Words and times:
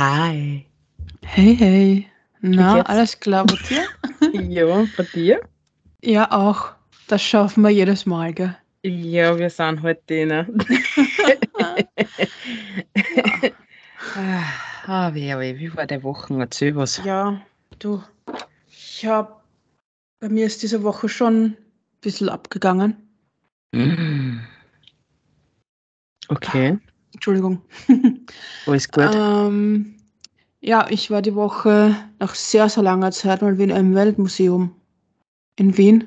Hi. 0.00 0.64
Hey, 1.20 1.54
hey. 1.56 2.06
Na, 2.40 2.80
alles 2.88 3.20
klar 3.20 3.44
bei 3.44 3.56
dir? 3.56 3.86
Ja, 4.32 4.88
bei 4.96 5.02
dir? 5.02 5.42
Ja, 6.02 6.32
auch. 6.32 6.72
Das 7.06 7.20
schaffen 7.22 7.62
wir 7.62 7.68
jedes 7.68 8.06
Mal, 8.06 8.32
gell? 8.32 8.56
Ja, 8.82 9.38
wir 9.38 9.50
sind 9.50 9.82
heute 9.82 10.00
denen. 10.08 10.64
Ja, 14.16 14.42
ah, 14.86 15.12
wie, 15.12 15.28
wie, 15.38 15.58
wie 15.58 15.76
war 15.76 15.86
der 15.86 16.02
Wochen? 16.02 16.40
Erzähl 16.40 16.74
was. 16.76 17.04
ja 17.04 17.42
du. 17.78 18.02
Ich 18.70 19.04
hab. 19.04 19.44
Bei 20.18 20.30
mir 20.30 20.46
ist 20.46 20.62
diese 20.62 20.82
Woche 20.82 21.10
schon 21.10 21.44
ein 21.44 21.56
bisschen 22.00 22.30
abgegangen. 22.30 22.96
Mm. 23.72 24.38
Okay, 26.28 26.78
Entschuldigung. 27.14 27.62
alles 28.66 28.90
gut. 28.90 29.10
ähm, 29.14 29.94
ja, 30.60 30.86
ich 30.90 31.10
war 31.10 31.22
die 31.22 31.34
Woche 31.34 31.94
nach 32.18 32.34
sehr, 32.34 32.68
sehr 32.68 32.82
langer 32.82 33.10
Zeit 33.12 33.42
mal 33.42 33.58
wieder 33.58 33.76
im 33.76 33.94
Weltmuseum 33.94 34.74
in 35.56 35.76
Wien. 35.76 36.06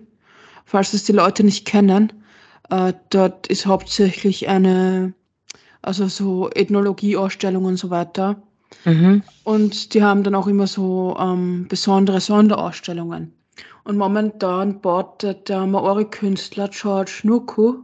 Falls 0.66 0.94
es 0.94 1.04
die 1.04 1.12
Leute 1.12 1.44
nicht 1.44 1.66
kennen, 1.66 2.14
äh, 2.70 2.94
dort 3.10 3.48
ist 3.48 3.66
hauptsächlich 3.66 4.48
eine, 4.48 5.14
also 5.82 6.08
so 6.08 6.50
Ethnologie-Ausstellung 6.52 7.66
und 7.66 7.78
so 7.78 7.90
weiter. 7.90 8.42
Mhm. 8.86 9.24
Und 9.44 9.94
die 9.94 10.04
haben 10.04 10.24
dann 10.24 10.36
auch 10.36 10.48
immer 10.48 10.68
so 10.68 11.16
ähm, 11.20 11.68
besondere 11.68 12.22
Sonderausstellungen. 12.22 13.34
Und 13.84 13.98
momentan 13.98 14.82
baut 14.82 15.24
der, 15.24 15.66
Maori-Künstler 15.66 16.70
George 16.70 17.20
Nuku 17.24 17.84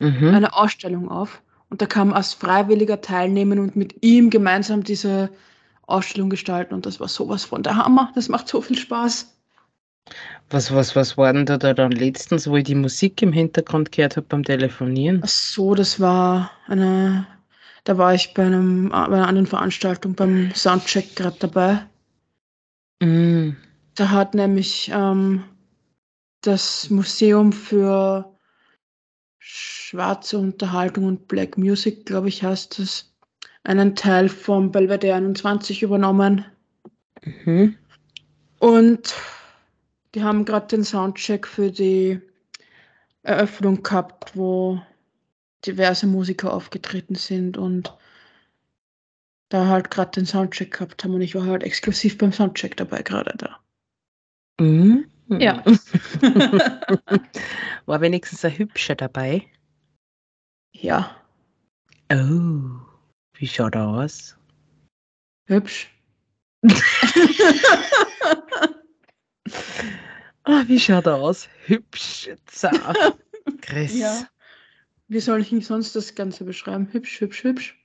Mhm. 0.00 0.34
eine 0.34 0.56
Ausstellung 0.56 1.08
auf. 1.10 1.42
Und 1.70 1.80
da 1.80 1.86
kann 1.86 2.08
man 2.08 2.16
als 2.16 2.34
Freiwilliger 2.34 3.00
teilnehmen 3.00 3.58
und 3.60 3.76
mit 3.76 4.02
ihm 4.02 4.28
gemeinsam 4.28 4.82
diese 4.82 5.30
Ausstellung 5.86 6.28
gestalten. 6.28 6.74
Und 6.74 6.84
das 6.84 7.00
war 7.00 7.08
sowas 7.08 7.44
von 7.44 7.62
der 7.62 7.76
Hammer. 7.76 8.12
Das 8.14 8.28
macht 8.28 8.48
so 8.48 8.60
viel 8.60 8.76
Spaß. 8.76 9.36
Was, 10.50 10.74
was, 10.74 10.96
was 10.96 11.16
war 11.16 11.32
denn 11.32 11.46
da, 11.46 11.56
da 11.56 11.72
dann 11.72 11.92
letztens, 11.92 12.48
wo 12.48 12.56
ich 12.56 12.64
die 12.64 12.74
Musik 12.74 13.22
im 13.22 13.32
Hintergrund 13.32 13.92
gehört 13.92 14.16
habe 14.16 14.26
beim 14.28 14.42
Telefonieren? 14.42 15.20
Ach 15.24 15.28
so, 15.28 15.74
das 15.74 16.00
war 16.00 16.50
eine. 16.66 17.26
Da 17.84 17.96
war 17.96 18.14
ich 18.14 18.34
bei, 18.34 18.44
einem, 18.44 18.90
bei 18.90 19.04
einer 19.04 19.26
anderen 19.26 19.46
Veranstaltung 19.46 20.14
beim 20.14 20.52
Soundcheck 20.54 21.16
gerade 21.16 21.36
dabei. 21.38 21.86
Mm. 23.00 23.56
Da 23.94 24.10
hat 24.10 24.34
nämlich 24.34 24.90
ähm, 24.92 25.44
das 26.42 26.90
Museum 26.90 27.52
für 27.52 28.36
schwarze 29.90 30.38
Unterhaltung 30.38 31.04
und 31.04 31.26
Black 31.26 31.58
Music, 31.58 32.06
glaube 32.06 32.28
ich, 32.28 32.44
heißt 32.44 32.78
es, 32.78 33.12
einen 33.64 33.96
Teil 33.96 34.28
vom 34.28 34.70
Belvedere 34.70 35.16
21 35.16 35.82
übernommen. 35.82 36.44
Mhm. 37.24 37.76
Und 38.60 39.12
die 40.14 40.22
haben 40.22 40.44
gerade 40.44 40.68
den 40.68 40.84
Soundcheck 40.84 41.44
für 41.44 41.72
die 41.72 42.20
Eröffnung 43.24 43.82
gehabt, 43.82 44.36
wo 44.36 44.80
diverse 45.66 46.06
Musiker 46.06 46.54
aufgetreten 46.54 47.16
sind 47.16 47.58
und 47.58 47.92
da 49.48 49.66
halt 49.66 49.90
gerade 49.90 50.12
den 50.12 50.26
Soundcheck 50.26 50.70
gehabt 50.70 51.02
haben 51.02 51.14
und 51.14 51.22
ich 51.22 51.34
war 51.34 51.46
halt 51.46 51.64
exklusiv 51.64 52.16
beim 52.16 52.32
Soundcheck 52.32 52.76
dabei 52.76 53.02
gerade 53.02 53.34
da. 53.36 53.58
Mhm. 54.60 55.06
Ja. 55.26 55.64
War 57.86 58.00
wenigstens 58.00 58.44
ein 58.44 58.56
Hübscher 58.56 58.94
dabei. 58.94 59.48
Ja, 60.80 61.16
Oh, 62.12 62.80
wie 63.34 63.46
schaut 63.46 63.74
er 63.76 63.86
aus? 63.86 64.36
hübsch. 65.46 65.88
Ah, 70.44 70.64
wie 70.66 70.80
schaut 70.80 71.06
er 71.06 71.16
aus? 71.16 71.48
Hübsch, 71.66 72.30
zart. 72.46 72.96
Chris. 73.60 73.98
Ja. 73.98 74.26
Wie 75.08 75.20
soll 75.20 75.40
ich 75.40 75.50
denn 75.50 75.60
sonst 75.60 75.94
das 75.94 76.14
Ganze 76.14 76.44
beschreiben? 76.44 76.88
Hübsch, 76.92 77.20
hübsch, 77.20 77.44
hübsch. 77.44 77.76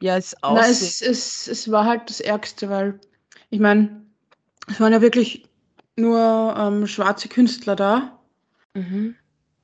Ja, 0.00 0.16
es 0.16 0.36
Na, 0.42 0.48
aussieht. 0.48 0.72
es, 0.88 1.02
es, 1.02 1.48
es 1.48 1.70
war 1.70 1.84
halt 1.84 2.08
das 2.10 2.20
Ärgste, 2.20 2.68
weil 2.68 3.00
ich 3.50 3.60
meine, 3.60 4.04
es 4.68 4.78
waren 4.78 4.92
ja 4.92 5.00
wirklich 5.00 5.48
nur 5.96 6.54
ähm, 6.56 6.86
schwarze 6.86 7.28
Künstler 7.28 7.76
da 7.76 8.14
Mhm. 8.74 9.16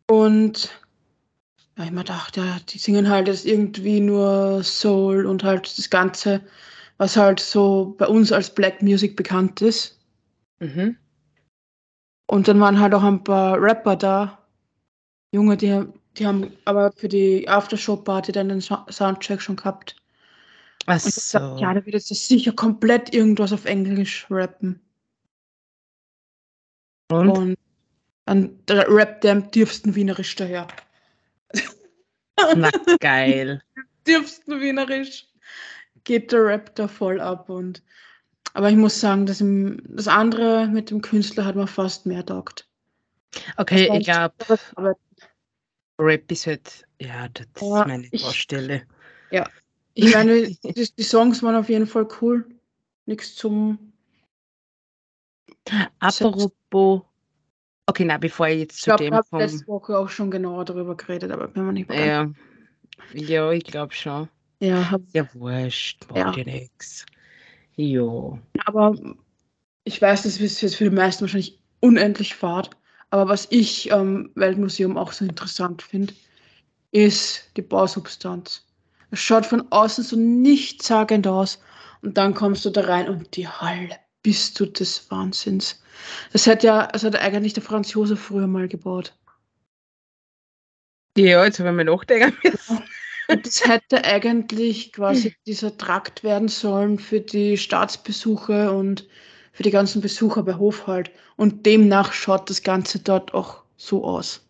und 0.09 0.81
ja, 1.77 1.85
ich 1.85 1.91
mir 1.91 2.05
dachte, 2.05 2.41
ja, 2.41 2.59
die 2.69 2.79
singen 2.79 3.09
halt 3.09 3.29
jetzt 3.29 3.47
irgendwie 3.47 4.01
nur 4.01 4.63
Soul 4.63 5.27
und 5.27 5.43
halt 5.43 5.77
das 5.79 5.91
Ganze, 5.91 6.41
was 6.99 7.17
halt 7.17 7.41
so 7.41 7.95
bei 7.99 8.07
uns 8.07 8.33
als 8.33 8.55
Black 8.55 8.83
Music 8.83 9.17
bekannt 9.17 9.61
ist. 9.61 9.99
Mhm. 10.61 10.97
Und 12.27 12.49
dann 12.49 12.61
waren 12.61 12.79
halt 12.81 12.95
auch 12.95 13.03
ein 13.03 13.23
paar 13.25 13.61
Rapper 13.61 13.97
da, 13.97 14.39
Junge, 15.33 15.57
die, 15.57 15.83
die 16.17 16.27
haben 16.27 16.53
aber 16.65 16.93
für 16.93 17.09
die 17.09 17.49
Aftershow-Party 17.49 18.31
dann 18.31 18.49
den 18.49 18.61
Sou- 18.61 18.89
Soundcheck 18.89 19.41
schon 19.41 19.57
gehabt. 19.57 19.97
Ach 20.87 21.03
Und 21.05 21.09
ich 21.09 21.15
so. 21.15 21.39
dachte, 21.39 21.61
ja, 21.61 21.75
da 21.75 21.85
wird 21.85 21.95
jetzt 21.95 22.09
sicher 22.09 22.53
komplett 22.53 23.13
irgendwas 23.13 23.53
auf 23.53 23.65
Englisch 23.65 24.27
rappen. 24.31 24.81
Und? 27.11 27.31
Und 27.31 27.59
dann 28.27 28.59
der 28.69 28.89
rappt 28.89 29.25
der 29.25 29.33
am 29.33 29.51
tiefsten 29.51 29.95
Wienerisch 29.95 30.37
daher. 30.37 30.69
Na, 32.57 32.71
geil. 33.01 33.63
tiefsten 34.05 34.61
Wienerisch 34.61 35.27
geht 36.05 36.33
der 36.33 36.45
Rap 36.45 36.75
da 36.75 36.89
voll 36.89 37.21
ab. 37.21 37.49
Und 37.49 37.83
aber 38.53 38.71
ich 38.71 38.77
muss 38.77 39.01
sagen, 39.01 39.27
dass 39.27 39.41
im, 39.41 39.81
das 39.85 40.09
andere 40.09 40.69
mit 40.69 40.91
dem 40.91 41.01
Künstler 41.01 41.45
hat 41.45 41.57
mir 41.57 41.67
fast 41.67 42.07
mehr 42.07 42.25
taugt. 42.25 42.69
Okay, 43.57 43.91
ich 43.99 44.05
glaube, 44.05 44.35
Rap 45.99 46.31
ist 46.31 46.47
halt, 46.47 46.87
ja, 47.01 47.29
das 47.29 47.47
Ja, 47.61 47.83
ist 47.83 47.89
meine 47.89 48.09
ich- 48.11 48.23
Baustelle. 48.23 48.87
ich 49.95 50.13
meine, 50.13 50.47
die, 50.49 50.91
die 50.97 51.03
Songs 51.03 51.43
waren 51.43 51.55
auf 51.57 51.69
jeden 51.69 51.87
Fall 51.87 52.07
cool. 52.21 52.47
Nichts 53.07 53.35
zum. 53.37 53.93
Apropos, 55.99 57.03
okay, 57.87 58.05
na, 58.05 58.19
bevor 58.19 58.49
ich 58.49 58.61
jetzt 58.61 58.77
Ich 58.77 58.81
zu 58.83 58.91
glaube, 58.91 59.05
ich 59.05 59.11
dem 59.11 59.15
habe 59.17 59.27
komme. 59.31 59.45
letzte 59.45 59.67
Woche 59.67 59.99
auch 59.99 60.09
schon 60.09 60.31
genauer 60.31 60.65
darüber 60.65 60.97
geredet, 60.97 61.31
aber 61.31 61.49
bin 61.49 61.67
mir 61.67 61.73
nicht 61.73 61.89
mehr. 61.89 62.07
Ja, 62.07 62.31
ja, 63.13 63.51
ich 63.53 63.65
glaube 63.65 63.93
schon. 63.95 64.29
Ja, 64.61 64.91
hab, 64.91 65.01
Ja, 65.13 65.29
wurscht, 65.35 66.07
macht 66.11 66.37
Ja. 66.37 66.45
nichts. 66.45 67.07
Ja. 67.77 68.39
aber 68.67 68.95
ich 69.85 70.01
weiß, 70.01 70.23
das 70.23 70.41
ist 70.41 70.61
jetzt 70.63 70.77
für 70.77 70.85
die 70.85 70.95
meisten 70.97 71.23
wahrscheinlich 71.23 71.61
unendlich 71.81 72.35
fad. 72.35 72.71
Aber 73.11 73.29
was 73.29 73.47
ich 73.51 73.93
am 73.93 74.31
Weltmuseum 74.35 74.97
auch 74.97 75.13
so 75.13 75.25
interessant 75.25 75.83
finde, 75.83 76.15
ist 76.93 77.51
die 77.57 77.63
Bausubstanz. 77.63 78.67
Es 79.11 79.21
schaut 79.21 79.47
von 79.47 79.71
außen 79.71 80.03
so 80.05 80.17
nichtssagend 80.17 81.27
aus 81.27 81.61
und 82.03 82.17
dann 82.17 82.35
kommst 82.35 82.65
du 82.65 82.71
da 82.71 82.83
rein 82.83 83.09
und 83.09 83.37
die 83.37 83.47
Halle 83.47 83.97
bist 84.25 84.59
du 84.59 84.67
des 84.67 85.09
Wahnsinns. 85.13 85.81
Das 86.33 86.49
hat 86.49 86.65
ja, 86.65 86.89
das 86.89 87.05
hat 87.05 87.15
eigentlich 87.15 87.53
der 87.53 87.63
Franz 87.63 87.93
Josef 87.93 88.19
früher 88.19 88.49
mal 88.49 88.67
gebaut. 88.67 89.17
Ja, 91.17 91.45
jetzt 91.45 91.61
habe 91.61 91.69
ich 91.69 91.77
mir 91.77 91.85
nachdenken 91.85 92.37
müssen. 92.43 92.83
Und 93.29 93.47
das 93.47 93.65
hätte 93.65 94.05
eigentlich 94.05 94.93
quasi 94.93 95.35
dieser 95.47 95.77
Trakt 95.79 96.25
werden 96.25 96.49
sollen 96.49 96.99
für 96.99 97.21
die 97.21 97.57
Staatsbesuche 97.57 98.73
und 98.73 99.07
für 99.53 99.63
die 99.63 99.71
ganzen 99.71 100.03
Besucher 100.03 100.43
bei 100.43 100.55
Hof 100.55 100.87
halt. 100.87 101.11
Und 101.37 101.65
demnach 101.65 102.13
schaut 102.13 102.51
das 102.51 102.63
Ganze 102.63 102.99
dort 102.99 103.33
auch 103.33 103.63
so 103.77 104.05
aus. 104.05 104.47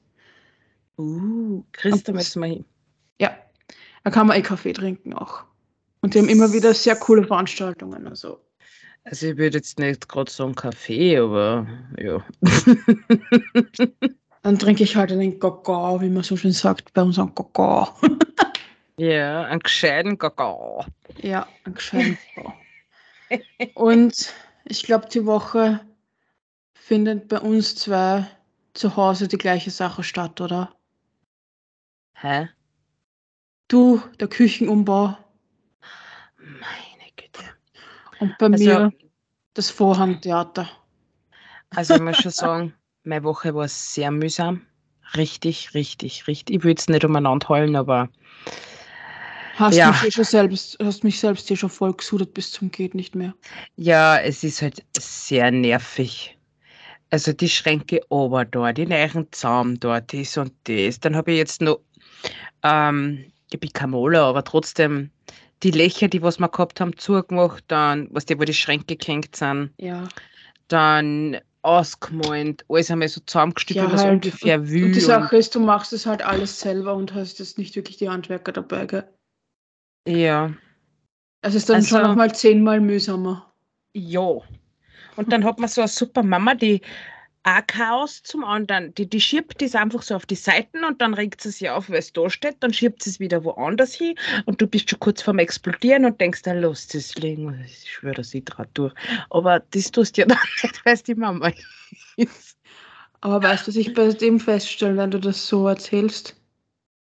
Uh, 0.98 1.62
Chris, 1.72 2.02
da 2.02 2.12
Und 2.12 2.16
müssen 2.16 2.42
wir 2.42 2.48
hin. 2.48 2.64
Ja, 3.20 3.36
da 4.02 4.10
kann 4.10 4.26
man 4.26 4.38
eh 4.38 4.42
Kaffee 4.42 4.72
trinken 4.72 5.12
auch. 5.12 5.44
Und 6.00 6.14
die 6.14 6.18
haben 6.18 6.28
immer 6.28 6.52
wieder 6.52 6.74
sehr 6.74 6.96
coole 6.96 7.24
Veranstaltungen. 7.24 8.08
Also. 8.08 8.40
Also 9.04 9.26
ich 9.28 9.36
würde 9.36 9.58
jetzt 9.58 9.78
nicht 9.78 10.08
gerade 10.08 10.30
sagen 10.30 10.54
Kaffee, 10.54 11.18
aber 11.18 11.66
ja. 11.98 12.24
Dann 14.42 14.58
trinke 14.58 14.82
ich 14.82 14.96
halt 14.96 15.12
einen 15.12 15.38
Kakao, 15.38 16.00
wie 16.00 16.08
man 16.08 16.22
so 16.22 16.36
schön 16.36 16.52
sagt, 16.52 16.92
bei 16.92 17.02
uns 17.02 17.18
einen 17.18 17.34
Kakao. 17.34 17.88
ja, 18.98 19.44
einen 19.44 19.60
gescheiten 19.60 20.18
Kakao. 20.18 20.84
ja, 21.22 21.46
einen 21.64 21.74
gescheiten 21.74 22.18
Kakao. 22.34 22.54
Und 23.74 24.32
ich 24.64 24.82
glaube, 24.82 25.08
die 25.08 25.24
Woche 25.26 25.80
findet 26.74 27.28
bei 27.28 27.40
uns 27.40 27.76
zwei 27.76 28.26
zu 28.74 28.96
Hause 28.96 29.28
die 29.28 29.38
gleiche 29.38 29.70
Sache 29.70 30.02
statt, 30.02 30.40
oder? 30.40 30.74
Hä? 32.14 32.48
Du, 33.68 34.00
der 34.20 34.28
Küchenumbau 34.28 35.16
Meine 36.36 37.10
Güte. 37.16 37.44
Und 38.24 38.38
bei 38.38 38.48
Also, 38.50 38.64
mir 38.64 38.92
das 39.54 39.70
Vorhangtheater. 39.70 40.68
also 41.74 41.94
ich 41.94 42.00
muss 42.00 42.16
schon 42.18 42.32
sagen, 42.32 42.74
meine 43.04 43.24
Woche 43.24 43.54
war 43.54 43.68
sehr 43.68 44.10
mühsam. 44.10 44.62
Richtig, 45.16 45.74
richtig, 45.74 46.26
richtig. 46.26 46.56
Ich 46.56 46.64
will 46.64 46.70
jetzt 46.70 46.88
nicht 46.88 47.04
umeinander 47.04 47.48
heulen, 47.48 47.76
aber 47.76 48.08
Hast, 49.56 49.76
Ja. 49.76 49.90
mich 49.90 50.02
eh 50.02 50.10
schon 50.10 50.24
selbst, 50.24 50.76
hast 50.82 51.04
mich 51.04 51.20
selbst 51.20 51.46
hier 51.46 51.56
schon 51.56 51.70
voll 51.70 51.92
gesudert 51.94 52.34
bis 52.34 52.50
zum 52.50 52.70
geht 52.70 52.94
nicht 52.94 53.14
mehr. 53.14 53.34
Ja, 53.76 54.18
es 54.18 54.42
ist 54.42 54.62
halt 54.62 54.84
sehr 54.98 55.50
nervig. 55.50 56.38
Also 57.10 57.32
die 57.32 57.48
Schränke 57.48 58.00
ober 58.08 58.44
da, 58.44 58.72
die 58.72 58.86
neuen 58.86 59.28
Zaum 59.32 59.78
dort, 59.78 60.12
das 60.12 60.36
und 60.36 60.52
das. 60.64 60.98
Dann 60.98 61.14
habe 61.14 61.32
ich 61.32 61.38
jetzt 61.38 61.60
noch, 61.60 61.80
ähm, 62.62 63.32
ich 63.50 63.60
bin 63.60 63.72
kein 63.72 63.90
Maler, 63.90 64.24
aber 64.24 64.44
trotzdem 64.44 65.10
die 65.64 65.70
Löcher, 65.72 66.08
die 66.08 66.22
was 66.22 66.38
wir 66.38 66.48
gehabt 66.48 66.80
haben, 66.80 66.96
zugemacht, 66.96 67.64
dann, 67.68 68.08
was 68.12 68.26
die, 68.26 68.38
wo 68.38 68.44
die 68.44 68.54
Schränke 68.54 68.96
gehängt 68.96 69.34
sind, 69.34 69.70
Ja. 69.78 70.06
dann 70.68 71.38
ausgemalt, 71.62 72.64
alles 72.68 72.90
einmal 72.90 73.08
so 73.08 73.20
zusammengestückelt, 73.24 73.86
Ja, 73.88 73.92
was 73.92 74.04
halt. 74.04 74.12
ungefähr 74.26 74.60
Und 74.60 74.70
will. 74.70 74.92
die 74.92 74.98
und- 75.00 75.06
Sache 75.06 75.36
ist, 75.36 75.54
du 75.54 75.60
machst 75.60 75.92
es 75.94 76.04
halt 76.06 76.22
alles 76.22 76.60
selber 76.60 76.94
und 76.94 77.14
hast 77.14 77.38
jetzt 77.38 77.56
nicht 77.58 77.74
wirklich 77.74 77.96
die 77.96 78.08
Handwerker 78.10 78.52
dabei, 78.52 78.84
gell? 78.86 79.04
Ja. 80.06 80.52
Also 81.42 81.56
es 81.56 81.62
ist 81.62 81.70
dann 81.70 81.82
schon 81.82 81.98
Also- 81.98 82.08
nochmal 82.10 82.34
zehnmal 82.34 82.80
mühsamer. 82.80 83.50
Ja. 83.94 84.40
Und 85.16 85.32
dann 85.32 85.44
hat 85.44 85.58
man 85.58 85.68
so 85.68 85.80
eine 85.80 85.88
super 85.88 86.22
Mama, 86.22 86.54
die 86.54 86.80
ein 87.44 87.66
Chaos 87.66 88.22
zum 88.22 88.42
anderen, 88.42 88.94
die, 88.94 89.08
die 89.08 89.20
schiebt 89.20 89.60
das 89.60 89.74
einfach 89.74 90.02
so 90.02 90.14
auf 90.14 90.26
die 90.26 90.34
Seiten 90.34 90.82
und 90.82 91.00
dann 91.00 91.14
regt 91.14 91.42
sie 91.42 91.50
sich 91.50 91.68
auf, 91.68 91.90
weil 91.90 91.98
es 91.98 92.12
da 92.12 92.28
steht, 92.30 92.56
dann 92.60 92.72
schiebt 92.72 93.02
sie 93.02 93.10
es 93.10 93.20
wieder 93.20 93.44
woanders 93.44 93.94
hin 93.94 94.14
und 94.46 94.60
du 94.60 94.66
bist 94.66 94.88
schon 94.88 94.98
kurz 94.98 95.20
vorm 95.20 95.38
Explodieren 95.38 96.06
und 96.06 96.20
denkst, 96.20 96.42
dann 96.42 96.60
lass 96.60 96.86
das 96.88 97.14
liegen. 97.16 97.62
Ich 97.64 97.92
schwöre, 97.92 98.14
das 98.14 98.32
ich 98.32 98.44
drauf 98.46 98.66
durch. 98.72 98.94
Aber 99.30 99.60
das 99.70 99.92
tust 99.92 100.16
du 100.16 100.22
ja 100.22 100.26
dann 100.28 100.38
nicht, 100.62 100.84
weil 100.84 100.94
es 100.94 101.02
die 101.02 101.14
Mama 101.14 101.52
ist. 102.16 102.56
Aber 103.20 103.42
weißt 103.42 103.66
du, 103.66 103.68
was 103.68 103.76
ich 103.76 103.92
bei 103.92 104.08
dem 104.08 104.40
feststelle, 104.40 104.96
wenn 104.96 105.10
du 105.10 105.20
das 105.20 105.46
so 105.46 105.68
erzählst? 105.68 106.36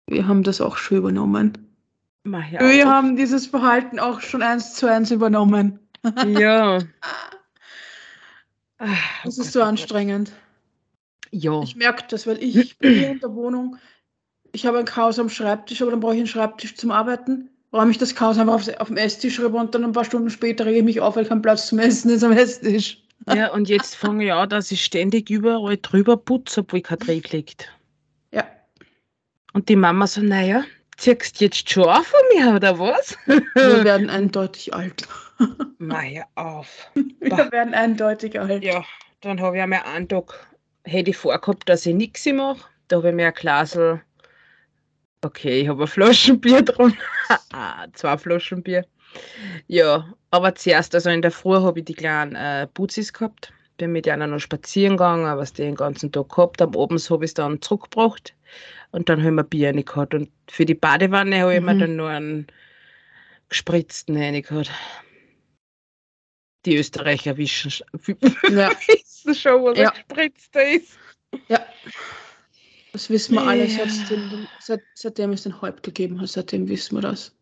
Wir 0.07 0.27
haben 0.27 0.43
das 0.43 0.61
auch 0.61 0.77
schon 0.77 0.97
übernommen. 0.97 1.57
Ja. 2.25 2.59
Wir 2.59 2.87
haben 2.87 3.15
dieses 3.15 3.47
Verhalten 3.47 3.99
auch 3.99 4.21
schon 4.21 4.41
eins 4.41 4.73
zu 4.75 4.87
eins 4.87 5.11
übernommen. 5.11 5.79
ja. 6.25 6.79
Ah, 8.85 8.97
Das 9.23 9.37
oh 9.39 9.41
ist 9.41 9.47
Gott, 9.47 9.53
so 9.53 9.59
oh 9.59 9.61
Gott. 9.63 9.69
anstrengend. 9.69 10.31
Ja. 11.31 11.61
Ich 11.63 11.75
merke 11.75 12.03
das, 12.09 12.27
weil 12.27 12.41
ich 12.43 12.77
bin 12.77 12.93
hier 12.93 13.09
in 13.11 13.19
der 13.19 13.33
Wohnung. 13.33 13.77
Ich 14.51 14.65
habe 14.65 14.77
ein 14.79 14.85
Chaos 14.85 15.17
am 15.19 15.29
Schreibtisch, 15.29 15.81
aber 15.81 15.91
dann 15.91 15.99
brauche 16.01 16.13
ich 16.13 16.19
einen 16.19 16.27
Schreibtisch 16.27 16.75
zum 16.75 16.91
Arbeiten. 16.91 17.49
Räume 17.71 17.89
ich 17.91 17.97
das 17.97 18.13
Chaos 18.13 18.37
einfach 18.37 18.53
auf, 18.53 18.67
auf 18.79 18.87
dem 18.87 18.97
Esstisch 18.97 19.39
rüber 19.39 19.59
und 19.59 19.73
dann 19.73 19.83
ein 19.83 19.93
paar 19.93 20.05
Stunden 20.05 20.29
später 20.29 20.65
rege 20.65 20.79
ich 20.79 20.83
mich 20.83 21.01
auf, 21.01 21.15
weil 21.15 21.25
kein 21.25 21.41
Platz 21.41 21.67
zum 21.67 21.79
Essen 21.79 22.11
ist 22.11 22.23
am 22.23 22.33
Esstisch. 22.33 23.01
ja, 23.33 23.51
und 23.51 23.67
jetzt 23.69 23.95
fange 24.03 24.25
ich 24.25 24.33
an, 24.33 24.49
dass 24.49 24.69
ich 24.71 24.83
ständig 24.83 25.29
überall 25.31 25.77
drüber 25.77 26.17
putze, 26.17 26.59
obwohl 26.59 26.81
kein 26.81 26.99
Dreck 26.99 27.31
liegt. 27.31 27.69
Ja. 28.31 28.45
Und 29.53 29.69
die 29.69 29.75
Mama 29.75 30.05
so, 30.05 30.21
naja, 30.21 30.65
ziehst 30.97 31.41
jetzt 31.41 31.67
schon 31.67 31.85
auf 31.85 32.05
von 32.05 32.19
mir, 32.35 32.53
oder 32.55 32.77
was? 32.77 33.17
Wir 33.25 33.41
werden 33.83 34.09
eindeutig 34.11 34.71
alt. 34.75 35.07
Meier 35.77 36.25
auf. 36.35 36.91
Wir 37.19 37.51
werden 37.51 37.73
eindeutig 37.73 38.39
alt. 38.39 38.63
Ja, 38.63 38.83
dann 39.21 39.39
habe 39.41 39.57
ich 39.57 39.63
einmal 39.63 39.81
einen 39.83 40.07
Tag, 40.07 40.47
hätte 40.83 41.09
ich 41.11 41.17
vorgehabt, 41.17 41.67
dass 41.69 41.85
ich 41.85 41.95
nichts 41.95 42.25
mache. 42.27 42.65
Da 42.87 42.97
habe 42.97 43.09
ich 43.09 43.15
mir 43.15 43.27
ein 43.27 43.33
Glasl, 43.33 44.01
okay, 45.21 45.61
ich 45.61 45.67
habe 45.67 45.79
eine 45.83 45.87
Flasche 45.87 46.35
Bier 46.35 46.61
dran. 46.65 46.95
Ah, 47.53 47.87
Zwei 47.93 48.17
Flaschen 48.17 48.61
Bier. 48.63 48.85
Ja, 49.67 50.13
aber 50.31 50.55
zuerst, 50.55 50.93
also 50.95 51.09
in 51.09 51.21
der 51.21 51.31
Früh 51.31 51.55
habe 51.55 51.79
ich 51.79 51.85
die 51.85 51.93
kleinen 51.93 52.35
äh, 52.35 52.67
Putzis 52.67 53.13
gehabt. 53.13 53.53
Bin 53.77 53.91
mit 53.91 54.07
einer 54.07 54.27
noch 54.27 54.39
spazieren 54.39 54.97
gegangen, 54.97 55.37
was 55.37 55.53
die 55.53 55.63
den 55.63 55.75
ganzen 55.75 56.11
Tag 56.11 56.29
gehabt. 56.29 56.61
Am 56.61 56.75
Abend 56.75 57.09
habe 57.09 57.23
ich 57.25 57.29
es 57.29 57.33
dann 57.33 57.61
zurückgebracht. 57.61 58.35
Und 58.91 59.09
dann 59.09 59.23
haben 59.23 59.35
wir 59.35 59.43
Bier 59.43 59.71
gehabt. 59.73 60.13
Und 60.13 60.29
für 60.49 60.65
die 60.65 60.75
Badewanne 60.75 61.41
habe 61.41 61.55
ich 61.55 61.61
mir 61.61 61.73
Mhm. 61.73 61.79
dann 61.79 61.95
noch 61.95 62.07
einen 62.07 62.47
gespritzten 63.49 64.15
gehabt. 64.15 64.71
Die 66.65 66.77
Österreicher 66.77 67.35
wischen, 67.37 67.71
sch- 67.71 67.83
Ja, 68.51 68.71
wissen 68.87 69.35
schon, 69.35 69.63
was 69.63 69.77
Ja. 69.77 69.91
ein 69.91 69.95
Gespritzer 70.07 70.69
ist. 70.71 70.97
ja. 71.47 71.65
Das 72.93 73.09
wissen 73.09 73.33
wir 73.35 73.41
alle, 73.41 73.65
Ja. 73.65 73.87
seitdem, 73.89 74.47
seit, 74.59 74.81
seitdem 74.93 75.31
es 75.31 75.43
den 75.43 75.61
Häupt 75.61 75.81
gegeben 75.83 76.21
hat. 76.21 76.29
Seitdem 76.29 76.67
wissen 76.69 76.95
wir 76.97 77.01
das. 77.01 77.35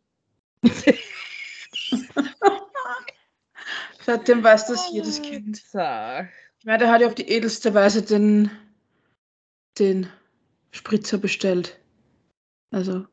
Seitdem 4.05 4.43
weiß 4.43 4.67
das 4.67 4.91
jedes 4.91 5.21
Kind. 5.21 5.57
Ich 5.57 5.73
meine, 5.73 6.77
der 6.79 6.91
hat 6.91 7.01
ja 7.01 7.07
auf 7.07 7.15
die 7.15 7.27
edelste 7.29 7.73
Weise 7.73 8.01
den, 8.01 8.49
den 9.77 10.07
Spritzer 10.71 11.17
bestellt. 11.17 11.79
Also, 12.71 13.05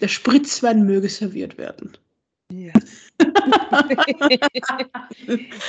der 0.00 0.08
Spritzwein 0.08 0.84
möge 0.84 1.08
serviert 1.08 1.56
werden. 1.58 1.96
Ja. 2.52 2.72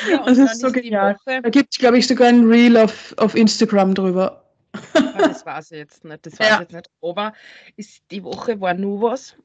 Ja, 0.10 0.24
Das 0.26 0.38
ist 0.38 0.60
so 0.62 0.72
genial. 0.72 1.18
Da 1.26 1.50
gibt 1.50 1.74
es, 1.74 1.80
glaube 1.80 1.98
ich, 1.98 2.08
sogar 2.08 2.28
ein 2.30 2.46
Reel 2.48 2.78
auf, 2.78 3.14
auf 3.18 3.36
Instagram 3.36 3.94
drüber. 3.94 4.44
Ah, 4.94 5.02
das 5.18 5.46
weiß 5.46 5.72
ich 5.72 5.78
jetzt 5.80 6.04
nicht, 6.04 6.26
das 6.26 6.40
weiß 6.40 6.48
Ja. 6.50 6.60
jetzt 6.62 6.74
nicht. 6.74 6.90
Aber 7.02 7.34
ist, 7.78 8.02
die 8.12 8.24
Woche 8.24 8.60
war 8.62 8.74
nur 8.74 9.02
was 9.02 9.36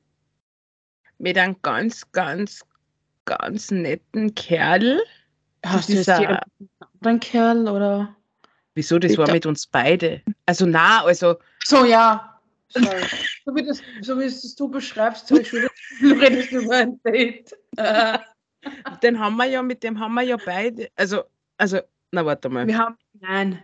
mit 1.18 1.38
einem 1.38 1.56
ganz, 1.62 2.10
ganz, 2.12 2.60
ganz 3.24 3.70
netten 3.70 4.34
Kerl. 4.34 5.00
Hast 5.64 5.88
du 5.88 5.92
dieser- 5.94 6.18
die 6.18 6.26
anderen 7.00 7.20
Kerl 7.20 7.68
oder? 7.68 8.14
Wieso, 8.74 8.98
das 8.98 9.16
war 9.16 9.26
Bitte. 9.26 9.34
mit 9.36 9.46
uns 9.46 9.66
beide. 9.66 10.22
Also 10.46 10.66
na, 10.66 11.04
also 11.04 11.36
So, 11.64 11.84
ja. 11.84 12.40
Sorry. 12.68 13.02
So, 13.44 13.54
wie 13.54 13.64
das, 13.64 13.82
so 14.02 14.18
wie 14.18 14.24
es 14.24 14.54
du 14.54 14.68
beschreibst, 14.68 15.30
das 15.30 15.38
Gefühl, 15.40 15.68
du 16.00 16.12
redest 16.14 16.52
über 16.52 16.76
ein 16.76 17.00
Date. 17.04 17.54
Den 19.02 19.18
haben 19.18 19.36
wir 19.36 19.46
ja, 19.46 19.62
mit 19.62 19.82
dem 19.82 19.98
haben 19.98 20.14
wir 20.14 20.22
ja 20.22 20.36
beide, 20.44 20.88
also, 20.96 21.22
also, 21.58 21.80
na 22.12 22.24
warte 22.24 22.48
mal. 22.48 22.66
wir 22.66 22.78
haben, 22.78 22.96
nein, 23.20 23.62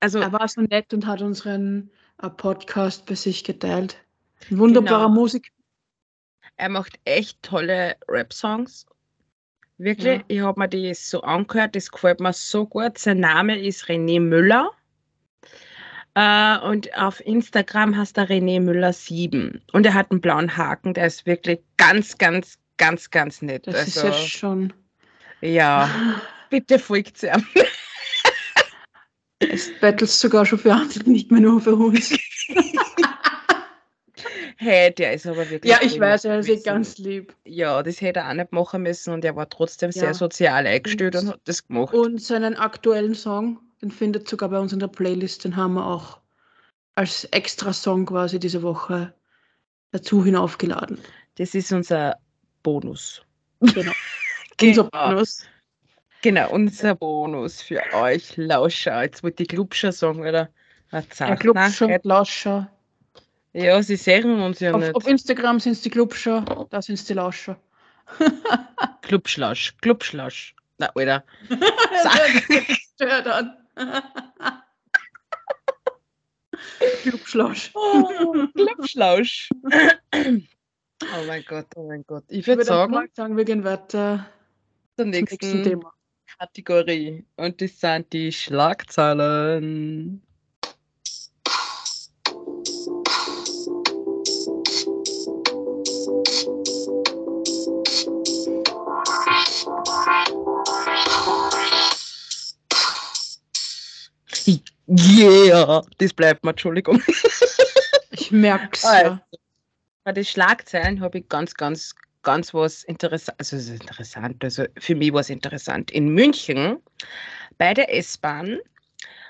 Also, 0.00 0.20
er 0.20 0.32
war 0.32 0.46
so 0.46 0.60
nett 0.60 0.92
und 0.94 1.06
hat 1.06 1.20
unseren 1.22 1.90
äh, 2.22 2.30
Podcast 2.30 3.06
bei 3.06 3.14
sich 3.16 3.42
geteilt. 3.44 3.98
Ein 4.50 4.58
wunderbarer 4.58 5.06
Genau. 5.06 5.20
Musik. 5.20 5.50
er 6.56 6.68
macht 6.68 6.98
echt 7.04 7.42
tolle 7.42 7.96
Rap-Songs. 8.08 8.86
Wirklich, 9.78 10.18
Ja. 10.18 10.24
ich 10.28 10.40
habe 10.40 10.60
mir 10.60 10.68
die 10.68 10.92
so 10.94 11.20
angehört, 11.22 11.74
das 11.76 11.90
gefällt 11.90 12.20
mir 12.20 12.32
so 12.32 12.66
gut. 12.66 12.98
Sein 12.98 13.20
Name 13.20 13.60
ist 13.60 13.84
René 13.86 14.20
Müller. 14.20 14.70
Äh, 16.18 16.58
und 16.66 16.92
auf 16.98 17.24
Instagram 17.24 17.96
heißt 17.96 18.18
er 18.18 18.28
René 18.28 18.60
Müller 18.60 18.92
7. 18.92 19.62
Und 19.72 19.86
er 19.86 19.94
hat 19.94 20.10
einen 20.10 20.20
blauen 20.20 20.56
Haken, 20.56 20.92
der 20.94 21.06
ist 21.06 21.26
wirklich 21.26 21.60
ganz, 21.76 22.18
ganz, 22.18 22.58
ganz, 22.76 23.10
ganz 23.10 23.40
nett. 23.40 23.68
Das 23.68 23.86
ist 23.86 23.98
also, 23.98 24.08
jetzt 24.08 24.28
schon. 24.30 24.72
ja, 25.42 25.88
bitte 26.50 26.80
folgt 26.80 27.22
ihm. 27.22 27.46
Es 29.38 29.70
battles 29.80 30.18
sogar 30.18 30.44
schon 30.44 30.58
für 30.58 30.72
andere, 30.72 31.08
nicht 31.08 31.30
mehr 31.30 31.40
nur 31.40 31.60
für 31.60 31.76
uns. 31.76 32.12
Hey, 34.60 34.92
der 34.92 35.12
ist 35.12 35.24
aber 35.24 35.48
wirklich. 35.48 35.70
ja, 35.70 35.78
ich 35.82 36.00
weiß, 36.00 36.24
er 36.24 36.40
ist 36.40 36.46
eh 36.46 36.54
gewesen. 36.54 36.64
ganz 36.64 36.98
lieb. 36.98 37.32
Ja, 37.44 37.80
das 37.84 38.00
hätte 38.00 38.20
er 38.20 38.30
auch 38.30 38.34
nicht 38.34 38.50
machen 38.50 38.82
müssen 38.82 39.14
und 39.14 39.24
er 39.24 39.36
war 39.36 39.48
trotzdem 39.48 39.90
Ja. 39.92 40.00
sehr 40.00 40.14
sozial 40.14 40.66
eingestellt 40.66 41.14
und, 41.14 41.26
Und- 41.26 41.28
hat 41.34 41.40
das 41.44 41.64
gemacht. 41.68 41.94
Und 41.94 42.20
seinen 42.20 42.56
aktuellen 42.56 43.14
Song, 43.14 43.60
den 43.82 43.90
findet 43.90 44.28
sogar 44.28 44.48
bei 44.48 44.58
uns 44.58 44.72
in 44.72 44.80
der 44.80 44.88
Playlist, 44.88 45.44
den 45.44 45.56
haben 45.56 45.74
wir 45.74 45.86
auch 45.86 46.18
als 46.94 47.24
extra 47.26 47.72
Song 47.72 48.06
quasi 48.06 48.38
diese 48.40 48.62
Woche 48.62 49.14
dazu 49.92 50.24
hinaufgeladen. 50.24 50.98
Das 51.36 51.54
ist 51.54 51.72
unser 51.72 52.16
Bonus. 52.62 53.22
Genau. 53.60 53.92
Unser 54.60 54.84
Bonus. 54.84 55.44
Genau, 56.20 56.50
unser 56.50 56.96
Bonus 56.96 57.62
für 57.62 57.80
euch 57.94 58.36
Lauscher. 58.36 59.02
Jetzt 59.02 59.22
wollte 59.22 59.44
ich 59.44 59.48
Glubscher 59.48 59.92
sagen, 59.92 60.18
oder? 60.18 60.48
Ja, 60.90 61.02
Nein, 61.20 62.00
Lauscher. 62.02 62.68
Ja, 63.52 63.80
sie 63.82 63.94
sehen 63.94 64.40
uns 64.40 64.58
ja 64.58 64.72
Auf, 64.74 64.80
nicht. 64.80 64.94
auf 64.96 65.06
Instagram 65.06 65.60
sind 65.60 65.72
es 65.72 65.82
die 65.82 65.90
Glubscher, 65.90 66.66
da 66.70 66.82
sind 66.82 66.96
es 66.96 67.04
die 67.04 67.14
Lauscher. 67.14 67.56
Klubschlausch, 69.02 69.76
Klubschlausch. 69.80 70.56
Na, 70.78 70.90
Alter. 70.94 71.24
Stört 72.94 73.26
an. 73.78 74.02
Glubschlausch. 77.02 77.70
Oh, 77.74 78.46
Klubschlausch. 78.54 79.48
oh 79.64 81.26
mein 81.26 81.44
Gott, 81.46 81.66
oh 81.76 81.86
mein 81.86 82.04
Gott. 82.06 82.24
Ich 82.28 82.46
würde 82.46 82.64
sagen, 82.64 82.94
sagen, 83.14 83.36
wir 83.36 83.44
gehen 83.44 83.64
weiter 83.64 84.26
zur 84.96 85.04
zum 85.04 85.10
nächsten 85.10 85.36
nächsten 85.40 85.62
Thema. 85.62 85.92
Kategorie. 86.38 87.24
Und 87.36 87.60
das 87.60 87.80
sind 87.80 88.12
die 88.12 88.32
Schlagzeilen. 88.32 90.22
Yeah, 104.88 105.82
das 105.98 106.12
bleibt 106.14 106.44
mir, 106.44 106.50
Entschuldigung. 106.50 107.02
Ich 108.10 108.32
merke 108.32 108.70
es 108.72 108.84
Also, 108.84 109.18
bei 110.04 110.12
den 110.12 110.24
Schlagzeilen 110.24 111.00
habe 111.00 111.18
ich 111.18 111.28
ganz, 111.28 111.54
ganz, 111.54 111.94
ganz 112.22 112.54
was 112.54 112.84
interessant, 112.84 113.38
also 113.38 113.56
es 113.56 113.68
ist 113.68 113.80
interessant, 113.82 114.42
also 114.42 114.64
für 114.78 114.94
mich 114.94 115.12
war 115.12 115.20
es 115.20 115.30
interessant. 115.30 115.90
In 115.90 116.08
München 116.08 116.78
bei 117.58 117.74
der 117.74 117.94
S-Bahn 117.94 118.58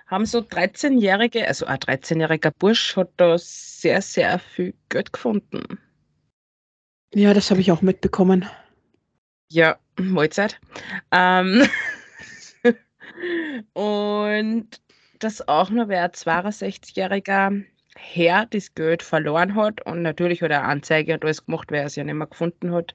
haben 0.06 0.26
so 0.26 0.38
13-jährige, 0.38 1.46
also 1.46 1.66
ein 1.66 1.78
13-jähriger 1.78 2.52
Bursch 2.58 2.96
hat 2.96 3.10
da 3.16 3.36
sehr, 3.36 4.00
sehr 4.00 4.38
viel 4.38 4.74
Geld 4.88 5.12
gefunden. 5.12 5.78
Ja, 7.14 7.34
das 7.34 7.50
habe 7.50 7.60
ich 7.60 7.72
auch 7.72 7.82
mitbekommen. 7.82 8.48
Ja, 9.50 9.78
Mahlzeit. 9.98 10.60
Ähm, 11.10 11.66
und 13.72 14.80
dass 15.18 15.46
auch 15.48 15.70
nur 15.70 15.88
wer 15.88 16.12
62-jähriger 16.12 17.64
Herr 17.96 18.46
das 18.46 18.74
Geld 18.74 19.02
verloren 19.02 19.54
hat 19.54 19.84
und 19.84 20.02
natürlich 20.02 20.42
hat 20.42 20.50
er 20.50 20.64
Anzeige 20.64 21.14
und 21.14 21.24
alles 21.24 21.44
gemacht, 21.44 21.70
weil 21.70 21.80
er 21.80 21.86
es 21.86 21.96
ja 21.96 22.04
nicht 22.04 22.14
mehr 22.14 22.26
gefunden 22.26 22.72
hat. 22.72 22.94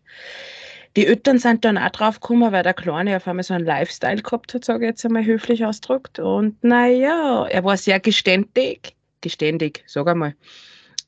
Die 0.95 1.07
Eltern 1.07 1.39
sind 1.39 1.65
dann 1.65 1.77
auch 1.77 1.89
drauf 1.89 2.19
gekommen, 2.19 2.51
weil 2.51 2.63
der 2.63 2.75
Kleine 2.75 3.17
auf 3.17 3.27
einmal 3.27 3.43
so 3.43 3.53
einen 3.55 3.65
Lifestyle 3.65 4.21
gehabt 4.21 4.53
hat, 4.53 4.63
sage 4.63 4.85
ich 4.85 4.89
jetzt 4.89 5.05
einmal 5.05 5.25
höflich 5.25 5.65
ausgedrückt. 5.65 6.19
Und 6.19 6.63
naja, 6.63 7.47
er 7.47 7.63
war 7.63 7.77
sehr 7.77 7.99
geständig. 7.99 8.95
Geständig, 9.21 9.83
sag 9.87 10.07
einmal. 10.07 10.35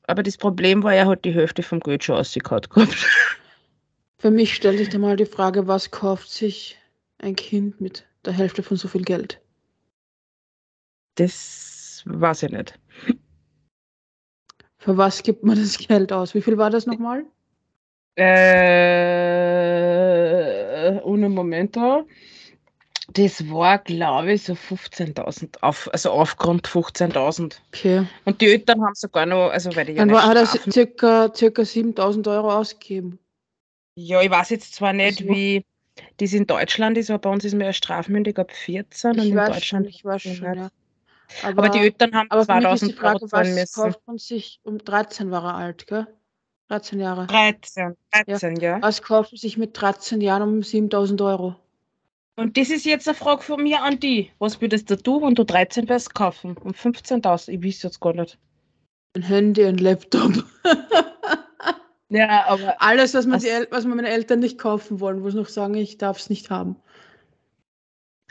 Aber 0.08 0.22
das 0.22 0.36
Problem 0.36 0.82
war, 0.82 0.94
er 0.94 1.06
hat 1.06 1.24
die 1.24 1.34
Hälfte 1.34 1.62
vom 1.62 1.80
Geld 1.80 2.02
schon 2.02 2.16
ausgekaut 2.16 2.70
gehabt. 2.70 2.96
Für 4.18 4.30
mich 4.30 4.54
stellt 4.54 4.78
sich 4.78 4.88
da 4.88 4.98
mal 4.98 5.16
die 5.16 5.26
Frage, 5.26 5.68
was 5.68 5.90
kauft 5.90 6.30
sich 6.30 6.76
ein 7.18 7.36
Kind 7.36 7.80
mit 7.80 8.06
der 8.24 8.32
Hälfte 8.32 8.62
von 8.62 8.76
so 8.76 8.88
viel 8.88 9.02
Geld? 9.02 9.40
Das 11.16 12.02
weiß 12.06 12.44
ich 12.44 12.50
nicht. 12.52 12.78
Für 14.78 14.96
was 14.96 15.22
gibt 15.22 15.42
man 15.44 15.56
das 15.58 15.76
Geld 15.78 16.12
aus? 16.12 16.34
Wie 16.34 16.40
viel 16.42 16.56
war 16.58 16.70
das 16.70 16.86
nochmal? 16.86 17.24
Äh, 19.66 21.00
ohne 21.02 21.28
Momento. 21.28 22.06
Das 23.12 23.48
war, 23.50 23.78
glaube 23.78 24.32
ich, 24.32 24.42
so 24.44 24.52
15.000, 24.54 25.58
auf, 25.62 25.88
also 25.92 26.10
Aufgrund 26.10 26.68
15.000. 26.68 27.60
Okay. 27.72 28.06
Und 28.24 28.40
die 28.40 28.46
Eltern 28.46 28.82
haben 28.82 28.94
sogar 28.94 29.26
noch, 29.26 29.48
also 29.50 29.74
weil 29.74 29.86
die 29.86 29.92
ja 29.92 29.98
Dann 29.98 30.08
nicht 30.08 30.16
war, 30.16 30.26
hat 30.28 30.36
er 30.36 30.46
circa, 30.46 31.32
circa 31.34 31.64
7000 31.64 32.28
Euro 32.28 32.52
ausgegeben. 32.52 33.18
Ja, 33.96 34.20
ich 34.20 34.30
weiß 34.30 34.50
jetzt 34.50 34.74
zwar 34.74 34.92
nicht, 34.92 35.20
Also- 35.22 35.32
wie 35.32 35.64
das 36.18 36.32
in 36.34 36.46
Deutschland 36.46 36.98
ist, 36.98 37.08
aber 37.10 37.20
bei 37.20 37.30
uns 37.30 37.44
ist 37.44 37.54
man 37.54 37.62
ja 37.62 37.72
strafmündig 37.72 38.38
ab 38.38 38.52
14 38.52 39.12
und 39.12 39.18
Ich 39.18 39.30
in 39.30 39.36
weiß 39.36 39.48
Deutschland. 39.54 39.86
schon, 39.86 39.94
ich 39.94 40.04
weiß 40.04 40.22
schon, 40.22 40.54
ja. 40.54 40.68
Aber 41.42 41.68
die 41.68 41.78
Eltern 41.78 42.14
haben 42.14 42.30
aber 42.30 42.44
für 42.44 42.54
mich 42.54 42.72
ist 42.72 42.86
die 42.88 42.94
2000 42.94 43.02
Euro 43.04 43.18
Frage, 43.18 43.26
zahlen 43.28 43.48
was 43.48 43.54
müssen. 43.60 43.82
kauft 43.82 44.06
man 44.06 44.18
sich, 44.18 44.60
um 44.62 44.78
13 44.78 45.30
war 45.30 45.44
er 45.44 45.54
alt, 45.54 45.86
gell? 45.86 46.06
13 46.68 47.00
Jahre. 47.00 47.26
13, 47.26 47.96
13, 48.10 48.56
ja. 48.56 48.82
Was 48.82 49.02
kauft 49.02 49.32
man 49.32 49.38
sich 49.38 49.56
mit 49.56 49.80
13 49.80 50.20
Jahren 50.20 50.42
um 50.42 50.62
7000 50.62 51.20
Euro? 51.22 51.56
Und 52.36 52.56
das 52.56 52.70
ist 52.70 52.84
jetzt 52.84 53.08
eine 53.08 53.14
Frage 53.14 53.42
von 53.42 53.62
mir 53.62 53.82
an 53.82 53.98
die. 53.98 54.30
Was 54.38 54.60
würdest 54.60 54.90
du, 55.06 55.22
wenn 55.22 55.34
du 55.34 55.44
13 55.44 55.88
wärst, 55.88 56.14
kaufen? 56.14 56.56
Um 56.58 56.72
15.000? 56.72 57.48
Ich 57.50 57.64
weiß 57.64 57.82
jetzt 57.82 58.00
gar 58.00 58.12
nicht. 58.12 58.38
Ein 59.14 59.22
Handy, 59.22 59.64
ein 59.64 59.78
Laptop. 59.78 60.44
Ja, 62.08 62.46
aber 62.46 62.80
Alles, 62.80 63.14
was, 63.14 63.26
man 63.26 63.40
die 63.40 63.48
was 63.70 63.84
meine 63.84 64.08
Eltern 64.08 64.38
nicht 64.38 64.58
kaufen 64.58 65.00
wollen, 65.00 65.24
wo 65.24 65.30
sie 65.30 65.36
noch 65.36 65.48
sagen, 65.48 65.74
ich 65.74 65.98
darf 65.98 66.18
es 66.18 66.30
nicht 66.30 66.50
haben. 66.50 66.76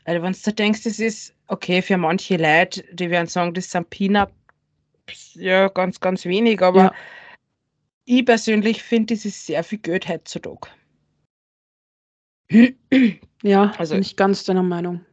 Also 0.06 0.22
wenn 0.22 0.34
du 0.34 0.54
denkst, 0.54 0.84
das 0.84 1.00
ist 1.00 1.34
okay 1.48 1.82
für 1.82 1.98
manche 1.98 2.38
Leute, 2.38 2.84
die 2.94 3.10
werden 3.10 3.28
sagen, 3.28 3.54
das 3.54 3.70
sind 3.72 3.90
Peanuts, 3.90 4.32
ja, 5.34 5.68
ganz, 5.68 6.00
ganz 6.00 6.26
wenig, 6.26 6.62
aber 6.62 6.84
Ja. 6.84 6.94
ich 8.06 8.26
persönlich 8.26 8.82
finde, 8.84 9.16
das 9.16 9.26
ist 9.26 9.46
sehr 9.46 9.64
viel 9.64 9.80
Geld 9.80 10.08
heutzutage. 10.08 10.70
Ja, 13.42 13.72
Also- 13.78 13.96
bin 13.96 14.02
ich 14.02 14.16
ganz 14.16 14.44
deiner 14.44 14.64
Meinung. 14.64 15.04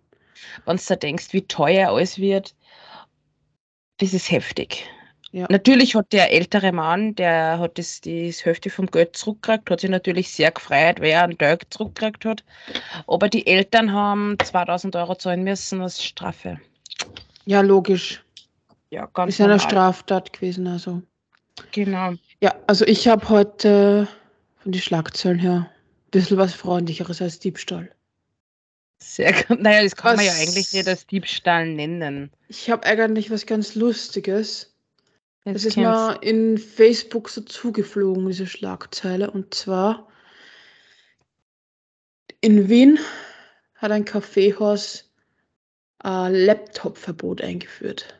Wenn 0.67 0.77
du 0.77 0.97
denkst, 0.97 1.33
wie 1.33 1.43
teuer 1.43 1.89
alles 1.91 2.19
wird, 2.19 2.55
das 3.99 4.13
ist 4.13 4.31
heftig. 4.31 4.87
Ja. 5.35 5.47
Natürlich 5.49 5.95
hat 5.95 6.13
der 6.13 6.31
ältere 6.31 6.73
Mann, 6.73 7.15
der 7.15 7.59
hat 7.59 7.79
das, 7.79 8.03
die 8.03 8.31
Hälfte 8.31 8.69
vom 8.69 8.87
Geld 8.87 9.17
zurückgekriegt, 9.17 9.71
hat 9.71 9.81
sich 9.81 9.89
natürlich 9.89 10.31
sehr 10.31 10.51
gefreut, 10.51 11.01
weil 11.01 11.11
er 11.11 11.23
einen 11.25 11.39
Teil 11.39 11.59
zurückgekriegt 11.71 12.27
hat. 12.27 12.45
Aber 13.07 13.31
die 13.31 13.47
Eltern 13.47 13.93
haben 13.93 14.37
2000 14.45 14.95
Euro 14.97 15.15
zahlen 15.15 15.43
müssen 15.43 15.81
als 15.81 16.05
Strafe. 16.05 16.61
Ja, 17.47 17.63
logisch. 17.63 18.23
Ja, 18.91 19.07
ganz 19.07 19.33
Ist 19.33 19.39
ja 19.39 19.47
eine 19.47 19.55
normal. 19.57 19.71
Straftat 19.71 20.33
gewesen, 20.35 20.67
also. 20.67 21.01
Genau. 21.73 22.13
Ja, 22.43 22.55
also 22.67 22.87
ich 22.87 23.09
habe 23.09 23.27
heute 23.31 24.07
von 24.59 24.73
den 24.73 24.83
Schlagzeilen 24.83 25.39
her 25.39 25.71
ein 25.71 26.11
bisschen 26.11 26.37
was 26.37 26.53
Freundlicheres 26.53 27.23
als 27.23 27.39
Diebstahl. 27.39 27.91
Sehr 28.99 29.33
gut. 29.33 29.61
Naja, 29.61 29.83
das 29.83 29.97
kann 29.97 30.17
man 30.17 30.27
ja 30.27 30.33
Was- 30.33 30.41
eigentlich 30.41 30.73
nicht 30.75 30.87
als 30.87 31.07
Diebstahl 31.07 31.67
nennen. 31.67 32.31
Ich 32.49 32.69
habe 32.71 32.85
eigentlich 32.87 33.31
was 33.31 33.47
ganz 33.47 33.75
Lustiges. 33.75 34.72
Das 35.45 35.65
Jetzt 35.65 35.67
ist 35.67 35.75
kommt's. 35.75 36.23
mir 36.23 36.23
in 36.23 36.59
Facebook 36.59 37.29
so 37.29 37.41
zugeflogen, 37.41 38.27
diese 38.29 38.47
Schlagzeile. 38.47 39.31
Und 39.31 39.55
zwar 39.55 40.09
in 42.41 42.69
Wien 42.69 42.99
hat 43.75 43.91
ein 43.91 44.05
Kaffeehaus 44.05 45.13
ein 45.99 46.35
Laptop-Verbot 46.35 47.43
eingeführt. 47.43 48.19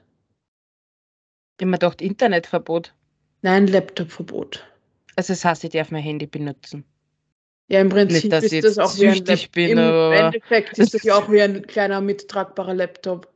immer 1.61 1.79
gedacht, 1.79 2.03
Internetverbot. 2.03 2.93
Nein, 3.43 3.69
Laptop-Verbot. 3.69 4.67
Also 5.15 5.33
das 5.33 5.45
heißt, 5.45 5.65
ich 5.65 5.71
darf 5.71 5.91
mein 5.91 6.03
Handy 6.03 6.27
benutzen. 6.27 6.85
Ja, 7.69 7.81
im 7.81 7.89
Prinzip 7.89 8.33
Nicht, 8.33 8.45
ich 8.45 8.53
ist 8.53 8.65
das 8.65 8.79
auch 8.79 8.97
wie 8.99 9.07
ein 9.09 9.15
süchtig 9.15 9.43
Lap- 9.45 9.53
bin, 9.53 9.79
Im 9.79 10.13
Endeffekt 10.13 10.79
ist 10.79 10.95
das 10.95 11.03
ja 11.05 11.15
auch 11.15 11.29
wie 11.33 11.41
ein 11.41 11.67
kleiner 11.67 12.01
mittragbarer 12.01 12.75
Laptop. 12.75 13.33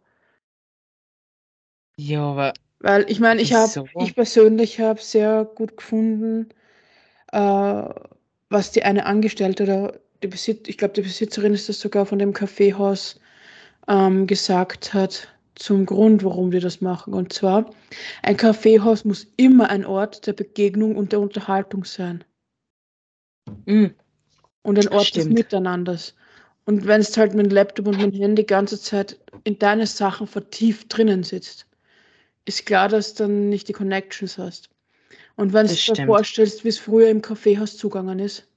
Ja, 1.98 2.22
aber 2.22 2.52
Weil 2.80 3.10
ich 3.10 3.20
meine, 3.20 3.40
ich 3.40 3.52
habe, 3.52 3.68
Wieso? 3.68 3.88
ich 3.98 4.14
persönlich 4.14 4.80
habe 4.80 5.00
sehr 5.00 5.44
gut 5.44 5.76
gefunden, 5.76 6.48
äh, 7.32 7.82
was 8.48 8.72
die 8.72 8.82
eine 8.82 9.06
Angestellte 9.06 9.62
oder 9.64 10.00
die 10.22 10.28
Besitz, 10.28 10.68
ich 10.68 10.78
glaube, 10.78 10.94
die 10.94 11.02
Besitzerin 11.02 11.54
ist 11.54 11.68
das 11.68 11.80
sogar 11.80 12.06
von 12.06 12.18
dem 12.18 12.32
Kaffeehaus 12.32 13.20
ähm, 13.88 14.26
gesagt 14.26 14.94
hat, 14.94 15.28
zum 15.54 15.86
Grund, 15.86 16.22
warum 16.24 16.50
die 16.50 16.60
das 16.60 16.80
machen. 16.80 17.14
Und 17.14 17.32
zwar, 17.32 17.70
ein 18.22 18.36
Kaffeehaus 18.36 19.04
muss 19.04 19.26
immer 19.36 19.70
ein 19.70 19.84
Ort 19.86 20.26
der 20.26 20.34
Begegnung 20.34 20.96
und 20.96 21.12
der 21.12 21.20
Unterhaltung 21.20 21.84
sein. 21.84 22.24
mm, 23.66 23.86
Und 24.62 24.78
ein 24.78 24.88
Ort 24.88 25.16
des 25.16 25.24
Stimmt. 25.24 25.34
Miteinanders. 25.34 26.14
Und 26.66 26.86
wenn 26.86 27.00
es 27.00 27.16
halt 27.16 27.34
mit 27.34 27.46
dem 27.46 27.52
Laptop 27.52 27.86
und 27.86 27.98
mit 27.98 28.14
dem 28.14 28.20
Handy 28.20 28.42
die 28.42 28.46
ganze 28.46 28.80
Zeit 28.80 29.18
in 29.44 29.58
deine 29.58 29.86
Sachen 29.86 30.26
vertieft 30.26 30.96
drinnen 30.96 31.22
sitzt, 31.22 31.66
ist 32.46 32.64
klar, 32.66 32.88
dass 32.88 33.14
du 33.14 33.24
dann 33.24 33.48
nicht 33.50 33.68
die 33.68 33.72
Connections 33.74 34.38
hast. 34.38 34.70
Und 35.36 35.52
wenn 35.52 35.66
du 35.66 35.72
dir 35.72 35.78
stimmt. 35.78 36.06
vorstellst, 36.06 36.64
wie 36.64 36.68
es 36.68 36.78
früher 36.78 37.08
im 37.10 37.20
Kaffeehaus 37.22 37.76
zugangen 37.76 38.18
ist. 38.18 38.48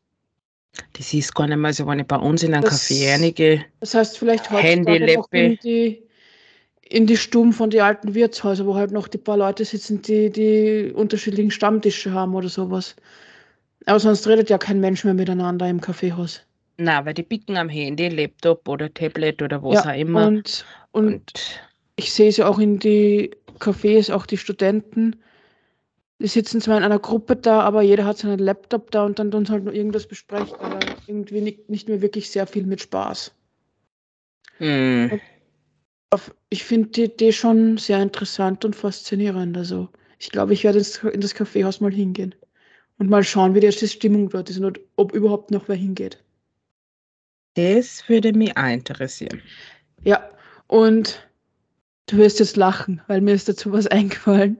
das 0.94 1.14
ist 1.14 1.34
gar 1.36 1.48
nicht 1.48 1.58
mal 1.58 1.74
so, 1.74 1.86
wenn 1.88 2.00
ich 2.00 2.08
bei 2.08 2.16
uns 2.16 2.44
in 2.44 2.54
einen 2.54 2.64
Das- 2.64 2.90
Café 2.90 3.12
reingehe. 3.22 3.66
Das 3.82 3.94
heißt, 3.96 4.18
vielleicht 4.18 4.50
heutzutage 4.50 5.16
noch 5.16 5.28
in 5.32 5.58
die, 5.64 6.04
in 6.84 7.06
die 7.06 7.18
Stuben 7.18 7.52
von 7.54 7.70
den 7.70 7.82
alten 7.82 8.14
Wirtshäusern, 8.16 8.66
wo 8.68 8.76
halt 8.76 8.92
noch 8.92 9.08
die 9.08 9.18
paar 9.18 9.38
Leute 9.38 9.66
sitzen, 9.66 10.02
die 10.02 10.30
die 10.32 10.92
unterschiedlichen 10.94 11.52
Stammtische 11.52 12.14
haben 12.14 12.34
oder 12.36 12.50
sowas. 12.50 12.96
Aber 13.86 14.00
sonst 14.00 14.28
redet 14.28 14.50
ja 14.50 14.58
kein 14.58 14.80
Mensch 14.80 15.04
mehr 15.04 15.14
miteinander 15.14 15.68
im 15.68 15.82
Kaffeehaus. 15.82 16.42
Na, 16.78 17.06
weil 17.06 17.14
die 17.14 17.24
picken 17.24 17.58
am 17.58 17.68
Handy, 17.70 18.08
Laptop 18.08 18.68
oder 18.70 18.94
Tablet 18.94 19.42
oder 19.42 19.62
was 19.64 19.84
ja, 19.84 19.92
auch 19.92 19.98
immer. 19.98 20.28
Und, 20.28 20.66
und 20.92 21.06
Und 21.14 21.60
ich 22.00 22.14
sehe 22.14 22.30
es 22.30 22.38
ja 22.38 22.48
auch 22.48 22.60
in 22.60 22.80
die 22.80 23.32
Cafés, 23.60 24.12
auch 24.14 24.26
die 24.26 24.38
Studenten, 24.38 25.18
die 26.22 26.28
sitzen 26.28 26.62
zwar 26.62 26.78
in 26.78 26.84
einer 26.84 27.00
Gruppe 27.00 27.36
da, 27.36 27.62
aber 27.62 27.82
jeder 27.82 28.06
hat 28.06 28.18
seinen 28.20 28.40
Laptop 28.40 28.92
da 28.92 29.04
und 29.06 29.20
dann 29.20 29.32
tun 29.32 29.46
sie 29.46 29.52
halt 29.52 29.64
nur 29.66 29.74
irgendwas 29.74 30.08
besprechen, 30.08 30.56
aber 30.60 30.80
irgendwie 31.08 31.42
nicht, 31.42 31.70
nicht 31.70 31.90
mehr 31.90 32.02
wirklich 32.02 32.30
sehr 32.32 32.48
viel 32.48 32.66
mit 32.66 32.80
Spaß. 32.82 33.34
mm, 34.60 35.20
Ich 36.52 36.64
finde 36.64 36.90
die 36.90 37.04
Idee 37.06 37.32
schon 37.32 37.78
sehr 37.78 38.02
interessant 38.02 38.64
und 38.66 38.76
faszinierend. 38.76 39.58
Also 39.58 39.90
ich 40.20 40.30
glaube, 40.32 40.54
ich 40.54 40.64
werde 40.64 40.84
in 41.12 41.22
das 41.22 41.34
Kaffeehaus 41.34 41.82
mal 41.82 41.92
hingehen 41.94 42.36
und 43.00 43.10
mal 43.10 43.24
schauen, 43.24 43.56
wie 43.56 43.62
die 43.62 43.72
Stimmung 43.72 44.30
dort 44.30 44.50
ist 44.50 44.60
und 44.60 44.80
ob 44.98 45.14
überhaupt 45.14 45.52
noch 45.52 45.68
wer 45.70 45.76
hingeht. 45.78 46.20
das 47.54 48.08
würde 48.10 48.34
mich 48.34 48.58
auch 48.58 48.66
interessieren. 48.68 49.44
Ja, 50.04 50.30
und 50.68 51.29
du 52.12 52.18
wirst 52.18 52.40
jetzt 52.40 52.58
lachen, 52.58 53.02
weil 53.08 53.22
mir 53.22 53.34
ist 53.34 53.48
dazu 53.50 53.72
was 53.72 53.88
eingefallen. 53.88 54.60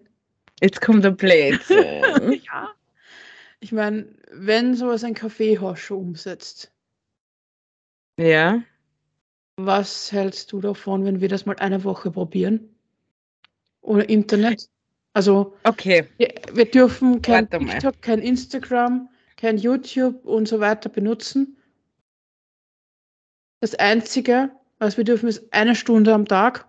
Jetzt 0.62 0.82
kommt 0.82 1.04
der 1.04 1.12
Blödsinn. 1.12 2.42
Ja. 2.46 2.70
Ich 3.62 3.72
meine, 3.74 4.08
wenn 4.32 4.76
sowas 4.76 5.04
ein 5.04 5.14
Kaffeehaus 5.14 5.80
schon 5.80 5.98
umsetzt, 5.98 6.72
ja, 8.18 8.62
was 9.58 10.12
hältst 10.12 10.52
du 10.54 10.62
davon, 10.62 11.04
wenn 11.04 11.20
wir 11.20 11.28
das 11.28 11.46
mal 11.46 11.58
eine 11.58 11.84
Woche 11.84 12.12
probieren? 12.12 12.74
Ohne 13.82 14.04
Internet? 14.04 14.70
Also 15.14 15.58
Okay. 15.64 16.08
wir, 16.18 16.34
wir 16.54 16.66
dürfen 16.66 17.22
kein. 17.22 17.50
TikTok, 17.50 18.02
kein 18.02 18.20
Instagram, 18.20 19.10
kein 19.36 19.58
YouTube 19.58 20.24
und 20.26 20.48
so 20.48 20.60
weiter 20.62 20.88
benutzen. 20.90 21.58
Das 23.60 23.76
Einzige, 23.76 24.52
was 24.78 24.96
wir 24.96 25.04
dürfen, 25.04 25.28
ist 25.28 25.52
eine 25.52 25.76
Stunde 25.76 26.14
am 26.14 26.26
Tag. 26.26 26.69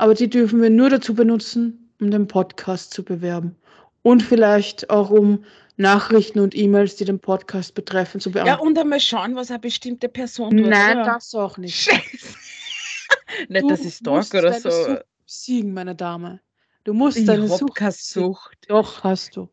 Aber 0.00 0.14
die 0.14 0.30
dürfen 0.30 0.62
wir 0.62 0.70
nur 0.70 0.90
dazu 0.90 1.12
benutzen, 1.12 1.90
um 2.00 2.12
den 2.12 2.28
Podcast 2.28 2.94
zu 2.94 3.02
bewerben. 3.02 3.56
Und 4.02 4.22
vielleicht 4.22 4.90
auch 4.90 5.10
um 5.10 5.44
Nachrichten 5.76 6.38
und 6.38 6.54
E-Mails, 6.56 6.94
die 6.94 7.04
den 7.04 7.18
Podcast 7.18 7.74
betreffen, 7.74 8.20
zu 8.20 8.30
Ja, 8.30 8.44
beantworten. 8.44 8.68
und 8.68 8.78
einmal 8.78 9.00
schauen, 9.00 9.34
was 9.34 9.50
eine 9.50 9.58
bestimmte 9.58 10.08
Person 10.08 10.56
tut. 10.56 10.66
Nein, 10.68 10.98
oder? 10.98 11.04
das 11.14 11.34
auch 11.34 11.58
nicht. 11.58 11.74
Scheiße. 11.82 12.00
Nicht, 13.48 13.62
Du 13.64 13.68
dass 13.70 13.84
ich 13.84 13.94
stalk 13.94 14.34
oder 14.34 14.52
so. 14.52 14.70
Sucht 14.70 15.04
besiegen, 15.24 15.74
meine 15.74 15.94
Dame. 15.96 16.40
Du 16.84 16.94
musst 16.94 17.18
Ich 17.18 17.24
deine 17.26 17.48
Sucht 17.48 17.74
keine. 17.74 17.92
Sucht. 17.92 18.56
Doch, 18.68 19.02
hast 19.02 19.36
du. 19.36 19.48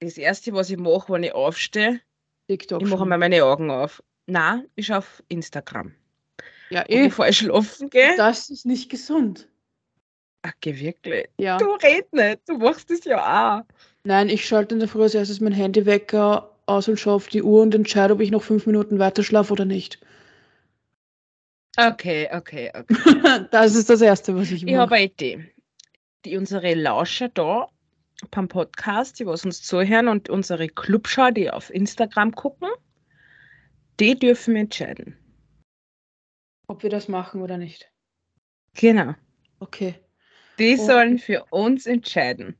Das 0.00 0.16
erste, 0.16 0.52
was 0.52 0.70
ich 0.70 0.78
mache, 0.78 1.12
wenn 1.12 1.22
ich 1.24 1.34
aufstehe, 1.34 2.00
TikTok. 2.48 2.82
ich 2.82 2.88
mache 2.88 3.02
einmal 3.02 3.18
meine 3.18 3.44
Augen 3.44 3.70
auf. 3.70 4.02
Nein, 4.26 4.66
ich 4.76 4.86
schaue 4.86 4.98
auf 4.98 5.22
Instagram. 5.28 5.92
Ja, 6.70 6.82
Und 6.82 6.90
eh. 6.90 7.04
bevor 7.08 7.26
ich 7.28 7.38
schlafen 7.38 7.90
gehe, 7.90 8.16
Das 8.16 8.48
ist 8.50 8.64
nicht 8.64 8.88
gesund. 8.90 9.48
Ach, 10.42 10.52
geh 10.60 10.78
wirklich. 10.78 11.28
Ja. 11.38 11.56
Du 11.58 11.72
red 11.72 12.12
nicht, 12.12 12.40
du 12.48 12.58
machst 12.58 12.90
das 12.90 13.04
ja 13.04 13.60
auch. 13.60 13.64
Nein, 14.04 14.28
ich 14.28 14.44
schalte 14.46 14.74
in 14.74 14.80
der 14.80 14.88
Früh 14.88 15.02
als 15.02 15.14
erstes 15.14 15.40
mein 15.40 15.52
Handywecker 15.52 16.50
aus 16.66 16.88
und 16.88 16.98
schaue 16.98 17.14
auf 17.14 17.28
die 17.28 17.42
Uhr 17.42 17.62
und 17.62 17.74
entscheide, 17.74 18.14
ob 18.14 18.20
ich 18.20 18.30
noch 18.30 18.42
fünf 18.42 18.66
Minuten 18.66 18.98
weiter 18.98 19.22
schlafe 19.22 19.52
oder 19.52 19.64
nicht. 19.64 20.00
Okay, 21.76 22.28
okay, 22.32 22.70
okay. 22.74 23.48
Das 23.50 23.74
ist 23.74 23.88
das 23.88 24.00
Erste, 24.00 24.36
was 24.36 24.50
ich 24.50 24.64
Ich 24.66 24.74
habe 24.74 24.90
mache. 24.90 24.94
eine 24.96 25.04
Idee. 25.06 25.48
Die 26.24 26.36
unsere 26.36 26.74
Lauscher 26.74 27.28
da 27.28 27.68
beim 28.30 28.48
Podcast, 28.48 29.18
die 29.18 29.26
was 29.26 29.44
uns 29.44 29.62
zuhören 29.62 30.08
und 30.08 30.28
unsere 30.28 30.68
Clubschau, 30.68 31.30
die 31.30 31.50
auf 31.50 31.70
Instagram 31.70 32.32
gucken, 32.32 32.68
die 33.98 34.18
dürfen 34.18 34.54
entscheiden. 34.54 35.16
Ob 36.68 36.82
wir 36.82 36.90
das 36.90 37.08
machen 37.08 37.42
oder 37.42 37.58
nicht. 37.58 37.90
Genau. 38.74 39.14
Okay. 39.58 39.94
Die 40.62 40.76
sollen 40.76 41.18
für 41.18 41.44
uns 41.50 41.86
entscheiden. 41.86 42.56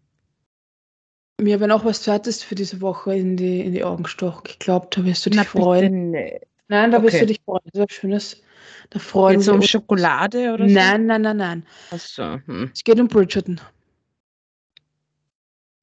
Mir, 1.40 1.60
wenn 1.60 1.70
auch 1.70 1.84
was 1.84 2.02
Zweites 2.02 2.42
für 2.42 2.54
diese 2.54 2.80
Woche 2.80 3.14
in 3.14 3.36
die, 3.36 3.60
in 3.60 3.72
die 3.72 3.84
Augen 3.84 4.06
stochen. 4.06 4.42
Ich 4.48 4.58
glaube, 4.58 4.88
da 4.90 5.04
wirst 5.04 5.24
du 5.26 5.30
dich 5.30 5.38
Na, 5.38 5.44
freuen. 5.44 6.12
bitte 6.12 6.24
nicht. 6.24 6.46
Nein, 6.68 6.90
da 6.90 7.02
wirst 7.02 7.14
Okay. 7.14 7.20
du 7.20 7.26
dich 7.26 7.40
freuen. 7.44 7.60
Das 7.72 7.74
ist 7.74 7.80
was 7.90 7.92
Schönes. 7.96 8.42
Da 8.90 8.98
freuen 8.98 9.36
Jetzt 9.40 9.46
wir 9.46 9.52
um 9.54 9.60
uns. 9.60 9.68
Schokolade 9.68 10.52
oder 10.52 10.68
so? 10.68 10.74
Nein, 10.74 11.06
nein, 11.06 11.22
nein, 11.22 11.36
nein. 11.36 11.66
Ach 11.90 11.98
so. 11.98 12.38
Hm. 12.46 12.70
Es 12.74 12.84
geht 12.84 12.98
um 13.00 13.08
Bridgerton. 13.08 13.60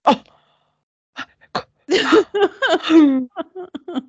Oh. 0.05 0.15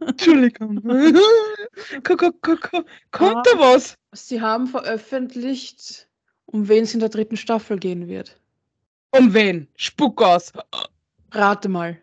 Entschuldigung. 0.06 0.82
Ko- 2.04 2.16
ko- 2.16 2.32
ko- 2.42 2.56
ko- 2.56 2.84
Kommt 3.10 3.46
da 3.46 3.58
was? 3.58 3.96
Sie 4.12 4.40
haben 4.40 4.66
veröffentlicht, 4.66 6.08
um 6.52 6.68
wen 6.68 6.82
es 6.84 6.94
in 6.94 7.00
der 7.00 7.08
dritten 7.08 7.36
Staffel 7.36 7.78
gehen 7.78 8.08
wird. 8.08 8.40
Um 9.12 9.32
wen? 9.34 9.68
Spuck 9.76 10.22
aus. 10.22 10.52
Rate 11.32 11.68
mal. 11.68 12.00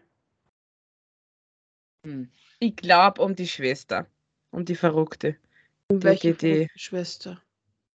Hm. 2.06 2.30
Ich 2.60 2.76
glaube 2.76 3.22
um 3.22 3.36
die 3.36 3.48
Schwester. 3.48 4.08
Um 4.52 4.66
die 4.66 4.76
Verrückte. 4.76 5.36
Um 5.90 6.04
welche 6.04 6.34
die- 6.34 6.68
Schwester? 6.76 7.42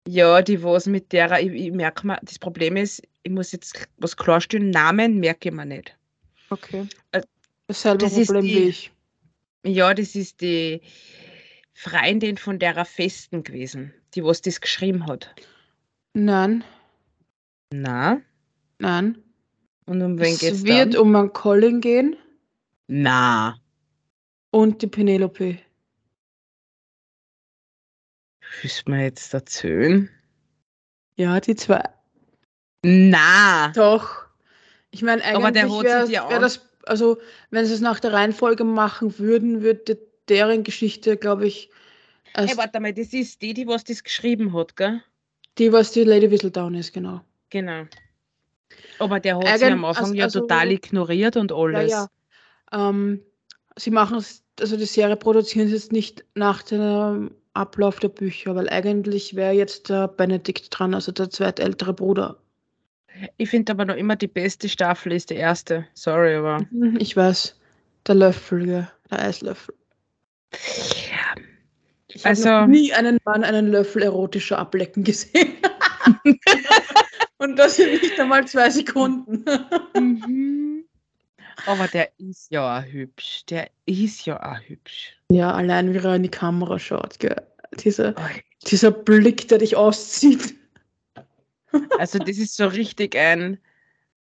Ja, 0.08 0.40
die 0.42 0.62
was 0.62 0.86
mit 0.86 1.12
der, 1.12 1.38
ich, 1.40 1.52
ich 1.52 1.72
merke 1.72 2.06
mal, 2.06 2.18
das 2.22 2.38
Problem 2.38 2.76
ist, 2.76 3.02
ich 3.22 3.30
muss 3.30 3.52
jetzt 3.52 3.86
was 3.98 4.16
klarstellen, 4.16 4.70
Namen 4.70 5.20
merke 5.20 5.50
ich 5.50 5.54
mir 5.54 5.66
nicht. 5.66 5.96
Okay. 6.48 6.88
Äh, 7.12 7.22
Dasselbe 7.68 7.98
das 8.04 8.16
ist 8.16 8.26
Problem 8.28 8.44
die- 8.46 8.54
wie 8.54 8.68
ich. 8.68 8.92
Ja, 9.64 9.92
das 9.92 10.14
ist 10.14 10.40
die 10.40 10.80
Freundin 11.74 12.38
von 12.38 12.58
der 12.58 12.82
Festen 12.86 13.42
gewesen, 13.44 13.92
die 14.14 14.24
was 14.24 14.40
das 14.40 14.60
geschrieben 14.60 15.06
hat. 15.06 15.34
Nein, 16.14 16.64
Na, 17.72 18.20
nein. 18.80 19.22
und 19.86 20.02
um 20.02 20.18
wen 20.18 20.32
es 20.34 20.40
geht's 20.40 20.64
wird 20.64 20.94
dann? 20.94 21.00
um 21.00 21.14
einen 21.14 21.32
Colin 21.32 21.80
gehen 21.80 22.16
Na, 22.88 23.56
und 24.50 24.82
die 24.82 24.88
Penelope. 24.88 25.58
du 28.62 28.90
mir 28.90 29.04
jetzt 29.04 29.32
erzählen? 29.32 30.10
Ja, 31.14 31.38
die 31.40 31.54
zwei. 31.54 31.82
Na, 32.84 33.68
Doch. 33.74 34.26
Ich 34.90 35.02
meine, 35.02 35.24
Aber 35.24 35.52
der 35.52 35.64
eigentlich 35.64 35.78
hat 35.78 35.84
wäre 35.84 36.08
wär 36.08 36.24
auch- 36.26 36.40
das, 36.40 36.68
also 36.86 37.18
wenn 37.50 37.64
sie 37.66 37.74
es 37.74 37.80
nach 37.80 38.00
der 38.00 38.12
Reihenfolge 38.12 38.64
machen 38.64 39.18
würden, 39.18 39.62
würde 39.62 39.96
deren 40.28 40.64
Geschichte, 40.64 41.16
glaube 41.16 41.46
ich, 41.46 41.70
hey, 42.34 42.56
warte 42.56 42.80
mal, 42.80 42.92
das 42.92 43.12
ist 43.12 43.40
die, 43.42 43.54
die 43.54 43.68
was 43.68 43.84
das 43.84 44.02
geschrieben 44.02 44.52
hat, 44.54 44.74
gell? 44.74 45.00
Die, 45.58 45.72
was 45.72 45.92
die 45.92 46.04
Lady 46.04 46.30
Whistledown 46.30 46.74
ist, 46.74 46.92
genau. 46.92 47.20
Genau. 47.50 47.84
Aber 48.98 49.20
der 49.20 49.36
hat 49.36 49.46
sie 49.58 49.64
Eigen- 49.64 49.72
am 49.74 49.84
Anfang 49.84 50.04
also- 50.04 50.14
ja 50.14 50.24
also- 50.24 50.40
total 50.40 50.70
ignoriert 50.72 51.36
und 51.36 51.50
Ja, 51.50 51.56
alles. 51.56 51.90
ja. 51.92 52.08
Ähm, 52.72 53.20
sie 53.76 53.90
machen 53.90 54.18
es, 54.18 54.42
also 54.60 54.76
die 54.76 54.84
Serie 54.84 55.16
produzieren 55.16 55.68
sie 55.68 55.74
jetzt 55.74 55.92
nicht 55.92 56.24
nach 56.34 56.62
dem 56.62 57.32
Ablauf 57.52 57.98
der 57.98 58.08
Bücher, 58.10 58.54
weil 58.54 58.68
eigentlich 58.68 59.34
wäre 59.34 59.52
jetzt 59.52 59.88
der 59.88 60.06
Benedikt 60.08 60.66
dran, 60.70 60.94
also 60.94 61.10
der 61.12 61.30
zweitältere 61.30 61.92
Bruder. 61.92 62.36
Ich 63.38 63.50
finde 63.50 63.72
aber 63.72 63.84
noch 63.84 63.96
immer 63.96 64.14
die 64.16 64.28
beste 64.28 64.68
Staffel 64.68 65.12
ist 65.12 65.30
die 65.30 65.34
erste. 65.34 65.84
Sorry, 65.94 66.36
aber. 66.36 66.64
Mhm, 66.70 66.96
Ich 67.00 67.16
weiß. 67.16 67.56
Der 68.06 68.14
Löffel, 68.14 68.68
ja. 68.68 68.90
Der 69.10 69.18
Eislöffel. 69.20 69.74
Ich 72.14 72.24
habe 72.24 72.30
Also- 72.30 72.48
noch 72.50 72.66
nie 72.66 72.92
einen 72.92 73.18
Mann 73.24 73.44
einen 73.44 73.70
Löffel 73.70 74.02
erotischer 74.02 74.58
ablecken 74.58 75.04
gesehen. 75.04 75.54
Und 77.38 77.56
das 77.56 77.76
sind 77.76 78.02
nicht 78.02 78.18
einmal 78.20 78.46
zwei 78.46 78.68
Sekunden. 78.68 79.44
Mhm. 79.94 80.84
Aber 81.66 81.88
der 81.88 82.10
ist 82.18 82.50
ja 82.50 82.78
auch 82.78 82.84
hübsch. 82.84 83.44
Der 83.48 83.70
ist 83.86 84.26
ja 84.26 84.40
auch 84.42 84.60
hübsch. 84.66 85.16
Ja, 85.30 85.52
allein 85.52 85.92
wie 85.92 85.98
er 85.98 86.14
in 86.16 86.22
die 86.22 86.30
Kamera 86.30 86.78
schaut, 86.78 87.18
gell. 87.18 87.36
Dieser, 87.78 88.14
dieser 88.66 88.90
Blick, 88.90 89.48
der 89.48 89.58
dich 89.58 89.76
auszieht. 89.76 90.54
Also, 91.98 92.18
das 92.18 92.36
ist 92.38 92.56
so 92.56 92.66
richtig 92.66 93.16
ein, 93.16 93.58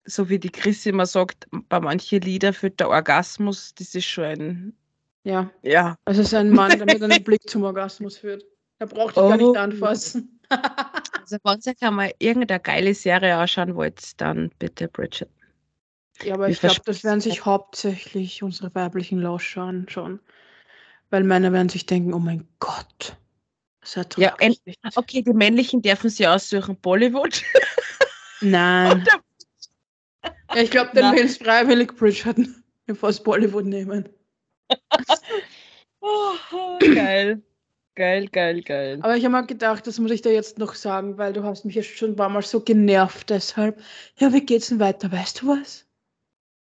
so 0.05 0.29
wie 0.29 0.37
die 0.39 0.51
Chris 0.51 0.85
immer 0.85 1.05
sagt, 1.05 1.47
bei 1.69 1.79
manchen 1.79 2.21
Liedern 2.21 2.53
für 2.53 2.69
der 2.69 2.89
Orgasmus, 2.89 3.73
das 3.75 3.95
ist 3.95 4.05
schon 4.05 4.23
ein, 4.25 4.73
Ja, 5.23 5.51
ja. 5.61 5.97
also 6.05 6.21
es 6.21 6.27
ist 6.27 6.33
ein 6.33 6.49
Mann, 6.49 6.77
der 6.77 6.85
mit 6.85 7.01
einem 7.01 7.23
Blick 7.23 7.47
zum 7.49 7.63
Orgasmus 7.63 8.17
führt. 8.17 8.43
Er 8.79 8.87
braucht 8.87 9.15
dich 9.15 9.21
gar 9.21 9.39
Oh. 9.39 9.49
nicht 9.49 9.57
anfassen. 9.57 10.39
Also, 10.49 11.37
wenn 11.43 11.59
ihr 11.63 11.87
einmal 11.87 12.11
irgendeine 12.19 12.59
geile 12.59 12.93
Serie 12.93 13.37
anschauen 13.37 13.75
wollt, 13.75 14.19
dann 14.19 14.51
bitte 14.59 14.87
Bridget. 14.87 15.29
Ja, 16.23 16.33
aber 16.33 16.47
Wie 16.47 16.51
ich 16.51 16.59
glaube, 16.59 16.81
das 16.85 17.03
werden 17.03 17.21
sich 17.21 17.45
hauptsächlich 17.45 18.43
unsere 18.43 18.73
weiblichen 18.75 19.21
Lauscher 19.21 19.61
anschauen. 19.61 20.19
Weil 21.09 21.23
Männer 21.23 21.51
werden 21.53 21.69
sich 21.69 21.85
denken, 21.85 22.13
oh 22.13 22.19
mein 22.19 22.47
Gott. 22.59 23.15
Das 23.81 23.97
hat 23.97 24.17
Ja, 24.17 24.35
nicht. 24.39 24.61
Okay, 24.95 25.21
die 25.21 25.33
männlichen 25.33 25.81
dürfen 25.81 26.09
sie 26.09 26.27
aussuchen, 26.27 26.75
Bollywood. 26.77 27.43
Nein. 28.41 29.05
Ja, 30.53 30.61
ich 30.61 30.69
glaube, 30.69 30.91
dann 30.93 31.15
will 31.15 31.23
es 31.23 31.37
freiwillig 31.37 31.95
Bridgerton, 31.95 32.61
bevor 32.85 33.07
es 33.09 33.23
Bollywood 33.23 33.65
nehmen. 33.65 34.09
Oh, 36.01 36.79
geil. 36.79 37.41
Geil, 37.95 38.27
geil, 38.29 38.61
geil. 38.61 38.99
Aber 39.01 39.17
ich 39.17 39.25
habe 39.25 39.35
mir 39.35 39.45
gedacht, 39.45 39.85
das 39.85 39.99
muss 39.99 40.11
ich 40.11 40.21
dir 40.21 40.33
jetzt 40.33 40.57
noch 40.57 40.75
sagen, 40.75 41.17
weil 41.17 41.33
du 41.33 41.43
hast 41.43 41.65
mich 41.65 41.75
jetzt 41.75 41.97
schon 41.97 42.11
ein 42.11 42.15
paar 42.15 42.29
Mal 42.29 42.41
so 42.41 42.61
genervt 42.61 43.29
deshalb. 43.29 43.81
Ja, 44.17 44.31
wie 44.31 44.45
geht's 44.45 44.69
denn 44.69 44.79
weiter? 44.79 45.11
Weißt 45.11 45.41
du 45.41 45.49
was? 45.49 45.85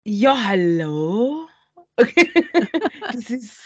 Ja, 0.06 0.46
hallo? 0.46 1.48
Okay. 1.98 2.32
Das 3.12 3.30
ist. 3.30 3.60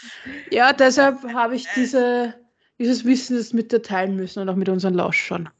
Ja, 0.50 0.72
deshalb 0.72 1.22
habe 1.32 1.54
ich 1.54 1.66
diese, 1.76 2.34
dieses 2.78 3.04
Wissen 3.04 3.36
jetzt 3.36 3.52
mit 3.52 3.70
dir 3.72 3.82
teilen 3.82 4.16
müssen 4.16 4.40
und 4.40 4.48
auch 4.48 4.56
mit 4.56 4.68
unseren 4.68 4.94
Lauschern. 4.94 5.50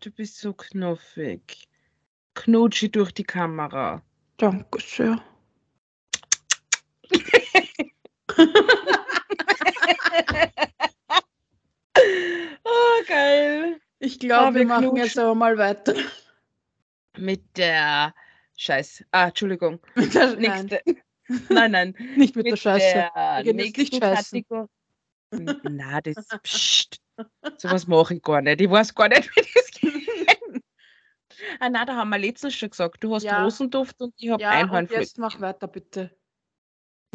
Du 0.00 0.10
bist 0.10 0.38
so 0.38 0.52
knuffig. 0.52 1.68
Knutschi 2.34 2.90
durch 2.90 3.12
die 3.12 3.24
Kamera. 3.24 4.02
Danke 4.38 4.78
sehr. 4.80 5.22
oh, 12.64 13.02
geil. 13.06 13.80
Ich 13.98 14.18
glaube, 14.18 14.46
Aber 14.48 14.54
wir 14.56 14.66
machen 14.66 14.96
jetzt 14.96 15.18
aber 15.18 15.34
mal 15.34 15.56
weiter. 15.58 15.94
Mit 17.16 17.56
der 17.56 18.14
Scheiß. 18.56 19.04
Ah, 19.10 19.28
Entschuldigung. 19.28 19.80
Mit 19.94 20.14
der, 20.14 20.36
nein, 20.36 20.66
Nächste. 20.66 20.82
Nein, 21.48 21.70
nein. 21.72 21.94
nicht 22.16 22.36
mit, 22.36 22.46
der 22.46 22.56
Scheiße. 22.56 23.10
Der 23.14 23.42
nicht 23.54 23.76
nächsten 23.76 24.00
scheißen. 24.00 24.44
Kategor- 24.44 24.68
N- 25.32 25.60
Na, 25.64 26.00
das. 26.00 26.14
Psst. 26.42 27.00
Sowas 27.56 27.86
mache 27.86 28.14
ich 28.14 28.22
gar 28.22 28.42
nicht. 28.42 28.60
Ich 28.60 28.70
weiß 28.70 28.94
gar 28.94 29.08
nicht, 29.08 29.34
wie 29.34 29.42
das 29.54 29.70
geht. 29.70 30.62
Ah, 31.58 31.68
nein, 31.68 31.86
da 31.86 31.96
haben 31.96 32.10
wir 32.10 32.18
letztens 32.18 32.54
schon 32.54 32.70
gesagt. 32.70 33.02
Du 33.02 33.14
hast 33.14 33.24
Ja. 33.24 33.42
Rosenduft 33.42 34.00
und 34.00 34.14
ich 34.18 34.30
habe 34.30 34.42
Ja, 34.42 34.50
Einhornflöte. 34.50 35.00
jetzt 35.02 35.18
mach 35.18 35.40
weiter, 35.40 35.66
bitte. 35.66 36.16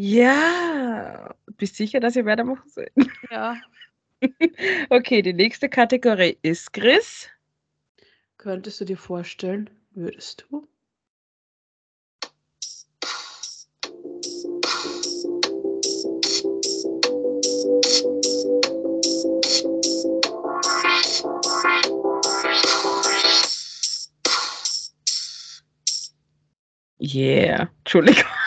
Ja, 0.04 1.36
bist 1.58 1.76
sicher, 1.76 2.00
dass 2.00 2.16
ich 2.16 2.26
weitermachen 2.26 2.68
soll? 2.68 2.88
Ja. 3.30 3.56
Okay, 4.90 5.22
die 5.22 5.34
nächste 5.34 5.70
Kategorie 5.70 6.38
ist 6.42 6.74
Chris. 6.74 7.28
Könntest 8.38 8.82
du 8.82 8.86
dir 8.86 8.98
vorstellen, 8.98 9.70
würdest 9.92 10.46
du? 10.50 10.68
Yeah, 27.00 27.70
Entschuldigung. 27.84 28.41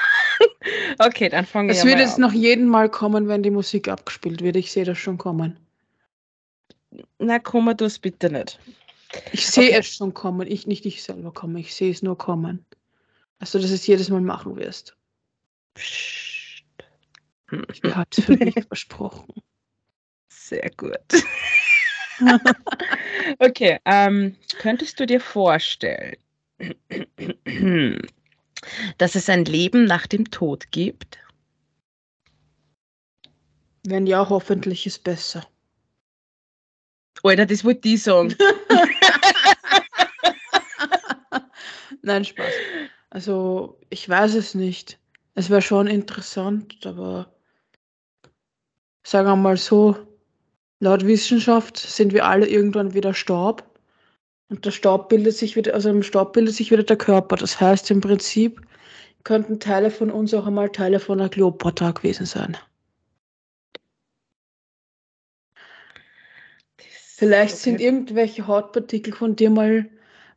Okay, 0.98 1.28
dann 1.28 1.46
fangen 1.46 1.68
wir 1.68 1.74
Es 1.76 1.84
mal 1.84 1.90
wird 1.90 2.00
jetzt 2.00 2.14
an. 2.16 2.20
noch 2.22 2.32
jeden 2.32 2.68
Mal 2.68 2.88
kommen, 2.88 3.28
wenn 3.28 3.42
die 3.42 3.50
Musik 3.50 3.88
abgespielt 3.88 4.42
wird. 4.42 4.56
Ich 4.56 4.70
sehe 4.72 4.84
das 4.84 4.98
schon 4.98 5.18
kommen. 5.18 5.58
Na, 7.18 7.38
komm, 7.38 7.74
du 7.76 7.84
es 7.84 7.98
bitte 7.98 8.30
nicht. 8.30 8.58
Ich 9.32 9.46
sehe 9.46 9.68
Okay. 9.70 9.78
es 9.78 9.96
schon 9.96 10.14
kommen. 10.14 10.46
Ich 10.46 10.66
nicht 10.66 10.86
ich 10.86 11.02
selber 11.02 11.32
kommen. 11.32 11.56
Ich 11.56 11.74
sehe 11.74 11.90
es 11.90 12.02
nur 12.02 12.16
kommen. 12.18 12.64
Also, 13.38 13.58
dass 13.58 13.68
du 13.68 13.74
es 13.74 13.86
jedes 13.86 14.08
Mal 14.10 14.20
machen 14.20 14.56
wirst. 14.56 14.96
Psst. 15.74 16.64
Ich 17.72 17.94
habe 17.94 18.08
es 18.16 18.24
für 18.24 18.36
dich 18.36 18.54
versprochen. 18.68 19.34
Sehr 20.28 20.70
gut. 20.76 20.98
Okay, 23.40 23.78
ähm, 23.86 24.36
könntest 24.58 25.00
du 25.00 25.06
dir 25.06 25.20
vorstellen, 25.20 26.16
dass 28.98 29.14
es 29.14 29.28
ein 29.28 29.44
Leben 29.44 29.84
nach 29.84 30.06
dem 30.06 30.30
Tod 30.30 30.70
gibt? 30.70 31.18
Wenn 33.86 34.06
ja, 34.06 34.28
hoffentlich 34.28 34.86
ist 34.86 35.04
besser. 35.04 35.46
Alter, 37.22 37.46
das 37.46 37.64
wollte 37.64 37.88
ich 37.88 38.02
sagen. 38.02 38.34
Nein, 42.02 42.24
Spaß. 42.24 42.52
Also, 43.10 43.78
ich 43.88 44.08
weiß 44.08 44.34
es 44.34 44.54
nicht. 44.54 44.98
Es 45.34 45.48
wäre 45.50 45.62
schon 45.62 45.86
interessant, 45.86 46.84
aber 46.86 47.32
sagen 49.04 49.26
wir 49.26 49.36
mal 49.36 49.56
so, 49.56 49.96
laut 50.80 51.06
Wissenschaft 51.06 51.78
sind 51.78 52.12
wir 52.12 52.26
alle 52.26 52.46
irgendwann 52.46 52.94
wieder 52.94 53.14
Staub. 53.14 53.73
Und 54.54 54.64
der 54.64 54.70
Staub 54.70 55.08
bildet 55.08 55.36
sich 55.36 55.56
wieder, 55.56 55.74
also 55.74 55.90
im 55.90 56.04
Staub 56.04 56.32
bildet 56.32 56.54
sich 56.54 56.70
wieder 56.70 56.84
der 56.84 56.96
Körper. 56.96 57.34
Das 57.34 57.60
heißt 57.60 57.90
im 57.90 58.00
Prinzip 58.00 58.60
könnten 59.24 59.58
Teile 59.58 59.90
von 59.90 60.12
uns 60.12 60.32
auch 60.32 60.46
einmal 60.46 60.70
Teile 60.70 61.00
von 61.00 61.18
einer 61.18 61.28
Kleopatra 61.28 61.90
gewesen 61.90 62.24
sein. 62.24 62.56
Vielleicht 66.78 67.56
sind 67.56 67.76
Okay. 67.76 67.86
irgendwelche 67.86 68.46
Hautpartikel 68.46 69.12
von 69.12 69.34
dir 69.34 69.50
mal 69.50 69.90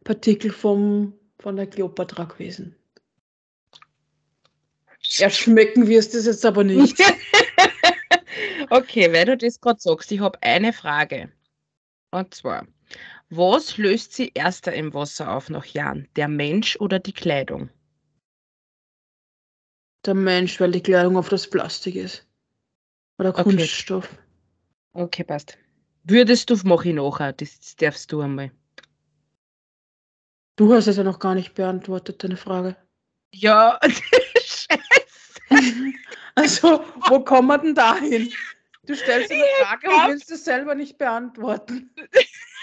Partikel 0.03 0.51
vom, 0.51 1.13
von 1.37 1.55
der 1.55 1.67
Kleopatra 1.67 2.23
gewesen. 2.23 2.75
Ja, 5.03 5.29
schmecken 5.29 5.87
wirst 5.87 6.15
du 6.15 6.17
es 6.17 6.25
jetzt 6.25 6.43
aber 6.43 6.63
nicht. 6.63 6.97
Okay, 8.71 9.13
weil 9.13 9.25
du 9.25 9.37
das 9.37 9.61
gerade 9.61 9.79
sagst, 9.79 10.11
ich 10.11 10.19
habe 10.21 10.41
eine 10.41 10.73
Frage. 10.73 11.31
Und 12.11 12.33
zwar, 12.33 12.65
was 13.29 13.77
löst 13.77 14.13
sie 14.13 14.31
erster 14.33 14.73
im 14.73 14.93
Wasser 14.93 15.31
auf 15.33 15.49
nach 15.49 15.65
Jahren? 15.65 16.07
Der 16.15 16.27
Mensch 16.27 16.77
oder 16.79 16.99
die 16.99 17.13
Kleidung? 17.13 17.69
Der 20.05 20.13
Mensch, 20.13 20.59
weil 20.59 20.71
die 20.71 20.81
Kleidung 20.81 21.17
auf 21.17 21.29
das 21.29 21.49
Plastik 21.49 21.95
ist. 21.95 22.25
Oder 23.19 23.29
Okay. 23.29 23.43
Kunststoff. 23.43 24.09
Okay, 24.93 25.23
passt. 25.23 25.57
Würdest 26.03 26.49
du, 26.49 26.55
mache 26.63 26.89
ich 26.89 26.95
nachher, 26.95 27.33
das 27.33 27.75
darfst 27.75 28.11
du 28.11 28.21
einmal. 28.21 28.51
Du 30.55 30.73
hast 30.73 30.87
es 30.87 30.97
ja 30.97 31.03
noch 31.03 31.19
gar 31.19 31.35
nicht 31.35 31.53
beantwortet, 31.53 32.23
deine 32.23 32.37
Frage. 32.37 32.75
Ja, 33.33 33.79
Scheiße. 34.37 35.93
Also, 36.35 36.83
wo 37.09 37.19
kommen 37.23 37.47
wir 37.49 37.57
denn 37.57 37.75
dahin? 37.75 38.31
Du 38.85 38.95
stellst 38.95 39.31
eine 39.31 39.43
Frage 39.59 39.89
und 39.89 40.07
willst 40.07 40.31
es 40.31 40.45
selber 40.45 40.73
nicht 40.73 40.97
beantworten. 40.97 41.93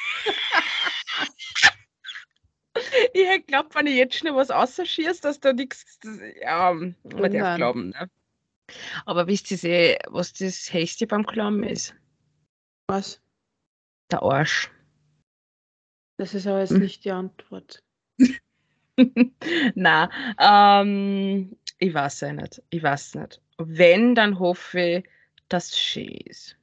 Ich 3.12 3.26
hätte 3.26 3.40
geglaubt, 3.40 3.74
wenn 3.74 3.86
ich 3.86 3.94
jetzt 3.94 4.16
schnell 4.16 4.34
was 4.34 4.50
ausschießt, 4.50 5.24
dass 5.24 5.38
da 5.40 5.52
nichts. 5.52 5.98
Ja, 6.40 6.72
man 6.72 6.96
darf 7.32 7.56
glauben. 7.56 7.90
Ne? 7.90 8.10
Aber 9.06 9.26
wisst 9.26 9.50
ihr, 9.50 9.62
eh, 9.64 9.98
was 10.08 10.32
das 10.32 10.72
Höchste 10.72 11.06
beim 11.06 11.22
Glauben 11.22 11.62
ist? 11.62 11.94
Was? 12.88 13.20
Der 14.10 14.22
Arsch. 14.22 14.70
Das 16.18 16.34
ist 16.34 16.46
aber 16.46 16.60
jetzt 16.60 16.70
Hm. 16.70 16.80
nicht 16.80 17.04
die 17.04 17.10
Antwort. 17.10 17.82
Na, 19.74 20.10
ähm, 20.38 21.56
ich 21.78 21.94
weiß 21.94 22.20
ja 22.20 22.32
nicht. 22.32 22.62
Ich 22.70 22.82
weiß 22.82 23.14
nicht. 23.16 23.40
Wenn, 23.58 24.14
dann 24.14 24.38
hoffe 24.38 24.80
ich, 24.80 25.08
dass 25.48 25.70
es 25.70 25.78
schön 25.78 26.16
ist. 26.26 26.56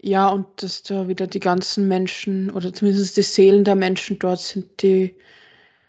Ja, 0.00 0.28
und 0.28 0.46
dass 0.62 0.82
da 0.82 1.08
wieder 1.08 1.26
die 1.26 1.40
ganzen 1.40 1.86
Menschen 1.88 2.50
oder 2.50 2.72
zumindest 2.72 3.16
die 3.16 3.22
Seelen 3.22 3.64
der 3.64 3.74
Menschen 3.74 4.18
dort 4.18 4.40
sind, 4.40 4.82
die 4.82 5.14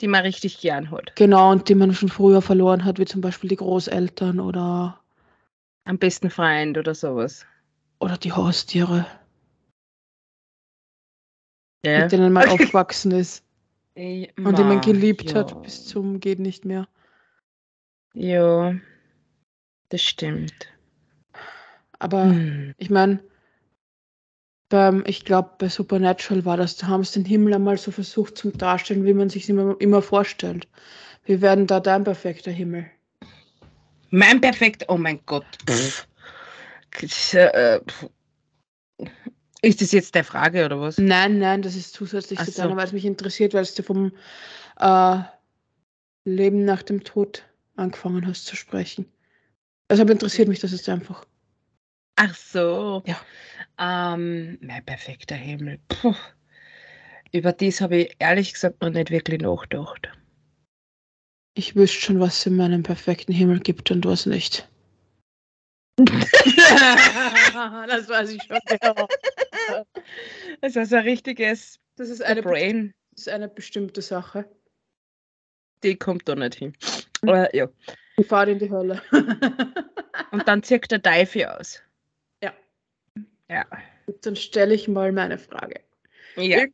Die 0.02 0.08
man 0.08 0.24
richtig 0.24 0.60
gern 0.60 0.90
hat. 0.90 1.14
genau 1.16 1.52
und 1.52 1.68
die 1.68 1.76
man 1.76 1.94
schon 1.94 2.08
früher 2.08 2.42
verloren 2.42 2.86
hat, 2.86 2.98
wie 2.98 3.04
zum 3.04 3.20
Beispiel 3.20 3.50
die 3.50 3.58
Großeltern 3.58 4.40
oder, 4.40 5.02
Am 5.86 5.98
besten 5.98 6.30
Freund 6.30 6.78
oder 6.78 6.94
sowas. 6.94 7.48
oder 8.00 8.18
die 8.18 8.32
Haustiere, 8.32 9.06
Ja. 11.84 12.08
mit 12.08 12.12
denen 12.14 12.32
man 12.32 12.46
aufgewachsen 12.48 13.12
ist 13.12 13.44
Ich, 13.96 14.32
und 14.44 14.58
die 14.58 14.64
man 14.64 14.80
ma, 14.80 14.82
geliebt 14.82 15.34
ja. 15.34 15.36
hat 15.36 15.62
bis 15.64 15.86
zum 15.86 16.20
geht 16.20 16.40
nicht 16.40 16.66
mehr. 16.66 16.88
Ja, 18.14 18.76
das 19.90 20.02
stimmt. 20.02 20.72
Aber 22.00 22.34
Hm. 22.34 22.72
ich 22.78 22.90
meine, 22.90 23.20
beim, 24.70 25.04
ich 25.06 25.26
glaube, 25.26 25.52
bei 25.58 25.70
Supernatural 25.70 26.46
war 26.46 26.58
das, 26.58 26.78
da 26.78 26.88
haben 26.88 27.04
sie 27.04 27.22
den 27.22 27.26
Himmel 27.26 27.54
einmal 27.54 27.78
so 27.78 27.92
versucht 27.92 28.38
zum 28.38 28.58
Darstellen, 28.58 29.06
wie 29.06 29.14
man 29.14 29.30
sich 29.30 29.48
immer, 29.50 29.76
immer 29.80 30.02
vorstellt. 30.02 30.68
Wir 31.26 31.42
werden 31.42 31.68
da 31.68 31.80
dein 31.80 32.04
perfekter 32.04 32.52
Himmel. 32.52 32.86
Mein 34.10 34.42
perfekt, 34.42 34.86
oh 34.88 34.98
mein 34.98 35.20
Gott. 35.26 35.46
Pff. 35.70 36.08
Äh. 37.34 37.80
Ist 39.62 39.82
das 39.82 39.92
jetzt 39.92 40.16
der 40.16 40.24
Frage 40.24 40.66
oder 40.66 40.80
was? 40.80 40.98
Nein, 40.98 41.40
nein, 41.40 41.62
das 41.62 41.76
ist 41.76 41.94
zusätzlich 41.94 42.40
Ach 42.40 42.46
zu 42.46 42.52
so. 42.52 42.62
deiner, 42.62 42.78
weil 42.78 42.86
es 42.86 42.94
mich 42.94 43.06
interessiert, 43.06 43.54
weil 43.54 43.66
du 43.66 43.84
vom 43.84 44.12
äh, 44.80 45.18
Leben 46.26 46.66
nach 46.66 46.84
dem 46.84 47.04
Tod 47.04 47.44
angefangen 47.76 48.26
hast 48.28 48.46
zu 48.46 48.56
sprechen. 48.56 49.06
Deshalb 49.90 50.10
interessiert 50.10 50.48
mich 50.48 50.60
das 50.60 50.72
jetzt 50.72 50.90
einfach. 50.90 51.26
Ach 52.18 52.36
so. 52.36 53.04
Ja. 53.06 53.16
Ähm, 53.80 54.58
mein 54.62 54.84
perfekter 54.84 55.36
Himmel. 55.36 55.80
Puh. 55.88 56.16
Über 57.32 57.54
das 57.54 57.80
habe 57.80 57.98
ich 57.98 58.16
ehrlich 58.20 58.54
gesagt 58.54 58.82
noch 58.82 58.90
nicht 58.90 59.12
wirklich 59.12 59.42
nachgedacht. 59.42 60.10
Ich 61.54 61.76
wüsste 61.76 62.00
schon, 62.00 62.20
was 62.20 62.40
es 62.40 62.46
in 62.48 62.56
meinem 62.56 62.84
perfekten 62.84 63.34
Himmel 63.34 63.60
gibt 63.60 63.92
und 63.92 64.06
was 64.06 64.26
nicht. 64.26 64.68
das 65.98 66.08
weiß 68.08 68.32
ich 68.32 68.44
schon. 68.44 68.60
genau. 68.68 69.08
Das 70.62 70.76
ist 70.76 70.94
ein 70.94 71.04
richtiges 71.04 71.80
Das 71.98 72.10
ist 72.10 72.22
eine, 72.22 72.42
Brain, 72.42 72.94
das 73.12 73.28
ist 73.28 73.30
eine 73.30 73.48
bestimmte 73.48 74.02
Sache. 74.02 74.46
die 75.84 75.96
kommt 75.98 76.28
da 76.30 76.36
nicht 76.36 76.56
hin. 76.56 76.74
Äh, 77.26 77.56
ja. 77.56 77.68
Die 78.18 78.24
Fahrt 78.24 78.50
in 78.50 78.60
die 78.60 78.70
Hölle. 78.70 79.02
Und 80.32 80.48
dann 80.48 80.64
zieht 80.64 80.90
der 80.92 81.02
Teufel 81.02 81.46
aus. 81.46 81.82
Ja. 83.50 83.56
Ja. 83.56 83.66
Dann 84.22 84.36
stelle 84.36 84.74
ich 84.74 84.88
mal 84.88 85.12
meine 85.12 85.38
Frage. 85.38 85.82
Ja. 86.36 86.66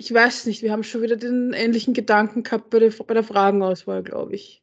Ich 0.00 0.14
weiß 0.14 0.46
nicht, 0.46 0.62
wir 0.62 0.70
haben 0.70 0.84
schon 0.84 1.02
wieder 1.02 1.16
den 1.16 1.52
ähnlichen 1.52 1.92
Gedanken 1.92 2.44
gehabt 2.44 2.70
bei 2.70 2.78
der, 2.78 2.90
bei 2.90 3.14
der 3.14 3.24
Fragenauswahl, 3.24 4.04
glaube 4.04 4.36
ich. 4.36 4.62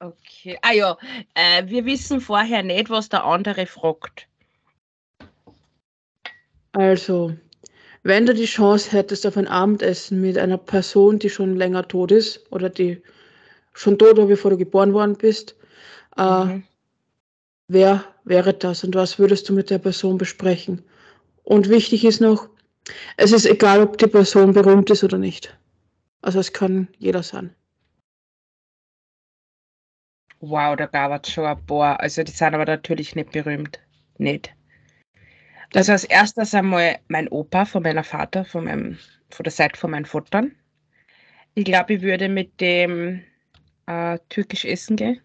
Okay. 0.00 0.58
Ah 0.62 0.72
ja, 0.72 0.98
äh, 1.34 1.66
wir 1.66 1.84
wissen 1.84 2.20
vorher 2.20 2.62
nicht, 2.62 2.90
was 2.90 3.08
der 3.08 3.24
andere 3.24 3.66
fragt. 3.66 4.28
Also, 6.72 7.36
wenn 8.02 8.26
du 8.26 8.34
die 8.34 8.44
Chance 8.44 8.90
hättest 8.92 9.26
auf 9.26 9.36
ein 9.36 9.46
Abendessen 9.46 10.20
mit 10.20 10.36
einer 10.36 10.58
Person, 10.58 11.18
die 11.18 11.30
schon 11.30 11.56
länger 11.56 11.86
tot 11.86 12.10
ist 12.10 12.50
oder 12.52 12.68
die 12.68 13.00
schon 13.72 13.96
tot 13.96 14.16
war, 14.16 14.26
bevor 14.26 14.50
du 14.50 14.58
geboren 14.58 14.92
worden 14.92 15.16
bist, 15.16 15.56
äh, 16.16 16.44
Mhm. 16.44 16.64
wer 17.68 18.04
wäre 18.26 18.52
das 18.52 18.84
und 18.84 18.94
was 18.94 19.18
würdest 19.18 19.48
du 19.48 19.54
mit 19.54 19.70
der 19.70 19.78
Person 19.78 20.18
besprechen? 20.18 20.84
Und 21.44 21.70
wichtig 21.70 22.04
ist 22.04 22.20
noch, 22.20 22.48
es 23.16 23.32
ist 23.32 23.46
egal, 23.46 23.80
ob 23.80 23.98
die 23.98 24.06
Person 24.08 24.52
berühmt 24.52 24.90
ist 24.90 25.04
oder 25.04 25.16
nicht. 25.16 25.56
Also 26.20 26.40
es 26.40 26.52
kann 26.52 26.88
jeder 26.98 27.22
sein. 27.22 27.54
Wow, 30.40 30.76
da 30.76 30.86
gab 30.86 31.24
es 31.24 31.32
schon 31.32 31.46
ein 31.46 31.64
paar. 31.66 31.98
Also 32.00 32.22
die 32.22 32.32
sind 32.32 32.54
aber 32.54 32.66
natürlich 32.66 33.14
nicht 33.14 33.32
berühmt. 33.32 33.80
Nicht. 34.18 34.52
Also 35.74 35.92
als 35.92 36.04
erstes 36.04 36.54
einmal 36.54 36.98
mein 37.08 37.28
Opa 37.28 37.64
von 37.64 37.82
meiner 37.82 38.04
Vater, 38.04 38.44
von, 38.44 38.64
meinem, 38.64 38.98
von 39.30 39.44
der 39.44 39.52
Seite 39.52 39.78
von 39.78 39.90
meinen 39.90 40.04
Vater. 40.04 40.46
Ich 41.54 41.64
glaube, 41.64 41.94
ich 41.94 42.02
würde 42.02 42.28
mit 42.28 42.60
dem 42.60 43.22
äh, 43.86 44.18
türkisch 44.28 44.64
essen 44.64 44.96
gehen. 44.96 45.20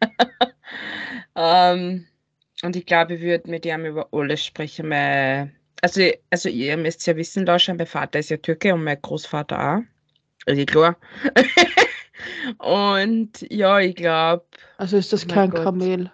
ähm, 1.38 2.06
und 2.62 2.74
ich 2.74 2.84
glaube, 2.84 3.14
ich 3.14 3.20
würde 3.20 3.48
mit 3.48 3.64
ihm 3.64 3.84
über 3.84 4.08
alles 4.12 4.44
sprechen. 4.44 4.88
Mein, 4.88 5.54
also, 5.80 6.02
also 6.30 6.48
ihr 6.48 6.76
müsst 6.76 7.06
ja 7.06 7.16
wissen, 7.16 7.46
Lauscher, 7.46 7.74
mein 7.74 7.86
Vater 7.86 8.18
ist 8.18 8.30
ja 8.30 8.36
Türke 8.36 8.74
und 8.74 8.82
mein 8.82 9.00
Großvater 9.00 9.76
auch. 9.76 9.82
Also 10.46 10.64
klar. 10.64 10.96
und 12.58 13.46
ja, 13.50 13.78
ich 13.78 13.94
glaube. 13.94 14.44
Also 14.78 14.96
ist 14.96 15.12
das 15.12 15.26
kein 15.28 15.50
Gott. 15.50 15.62
Kamel. 15.62 16.10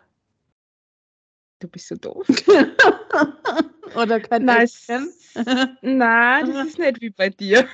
Du 1.61 1.69
bist 1.69 1.89
so 1.89 1.97
doof. 1.97 2.27
Oder 3.97 4.21
kein 4.21 4.45
Nein. 4.45 4.69
Nein, 5.81 6.53
das 6.53 6.67
ist 6.67 6.79
nicht 6.79 7.01
wie 7.01 7.11
bei 7.11 7.31
dir. 7.31 7.67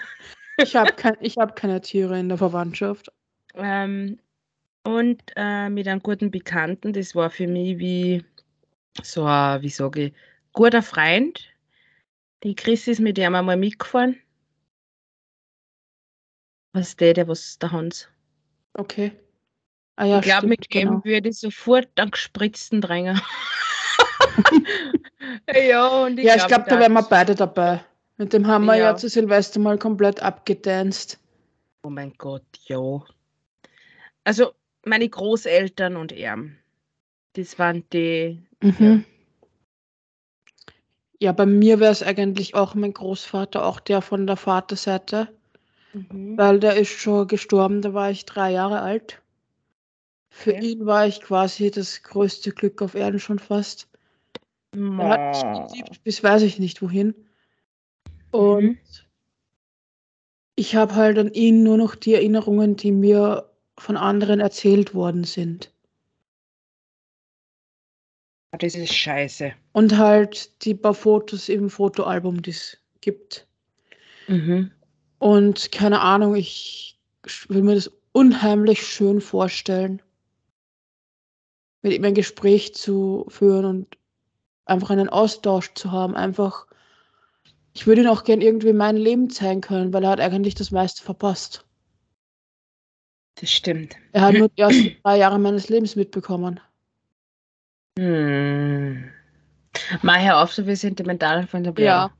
Ich 0.58 0.76
habe 0.76 0.92
kein, 0.92 1.16
ich 1.20 1.38
hab 1.38 1.56
keine 1.56 1.80
Tiere 1.80 2.20
in 2.20 2.28
der 2.28 2.38
Verwandtschaft. 2.38 3.10
Ähm, 3.54 4.20
und 4.85 5.23
äh, 5.37 5.69
mit 5.69 5.87
einem 5.88 6.01
guten 6.01 6.31
Bekannten, 6.31 6.93
das 6.93 7.14
war 7.14 7.31
für 7.31 7.47
mich 7.47 7.79
wie 7.79 8.25
so 9.03 9.25
ein, 9.25 9.62
wie 9.62 9.69
sage 9.69 10.07
ich, 10.07 10.12
guter 10.53 10.83
Freund. 10.83 11.40
Die 12.43 12.55
Chris 12.55 12.88
ist 12.88 13.01
mit 13.01 13.19
ihm 13.19 13.35
einmal 13.35 13.57
mitgefahren. 13.57 14.16
Was 16.73 16.88
ist 16.88 17.01
der, 17.01 17.14
der 17.14 17.29
was 17.29 17.59
der 17.59 17.73
Hans? 17.73 18.09
Okay. 18.75 19.12
Ah 19.97 20.05
ja, 20.07 20.19
ich 20.19 20.25
glaube, 20.25 20.47
mit 20.47 20.73
dem 20.73 20.88
genau. 20.88 21.05
würde 21.05 21.29
ich 21.29 21.38
sofort 21.38 21.88
einen 21.97 22.12
gespritzten 22.12 22.81
drängen. 22.81 23.21
ja, 25.69 26.05
und 26.05 26.19
ich 26.19 26.25
Ja, 26.25 26.37
ich 26.37 26.47
glaube, 26.47 26.64
da 26.69 26.79
wären 26.79 26.93
wir 26.93 27.03
beide 27.03 27.35
dabei. 27.35 27.85
Mit 28.16 28.33
dem 28.33 28.47
haben 28.47 28.64
wir 28.64 28.77
ja, 28.77 28.90
Ja. 28.90 28.97
zu 28.97 29.09
Silvester 29.09 29.61
mal 29.61 29.79
komplett 29.79 30.23
abgedanzt. 30.23 31.19
Oh 31.83 31.90
mein 31.90 32.14
Gott, 32.16 32.45
ja. 32.66 33.03
Also 34.25 34.53
meine 34.85 35.09
Großeltern 35.09 35.97
und 35.97 36.12
er, 36.12 36.38
das 37.35 37.59
waren 37.59 37.85
die. 37.93 38.43
Mhm. 38.62 39.05
Ja, 41.21 41.31
bei 41.33 41.47
mir 41.47 41.79
wäre 41.79 41.93
es 41.93 42.03
eigentlich 42.03 42.55
auch 42.57 42.75
mein 42.75 42.93
Großvater, 42.93 43.64
auch 43.64 43.79
der 43.79 44.03
von 44.03 44.27
der 44.27 44.37
Vaterseite, 44.37 45.29
Mhm. 45.93 46.37
weil 46.37 46.59
der 46.61 46.77
ist 46.77 46.90
schon 46.90 47.29
gestorben, 47.29 47.83
da 47.83 47.95
war 47.95 48.11
ich 48.11 48.25
drei 48.27 48.51
Jahre 48.53 48.81
alt. 48.81 49.23
Für 50.31 50.53
Okay. 50.53 50.73
ihn 50.73 50.87
war 50.87 51.07
ich 51.07 51.21
quasi 51.21 51.71
das 51.71 52.03
größte 52.03 52.51
Glück 52.53 52.83
auf 52.83 52.95
Erden 52.97 53.21
schon 53.21 53.38
fast. 53.38 53.88
Er 54.97 55.09
hat 55.09 55.21
mich 55.29 55.47
Ma. 55.47 55.66
geliebt, 55.69 56.05
bis 56.05 56.23
weiß 56.23 56.43
ich 56.43 56.59
nicht 56.61 56.81
wohin. 56.83 57.14
Und 58.33 58.61
Mhm. 58.61 58.79
ich 60.57 60.77
habe 60.77 60.95
halt 60.95 61.19
an 61.19 61.33
ihn 61.33 61.62
nur 61.64 61.77
noch 61.77 61.95
die 61.97 62.14
Erinnerungen, 62.14 62.77
die 62.77 62.93
mir 62.93 63.49
von 63.81 63.97
anderen 63.97 64.40
erzählt 64.40 64.95
worden 64.95 65.25
sind. 65.25 65.73
Das 68.53 68.75
ist 68.75 68.95
scheiße. 68.95 69.53
Und 69.73 69.97
halt 69.97 70.64
die 70.64 70.75
paar 70.75 70.95
Fotos 70.95 71.49
im 71.49 71.71
Fotoalbum, 71.71 72.43
die 72.43 72.51
es 72.51 72.79
gibt. 73.01 73.47
Mhm. 74.27 74.71
Und 75.19 75.73
keine 75.73 76.01
Ahnung, 76.01 76.35
ich 76.35 76.99
will 77.49 77.62
mir 77.62 77.75
das 77.75 77.90
unheimlich 78.12 78.87
schön 78.87 79.21
vorstellen, 79.21 80.03
mit 81.83 81.93
ihm 81.93 82.05
ein 82.05 82.14
Gespräch 82.14 82.75
zu 82.75 83.25
führen 83.29 83.64
und 83.64 83.97
einfach 84.66 84.90
einen 84.90 85.09
Austausch 85.09 85.73
zu 85.75 85.90
haben. 85.90 86.16
Einfach, 86.16 86.66
ich 87.73 87.87
würde 87.87 88.03
ihn 88.03 88.09
auch 88.09 88.25
gern 88.25 88.40
irgendwie 88.40 88.73
mein 88.73 88.97
Leben 88.97 89.31
zeigen 89.31 89.61
können, 89.61 89.93
weil 89.93 90.05
er 90.05 90.11
hat 90.11 90.21
eigentlich 90.21 90.55
das 90.55 90.71
meiste 90.71 91.03
verpasst. 91.03 91.64
Das 93.40 93.50
stimmt. 93.50 93.96
Er 94.12 94.22
hat 94.22 94.35
nur 94.35 94.48
die 94.57 94.61
ersten 94.61 94.96
drei 95.03 95.16
Jahre 95.18 95.38
meines 95.38 95.68
Lebens 95.68 95.96
mitbekommen. 95.96 96.61
Hm. 97.98 99.11
Hör 100.03 100.42
auf, 100.42 100.53
so 100.53 100.66
wie 100.66 100.76
sentimental 100.76 101.46
von 101.46 101.62
der 101.64 101.72
Ja. 101.79 102.11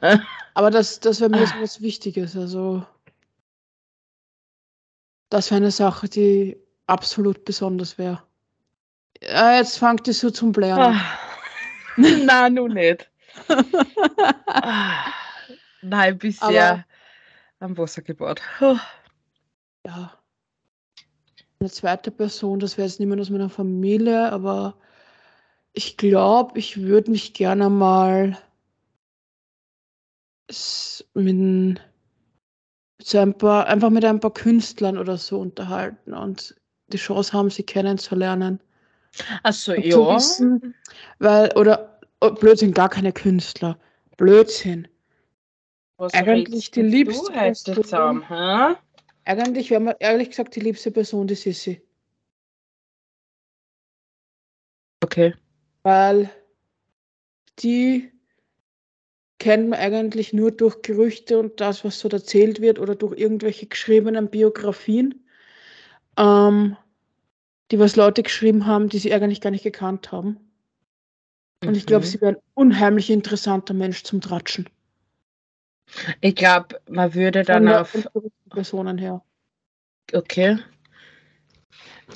Blätter. 0.00 0.22
Aber 0.54 0.70
das, 0.70 1.00
das 1.00 1.20
wäre 1.20 1.30
mir 1.30 1.46
so 1.46 1.54
was 1.60 1.80
Wichtiges. 1.80 2.36
Also, 2.36 2.84
das 5.28 5.50
wäre 5.50 5.60
eine 5.60 5.70
Sache, 5.70 6.08
die 6.08 6.56
absolut 6.86 7.44
besonders 7.44 7.98
wäre. 7.98 8.22
Ja, 9.22 9.56
jetzt 9.56 9.78
fangt 9.78 10.08
es 10.08 10.20
so 10.20 10.30
zum 10.30 10.52
Blären 10.52 10.80
an. 10.80 10.94
Ah. 10.96 11.18
Nein, 11.96 12.54
nur 12.54 12.68
nicht. 12.68 13.10
Ah. 14.46 15.04
Nein, 15.82 16.18
bisher 16.18 16.46
Aber- 16.72 16.84
am 17.60 17.76
Wasser 17.78 18.02
gebaut. 18.02 18.40
Oh. 18.60 18.76
ja. 19.86 20.12
Eine 21.62 21.70
zweite 21.70 22.10
Person, 22.10 22.58
das 22.58 22.78
wäre 22.78 22.88
jetzt 22.88 23.00
niemand 23.00 23.20
aus 23.20 23.28
meiner 23.28 23.50
Familie, 23.50 24.32
aber 24.32 24.76
ich 25.74 25.98
glaube, 25.98 26.58
ich 26.58 26.80
würde 26.80 27.10
mich 27.10 27.34
gerne 27.34 27.68
mal 27.68 28.38
mit, 31.12 31.80
so 33.02 33.18
ein 33.18 33.36
paar, 33.36 33.66
einfach 33.66 33.90
mit 33.90 34.06
ein 34.06 34.20
paar 34.20 34.32
Künstlern 34.32 34.96
oder 34.96 35.18
so 35.18 35.38
unterhalten 35.38 36.14
und 36.14 36.54
die 36.88 36.96
Chance 36.96 37.34
haben, 37.34 37.50
sie 37.50 37.62
kennenzulernen. 37.62 38.60
Achso, 39.42 39.74
ja. 39.74 40.16
wissen, 40.16 40.74
Weil, 41.18 41.52
oder 41.58 42.00
oh, 42.22 42.30
Blödsinn, 42.30 42.72
gar 42.72 42.88
keine 42.88 43.12
Künstler. 43.12 43.78
Blödsinn. 44.16 44.88
Was 45.98 46.14
eigentlich 46.14 46.70
die 46.70 46.80
du 46.80 46.88
liebste 46.88 47.34
heute 47.34 47.74
Person. 47.74 47.84
zusammen, 47.84 48.28
hä? 48.28 48.76
Eigentlich 49.24 49.70
wäre 49.70 49.80
mir 49.80 49.96
ehrlich 50.00 50.30
gesagt 50.30 50.56
die 50.56 50.60
liebste 50.60 50.90
Person 50.90 51.26
die 51.26 51.34
Sissi. 51.34 51.82
Okay. 55.02 55.34
Weil 55.82 56.30
die 57.62 58.10
kennt 59.38 59.70
man 59.70 59.78
eigentlich 59.78 60.32
nur 60.32 60.50
durch 60.50 60.82
Gerüchte 60.82 61.38
und 61.38 61.60
das, 61.60 61.84
was 61.84 61.98
so 61.98 62.08
erzählt 62.08 62.60
wird 62.60 62.78
oder 62.78 62.94
durch 62.94 63.18
irgendwelche 63.18 63.66
geschriebenen 63.66 64.28
Biografien, 64.28 65.26
ähm, 66.18 66.76
die 67.70 67.78
was 67.78 67.96
Leute 67.96 68.22
geschrieben 68.22 68.66
haben, 68.66 68.88
die 68.88 68.98
sie 68.98 69.12
eigentlich 69.14 69.40
gar 69.40 69.50
nicht 69.50 69.64
gekannt 69.64 70.12
haben. 70.12 70.38
Und 71.64 71.76
ich 71.76 71.86
glaube, 71.86 72.04
Mhm. 72.04 72.10
sie 72.10 72.20
wäre 72.20 72.32
ein 72.32 72.42
unheimlich 72.54 73.10
interessanter 73.10 73.74
Mensch 73.74 74.02
zum 74.02 74.20
Tratschen. 74.20 74.68
Ich 76.20 76.34
glaube, 76.36 76.80
man 76.88 77.14
würde 77.14 77.42
dann 77.42 77.68
auf. 77.68 77.96
Personen 78.50 78.98
her. 78.98 79.22
Okay. 80.12 80.58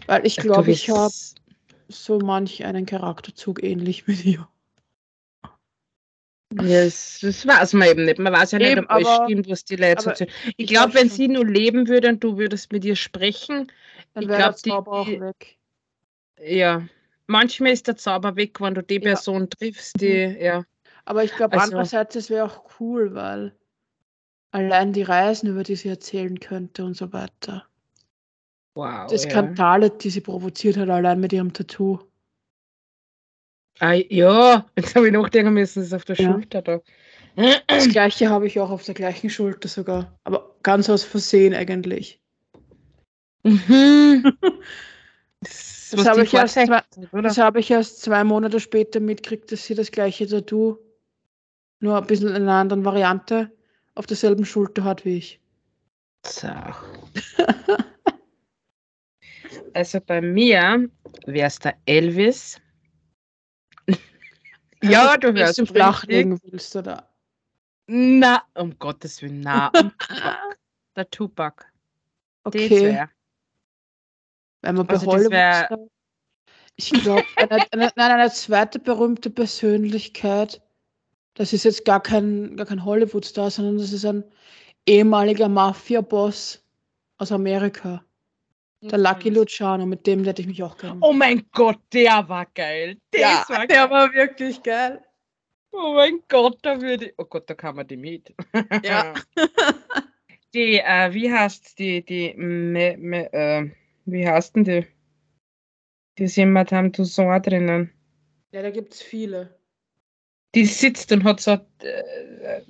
Weil 0.06 0.26
ich 0.26 0.36
glaube, 0.36 0.70
ich 0.70 0.90
habe 0.90 1.12
so 1.88 2.18
manch 2.18 2.64
einen 2.64 2.86
Charakterzug 2.86 3.62
ähnlich 3.62 4.06
mit 4.06 4.24
ihr. 4.24 4.48
Ja, 6.60 6.84
das, 6.84 7.20
weiß 7.22 7.72
man 7.72 7.88
eben 7.88 8.04
nicht. 8.04 8.18
Man 8.18 8.32
weiß 8.32 8.52
ja 8.52 8.58
nicht, 8.58 8.70
Eben, 8.70 8.84
ob 8.84 8.90
alles 8.90 9.08
aber- 9.08 9.24
stimmt, 9.26 9.48
was 9.48 9.64
die 9.64 9.76
Leute 9.76 10.02
so. 10.02 10.10
Ich 10.24 10.54
ich 10.56 10.66
glaube, 10.68 10.94
wenn 10.94 11.08
sie 11.10 11.26
nur 11.26 11.44
leben 11.46 11.88
würde 11.88 12.08
und 12.10 12.22
du 12.22 12.36
würdest 12.38 12.70
mit 12.72 12.84
ihr 12.84 12.94
sprechen, 12.96 13.72
Dann 14.12 14.28
wäre 14.28 14.38
der 14.38 14.56
Zauber 14.56 14.92
auch 14.92 15.06
weg. 15.08 15.56
ja. 16.40 16.82
Manchmal 17.26 17.72
ist 17.72 17.86
der 17.88 17.96
Zauber 17.96 18.36
weg, 18.36 18.60
wenn 18.60 18.74
du 18.74 18.82
die 18.82 18.94
Ja. 18.94 19.00
Mhm. 19.00 19.04
Person 19.04 19.50
triffst, 19.50 20.00
die, 20.00 20.36
ja. 20.38 20.64
Aber 21.06 21.24
ich 21.24 21.34
glaube, 21.34 21.54
Also- 21.54 21.64
andererseits, 21.72 22.14
es 22.16 22.30
wäre 22.30 22.44
auch 22.46 22.64
cool, 22.78 23.14
weil 23.14 23.52
allein 24.54 24.92
die 24.92 25.02
Reisen, 25.02 25.48
über 25.48 25.64
die 25.64 25.74
sie 25.74 25.88
erzählen 25.88 26.38
könnte 26.38 26.84
und 26.84 26.96
so 26.96 27.12
weiter. 27.12 27.66
Wow. 28.74 29.08
Die 29.08 29.16
ja. 29.16 29.20
Skandale, 29.20 29.90
die 29.90 30.10
sie 30.10 30.20
provoziert 30.20 30.76
hat, 30.76 30.88
allein 30.88 31.20
mit 31.20 31.32
ihrem 31.32 31.52
Tattoo. 31.52 31.98
Ah, 33.80 33.92
ja, 33.92 34.64
jetzt 34.76 34.94
habe 34.94 35.08
ich 35.08 35.12
nachdenken 35.12 35.52
müssen, 35.52 35.80
das 35.80 35.88
ist 35.88 35.94
auf 35.94 36.04
der 36.04 36.16
Ja. 36.16 36.32
Schulter 36.32 36.62
da. 36.62 36.80
Das 37.66 37.88
gleiche 37.88 38.30
habe 38.30 38.46
ich 38.46 38.60
auch 38.60 38.70
auf 38.70 38.84
der 38.84 38.94
gleichen 38.94 39.28
Schulter 39.28 39.66
sogar. 39.66 40.16
Aber 40.22 40.54
ganz 40.62 40.88
aus 40.88 41.02
Versehen 41.02 41.52
eigentlich. 41.54 42.20
Mhm. 43.42 44.24
Das, 45.40 45.90
Das 45.90 46.06
habe 46.08 46.22
ich 46.22 46.30
zwei-? 46.30 46.82
Das 47.20 47.36
habe 47.36 47.60
ich 47.60 47.70
erst 47.70 48.00
zwei 48.00 48.24
Monate 48.24 48.58
später 48.58 48.98
mitgekriegt, 48.98 49.52
dass 49.52 49.66
sie 49.66 49.74
das 49.74 49.90
gleiche 49.90 50.26
Tattoo, 50.26 50.78
nur 51.80 51.98
ein 51.98 52.06
bisschen 52.06 52.30
in 52.30 52.36
einer 52.36 52.52
anderen 52.52 52.82
Variante, 52.86 53.52
auf 53.94 54.06
derselben 54.06 54.44
Schulter 54.44 54.84
hat 54.84 55.04
wie 55.04 55.18
ich. 55.18 55.40
So. 56.26 56.48
Also 59.74 60.00
bei 60.00 60.20
mir 60.20 60.88
wäre 61.26 61.46
es 61.48 61.58
der 61.58 61.76
Elvis. 61.86 62.60
ja, 64.82 65.16
du 65.16 65.32
hörst 65.32 65.58
du 65.58 65.62
richtig. 65.62 65.76
flach 65.76 66.04
legen 66.04 66.40
willst, 66.44 66.74
oder? 66.76 67.08
Na, 67.86 68.42
um 68.54 68.78
Gottes 68.78 69.20
Willen, 69.20 69.40
na. 69.40 69.68
um 69.78 69.92
der 70.96 71.10
Tupac. 71.10 71.66
Okay, 72.44 73.06
wenn 74.62 74.74
man 74.76 74.86
bei 74.86 74.94
Also 74.94 75.06
das 75.06 75.14
Hollywood 75.14 75.32
wär- 75.32 75.88
ich 76.76 76.90
glaube, 76.92 77.28
eine, 77.36 77.66
eine, 77.72 77.92
nein, 77.96 78.10
eine 78.12 78.30
zweite 78.30 78.78
berühmte 78.78 79.30
Persönlichkeit, 79.30 80.60
das 81.34 81.52
ist 81.52 81.64
jetzt 81.64 81.84
gar 81.84 82.02
kein, 82.02 82.56
gar 82.56 82.66
kein 82.66 82.84
Hollywood-Star, 82.84 83.50
sondern 83.50 83.78
das 83.78 83.92
ist 83.92 84.04
ein 84.04 84.24
ehemaliger 84.86 85.48
Mafia-Boss 85.48 86.64
aus 87.18 87.32
Amerika. 87.32 88.04
Der 88.82 88.98
Lucky 88.98 89.30
Luciano, 89.30 89.86
mit 89.86 90.06
dem 90.06 90.24
hätte 90.24 90.42
ich 90.42 90.48
mich 90.48 90.62
auch 90.62 90.76
gerne. 90.76 91.00
Oh 91.00 91.12
mein 91.12 91.46
Gott, 91.52 91.80
der 91.92 92.28
war 92.28 92.46
geil. 92.54 92.98
Der 93.14 93.20
ja, 93.20 93.44
war 93.48 93.66
der 93.66 93.90
war 93.90 94.12
wirklich 94.12 94.62
geil. 94.62 95.02
Oh 95.72 95.94
mein 95.94 96.20
Gott, 96.28 96.58
da 96.62 96.80
würde 96.80 97.06
ich. 97.06 97.14
Oh 97.16 97.24
Gott, 97.24 97.48
da 97.48 97.54
kann 97.54 97.76
man 97.76 97.86
die 97.86 97.96
mit. 97.96 98.34
Ja. 98.84 99.14
Die, 100.54 100.78
äh, 100.78 101.12
wie 101.12 101.32
heißt 101.32 101.80
die, 101.80 102.04
die, 102.04 102.32
me, 102.34 102.96
me, 102.96 103.32
äh, 103.32 103.68
wie 104.04 104.24
heißt 104.24 104.54
denn 104.54 104.62
die? 104.62 104.86
Die 106.16 106.28
sind 106.28 106.52
mit 106.52 106.70
Madame 106.70 106.92
Toussaint 106.92 107.44
drinnen. 107.44 107.90
Ja, 108.52 108.62
da 108.62 108.70
gibt 108.70 108.94
es 108.94 109.02
viele. 109.02 109.58
Die 110.54 110.66
sitzt 110.66 111.10
und 111.12 111.24
hat 111.24 111.40
so 111.40 111.52
äh, 111.82 111.86
äh, 112.58 112.62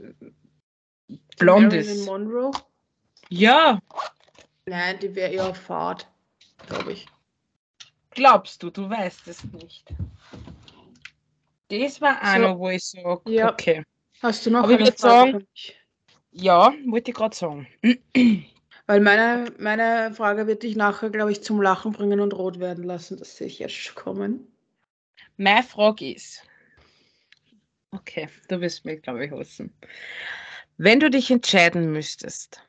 blondes. 1.38 1.87
Marilyn 1.87 2.05
Monroe? 2.05 2.51
Ja, 3.29 3.81
Nein, 4.66 4.99
die 5.01 5.14
wäre 5.14 5.31
eher 5.33 5.49
auf 5.51 5.59
Fahrt, 5.59 6.09
glaube 6.66 6.92
ich. 6.92 7.07
glaubst 8.11 8.62
du, 8.62 8.70
du 8.70 8.88
weißt 8.88 9.29
es 9.29 9.44
nicht. 9.44 9.85
Das 11.68 12.01
war 12.01 12.14
So. 12.14 12.20
einer, 12.23 12.59
wo 12.59 12.68
ich 12.70 12.85
sage, 12.85 13.20
Ja. 13.31 13.53
okay. 13.53 13.83
Hast 14.23 14.47
du 14.47 14.51
noch 14.51 14.61
Aber 14.64 14.75
eine 14.75 14.87
Frage 14.92 14.99
sagen-? 15.33 15.47
Ja, 16.31 16.73
wollte 16.87 17.11
ich 17.11 17.16
gerade 17.16 17.37
sagen. 17.37 17.66
Weil 18.87 19.01
meine, 19.01 19.53
meine 19.59 20.12
Frage 20.14 20.47
wird 20.47 20.62
dich 20.62 20.77
nachher, 20.77 21.11
glaube 21.11 21.33
ich, 21.33 21.42
zum 21.42 21.61
Lachen 21.61 21.92
bringen 21.92 22.20
und 22.20 22.33
rot 22.35 22.59
werden 22.61 22.85
lassen. 22.85 23.16
Das 23.18 23.37
sehe 23.37 23.47
ich 23.47 23.59
jetzt 23.59 23.75
schon 23.75 23.94
kommen. 23.94 24.47
Meine 25.37 25.62
Frage 25.62 26.12
ist, 26.12 26.42
okay, 27.94 28.28
du 28.48 28.61
wirst 28.61 28.85
mich, 28.85 29.02
glaube 29.02 29.24
ich, 29.24 29.33
hassen. 29.33 29.72
Wenn 30.76 31.00
du 31.00 31.09
dich 31.09 31.30
entscheiden 31.30 31.92
müsstest, 31.92 32.61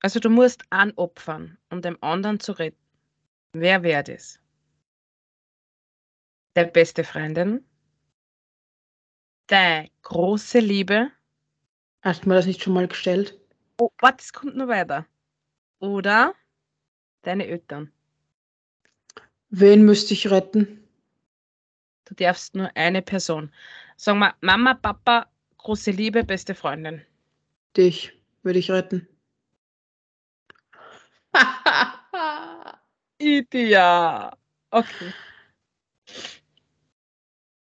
also 0.00 0.20
du 0.20 0.28
musst 0.28 0.64
anopfern, 0.70 1.58
um 1.70 1.80
dem 1.80 1.96
anderen 2.02 2.38
zu 2.40 2.52
retten, 2.52 2.78
wer 3.52 3.82
wäre 3.82 4.04
das? 4.04 4.38
Der 6.54 6.64
beste 6.64 7.04
Freundin? 7.04 7.64
Deine 9.46 9.90
große 10.02 10.58
Liebe? 10.58 11.10
Hast 12.02 12.24
du 12.24 12.28
mir 12.28 12.34
das 12.34 12.46
nicht 12.46 12.62
schon 12.62 12.74
mal 12.74 12.88
gestellt? 12.88 13.38
Oh, 13.78 13.90
warte, 14.00 14.22
es 14.22 14.32
kommt 14.32 14.56
noch 14.56 14.68
weiter. 14.68 15.06
Oder 15.78 16.34
deine 17.22 17.46
Eltern? 17.46 17.92
Wen 19.50 19.84
müsste 19.84 20.14
ich 20.14 20.30
retten? 20.30 20.86
Du 22.04 22.14
darfst 22.14 22.54
nur 22.54 22.70
eine 22.76 23.02
Person. 23.02 23.52
Sagen 23.96 24.18
wir 24.18 24.34
Mama, 24.40 24.74
Papa, 24.74 25.26
große 25.58 25.90
Liebe, 25.90 26.22
beste 26.22 26.54
Freundin. 26.54 27.02
Dich 27.76 28.12
würde 28.42 28.58
ich 28.58 28.70
retten. 28.70 29.08
Idia. 33.18 34.36
Okay. 34.70 35.12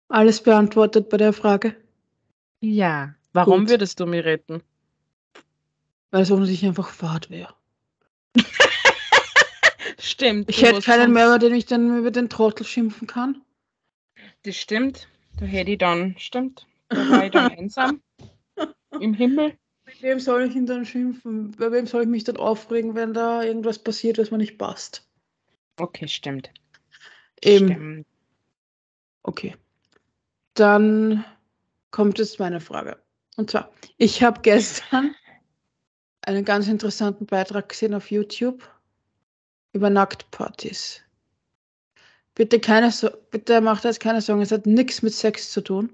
Alles 0.08 0.42
beantwortet 0.42 1.10
bei 1.10 1.18
der 1.18 1.34
Frage. 1.34 1.76
Ja. 2.62 3.16
Warum 3.34 3.62
Gut. 3.62 3.70
würdest 3.70 4.00
du 4.00 4.06
mich 4.06 4.24
retten? 4.24 4.64
Weil 6.12 6.24
es 6.24 6.32
offensichtlich 6.32 6.68
einfach 6.68 6.90
Fahrt 6.90 7.30
wäre. 7.30 7.54
Stimmt. 10.00 10.50
Ich 10.50 10.62
hätte 10.62 10.82
keinen 10.82 11.14
mehr, 11.14 11.28
über 11.28 11.40
den 11.40 11.54
ich 11.54 11.66
dann 11.66 11.98
über 11.98 12.12
den 12.12 12.30
Trottel 12.30 12.66
schimpfen 12.66 13.08
kann. 13.08 13.42
Das 14.44 14.56
stimmt. 14.56 15.08
Da 15.40 15.46
hätte 15.46 15.72
ich 15.72 15.78
dann, 15.78 16.16
stimmt. 16.18 16.68
Da 16.90 17.10
war 17.10 17.26
ich 17.26 17.32
dann 17.32 17.52
einsam. 17.58 18.02
Im 19.00 19.14
Himmel. 19.14 19.58
Mit 19.86 20.02
wem 20.02 20.20
soll 20.20 20.44
ich 20.44 20.56
ihn 20.56 20.66
dann 20.66 20.86
schimpfen? 20.86 21.52
Bei 21.52 21.72
wem 21.72 21.88
soll 21.88 22.04
ich 22.04 22.10
mich 22.10 22.26
dann 22.26 22.38
aufregen, 22.38 22.94
wenn 22.96 23.14
da 23.14 23.42
irgendwas 23.42 23.80
passiert, 23.80 24.18
was 24.18 24.32
mir 24.32 24.38
nicht 24.38 24.58
passt? 24.58 25.08
Okay, 25.78 26.08
stimmt. 26.08 26.52
Eben. 27.42 27.68
Stimmt. 27.68 28.08
Okay. 29.24 29.56
Dann 30.56 31.24
kommt 31.92 32.20
jetzt 32.20 32.40
meine 32.40 32.60
Frage. 32.60 33.02
Und 33.38 33.50
zwar, 33.50 33.72
ich 33.98 34.22
habe 34.22 34.42
gestern 34.42 35.16
einen 36.22 36.44
ganz 36.44 36.68
interessanten 36.68 37.26
Beitrag 37.26 37.70
gesehen 37.70 37.94
auf 37.94 38.12
YouTube 38.12 38.68
über 39.72 39.90
Nacktpartys. 39.90 41.02
Bitte 42.40 42.62
keine 42.62 42.90
so 42.90 43.10
bitte 43.32 43.60
macht 43.60 43.84
jetzt 43.84 44.00
keine 44.00 44.22
Sorgen, 44.22 44.42
es 44.42 44.54
hat 44.54 44.66
nichts 44.66 45.02
mit 45.02 45.14
Sex 45.14 45.52
zu 45.52 45.60
tun. 45.60 45.90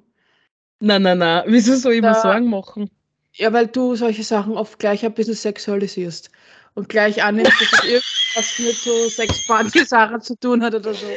Na, 0.79 0.99
na, 0.99 1.15
na. 1.15 1.43
Wieso 1.47 1.75
soll 1.75 1.93
ich 1.93 2.01
mir 2.03 2.12
Da- 2.12 2.21
Sorgen 2.21 2.51
machen? 2.51 2.91
Ja, 3.34 3.51
weil 3.51 3.65
du 3.65 3.95
solche 3.95 4.23
Sachen 4.23 4.55
oft 4.55 4.77
gleich 4.77 5.03
ein 5.03 5.15
bisschen 5.15 5.34
sexualisierst 5.34 6.29
und 6.75 6.88
gleich 6.88 7.23
annimmst, 7.23 7.60
dass 7.60 7.73
es 7.73 7.84
irgendwas 7.89 8.60
mit 8.60 8.75
so 8.75 9.10
Sexparty-Sachen 9.10 10.21
zu 10.21 10.38
tun 10.38 10.62
hat 10.62 10.75
oder 10.75 10.93
so. 10.93 11.08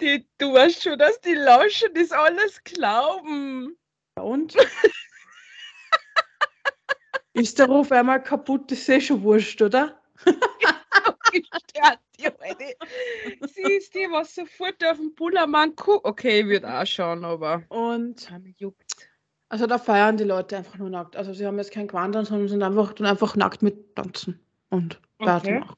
Die, 0.00 0.26
du 0.38 0.54
weißt 0.54 0.82
schon, 0.82 0.98
dass 0.98 1.20
die 1.20 1.34
Lauschen 1.34 1.90
das 1.94 2.10
alles 2.10 2.64
glauben. 2.64 3.76
Ja, 4.16 4.22
Und? 4.22 4.56
Ist 7.34 7.58
der 7.58 7.66
Ruf 7.66 7.92
einmal 7.92 8.22
kaputt, 8.22 8.72
ist 8.72 8.88
eh 8.88 9.02
schon 9.02 9.22
wurscht, 9.22 9.60
oder? 9.60 10.00
gestört, 11.30 11.98
Sie 13.54 13.62
ist 13.76 13.94
die, 13.94 14.08
was 14.10 14.34
sofort 14.34 14.84
auf 14.84 14.96
den 14.96 15.14
Bullermann 15.14 15.74
guckt. 15.76 16.04
Okay, 16.04 16.40
ich 16.40 16.46
würde 16.46 16.72
auch 16.72 16.86
schauen, 16.86 17.24
aber. 17.24 17.62
Und 17.68 18.30
juckt. 18.58 19.08
also 19.48 19.66
da 19.66 19.78
feiern 19.78 20.16
die 20.16 20.24
Leute 20.24 20.56
einfach 20.56 20.78
nur 20.78 20.90
nackt. 20.90 21.16
Also 21.16 21.32
sie 21.32 21.46
haben 21.46 21.58
jetzt 21.58 21.72
kein 21.72 21.88
Gewand 21.88 22.16
an, 22.16 22.24
sondern 22.24 22.48
sind 22.48 22.62
einfach, 22.62 22.92
tun 22.92 23.06
einfach 23.06 23.36
nackt 23.36 23.62
mit 23.62 23.94
tanzen 23.96 24.40
und 24.70 25.00
Party 25.18 25.48
Okay. 25.48 25.60
machen. 25.60 25.76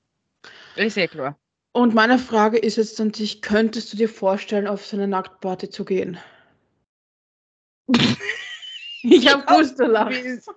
Ist 0.77 0.97
eh 0.97 1.09
klar. 1.09 1.39
Und 1.73 1.93
meine 1.95 2.19
Frage 2.19 2.59
ist 2.59 2.77
jetzt 2.77 3.01
an 3.01 3.11
dich, 3.11 3.43
könntest 3.43 3.93
du 3.93 3.97
dir 3.97 4.09
vorstellen, 4.09 4.69
auf 4.69 4.87
so 4.87 4.97
eine 4.97 5.09
Nacktparty 5.09 5.71
zu 5.71 5.85
gehen? 5.85 6.19
ich 9.03 9.29
habe 9.29 9.45
gewusst, 9.45 9.81
du 9.81 9.87
lachst. 9.87 10.51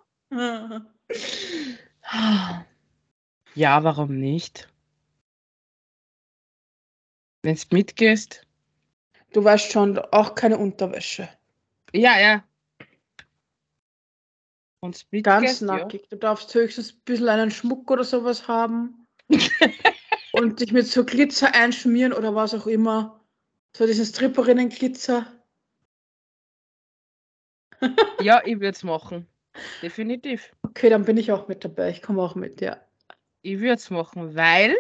Ja, 3.56 3.84
warum 3.84 4.20
nicht? 4.20 4.70
Wenn 7.44 7.56
du 7.56 7.62
mitgehst. 7.72 8.46
Du 9.34 9.44
weißt 9.44 9.72
schon, 9.72 9.98
auch 10.00 10.36
keine 10.36 10.58
Unterwäsche. 10.58 11.30
Ja, 11.94 12.20
ja. 12.20 12.44
Und 14.80 14.92
Ganz 14.92 15.08
mitgehst, 15.12 15.62
ja. 15.62 15.68
nackig. 15.68 16.08
Du 16.10 16.18
darfst 16.18 16.54
höchstens 16.54 16.94
ein 16.94 17.02
bisschen 17.06 17.30
einen 17.30 17.52
Schmuck 17.52 17.90
oder 17.92 18.04
sowas 18.04 18.48
haben. 18.48 19.08
und 20.34 20.60
dich 20.60 20.72
mit 20.72 20.88
so 20.88 21.04
Glitzer 21.04 21.54
einschmieren 21.54 22.14
oder 22.14 22.36
was 22.36 22.54
auch 22.54 22.68
immer. 22.68 23.20
So 23.76 23.86
diesen 23.86 24.06
Stripperinnen-Glitzer. 24.06 25.32
Ja, 28.22 28.42
ich 28.44 28.56
würde 28.56 28.70
es 28.70 28.84
machen. 28.84 29.28
Definitiv. 29.84 30.52
Okay, 30.64 30.90
dann 30.90 31.06
bin 31.06 31.18
ich 31.18 31.32
auch 31.32 31.48
mit 31.48 31.64
dabei. 31.64 31.92
Ich 31.92 32.02
komme 32.02 32.24
auch 32.24 32.34
mit, 32.34 32.60
ja. 32.60 32.78
Ich 33.44 33.60
würde 33.60 33.76
es 33.76 33.92
machen, 33.92 34.36
weil 34.36 34.76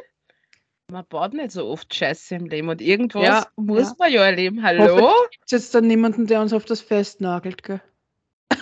man 0.91 1.05
baut 1.07 1.33
nicht 1.33 1.51
so 1.51 1.67
oft 1.67 1.93
Scheiße 1.93 2.35
im 2.35 2.45
Leben 2.45 2.69
und 2.69 2.81
irgendwas 2.81 3.23
Ja, 3.23 3.47
muss 3.57 3.89
ja. 3.89 3.95
man 3.99 4.11
ja 4.11 4.25
erleben. 4.25 4.63
Hallo? 4.63 5.11
Ist 5.43 5.51
jetzt 5.51 5.75
dann 5.75 5.88
niemanden, 5.88 6.27
der 6.27 6.41
uns 6.41 6.53
auf 6.53 6.65
das 6.65 6.81
Fest 6.81 7.21
nagelt, 7.21 7.63
gell? 7.63 7.81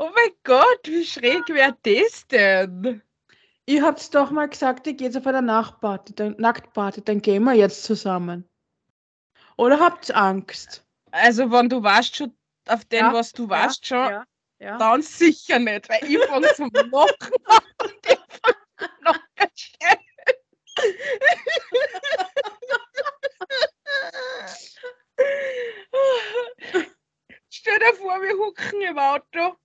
Oh 0.00 0.10
mein 0.14 0.30
Gott, 0.44 0.80
wie 0.84 1.04
schräg 1.04 1.48
wäre 1.48 1.76
das 1.82 2.24
denn? 2.28 3.02
Ihr 3.66 3.82
habt 3.82 4.14
doch 4.14 4.30
mal 4.30 4.48
gesagt, 4.48 4.86
ihr 4.86 4.94
geht 4.94 5.16
auf 5.16 5.26
eine 5.26 5.42
Nachtparty, 5.42 6.14
dann, 6.14 6.36
Nacktparty, 6.38 7.02
dann 7.02 7.20
gehen 7.20 7.42
wir 7.42 7.54
jetzt 7.54 7.82
zusammen. 7.82 8.48
Oder 9.56 9.80
habt 9.80 10.08
ihr 10.08 10.16
Angst? 10.16 10.86
Also, 11.10 11.50
wenn 11.50 11.68
du 11.68 11.82
warst 11.82 12.14
schon 12.14 12.32
auf 12.68 12.84
den, 12.84 13.00
Ja, 13.00 13.12
was 13.12 13.32
du 13.32 13.48
warst 13.48 13.86
schon, 13.88 14.22
Ja, 14.60 14.76
dann 14.76 15.02
sicher 15.02 15.58
nicht, 15.58 15.88
weil 15.88 16.04
ich 16.04 16.18
fange 16.26 16.52
zum 16.54 16.70
Lachen 16.74 17.32
an 17.44 17.60
und 17.82 18.04
der 18.04 18.18
fängt 18.28 19.02
noch 19.02 19.18
erst 19.36 19.76
an. 19.82 19.98
Stell 27.50 27.78
dir 27.78 27.94
vor, 27.94 28.20
wir 28.22 28.36
hucken 28.36 28.80
im 28.82 28.98
Auto. 28.98 29.56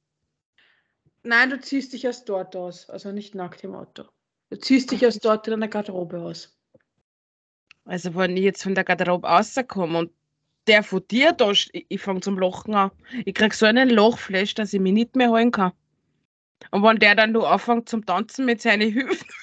Nein, 1.24 1.50
du 1.50 1.60
ziehst 1.60 1.94
dich 1.94 2.04
erst 2.04 2.28
dort 2.30 2.56
aus, 2.56 2.90
also 2.90 3.12
nicht 3.12 3.34
nackt 3.34 3.64
im 3.64 3.76
Auto. 3.76 4.04
Du 4.50 4.60
ziehst 4.60 4.92
dich 4.92 5.04
erst 5.04 5.24
dort 5.26 5.48
in 5.48 5.52
deiner 5.52 5.70
Garderobe 5.70 6.20
aus. 6.20 6.60
Also, 7.86 8.14
wenn 8.16 8.38
ich 8.38 8.44
jetzt 8.44 8.64
von 8.64 8.76
der 8.76 8.84
Garderobe 8.84 9.28
rauskomme 9.28 9.98
und 9.98 10.12
der 10.68 10.84
von 10.84 11.06
dir 11.10 11.32
da, 11.34 11.52
ich, 11.52 11.70
ich 11.74 12.02
fange 12.02 12.22
zum 12.22 12.38
Lachen 12.40 12.74
an. 12.76 12.92
Ich 13.26 13.34
krieg 13.36 13.54
so 13.54 13.66
einen 13.66 13.90
Lachflash, 13.90 14.54
dass 14.56 14.74
ich 14.74 14.80
mich 14.80 14.94
nicht 14.94 15.16
mehr 15.16 15.32
halten 15.32 15.52
kann. 15.52 15.72
Und 16.72 16.84
wenn 16.84 16.98
der 17.00 17.16
dann 17.16 17.34
nur 17.34 17.50
anfängt 17.50 17.90
zum 17.90 18.06
Tanzen 18.06 18.46
mit 18.46 18.62
seinen 18.62 18.94
Hüften, 18.94 19.28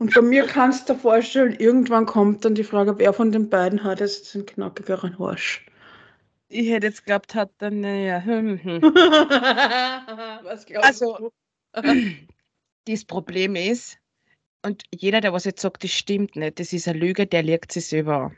Und 0.00 0.14
bei 0.14 0.22
mir 0.22 0.46
kannst 0.46 0.88
du 0.88 0.92
dir 0.94 0.98
vorstellen, 1.00 1.56
irgendwann 1.58 2.06
kommt 2.06 2.44
dann 2.44 2.54
die 2.54 2.62
Frage, 2.62 2.96
wer 2.98 3.12
von 3.12 3.32
den 3.32 3.50
beiden 3.50 3.82
hat 3.82 3.98
jetzt 3.98 4.32
einen 4.34 4.46
knackigeren 4.46 5.16
Arsch. 5.20 5.66
ich 6.48 6.70
hätte 6.70 6.86
jetzt 6.86 7.04
geglaubt, 7.04 7.34
hat 7.34 7.50
dann, 7.58 7.80
naja, 7.80 8.20
hm, 8.20 8.58
hm. 8.62 8.80
Was 8.82 10.66
glaubst 10.66 11.02
Also- 11.02 11.32
das 12.86 13.04
Problem 13.04 13.56
ist, 13.56 13.98
und 14.62 14.82
jeder, 14.94 15.20
der 15.20 15.32
was 15.32 15.44
jetzt 15.44 15.62
sagt, 15.62 15.84
das 15.84 15.90
stimmt 15.92 16.36
nicht, 16.36 16.58
das 16.60 16.72
ist 16.72 16.88
eine 16.88 16.98
Lüge, 16.98 17.26
der 17.26 17.42
lügt 17.42 17.72
sich 17.72 17.86
selber 17.86 18.16
an. 18.16 18.36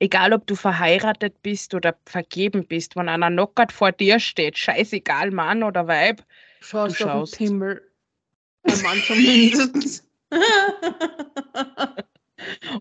Egal, 0.00 0.32
ob 0.34 0.46
du 0.46 0.54
verheiratet 0.54 1.40
bist 1.42 1.74
oder 1.74 1.96
vergeben 2.06 2.66
bist, 2.66 2.94
wenn 2.96 3.08
einer 3.08 3.30
knockert 3.30 3.72
vor 3.72 3.90
dir 3.92 4.20
steht, 4.20 4.58
scheißegal, 4.58 5.30
Mann 5.30 5.62
oder 5.62 5.86
Weib, 5.88 6.22
Schaust 6.60 7.00
Du 7.00 7.04
du 7.04 7.10
auf 7.10 7.10
schaust. 7.10 7.40
den 7.40 7.46
Pimmel. 7.48 7.90
Ein 8.64 8.82
Mann 8.82 8.98
zumindest. 9.06 10.06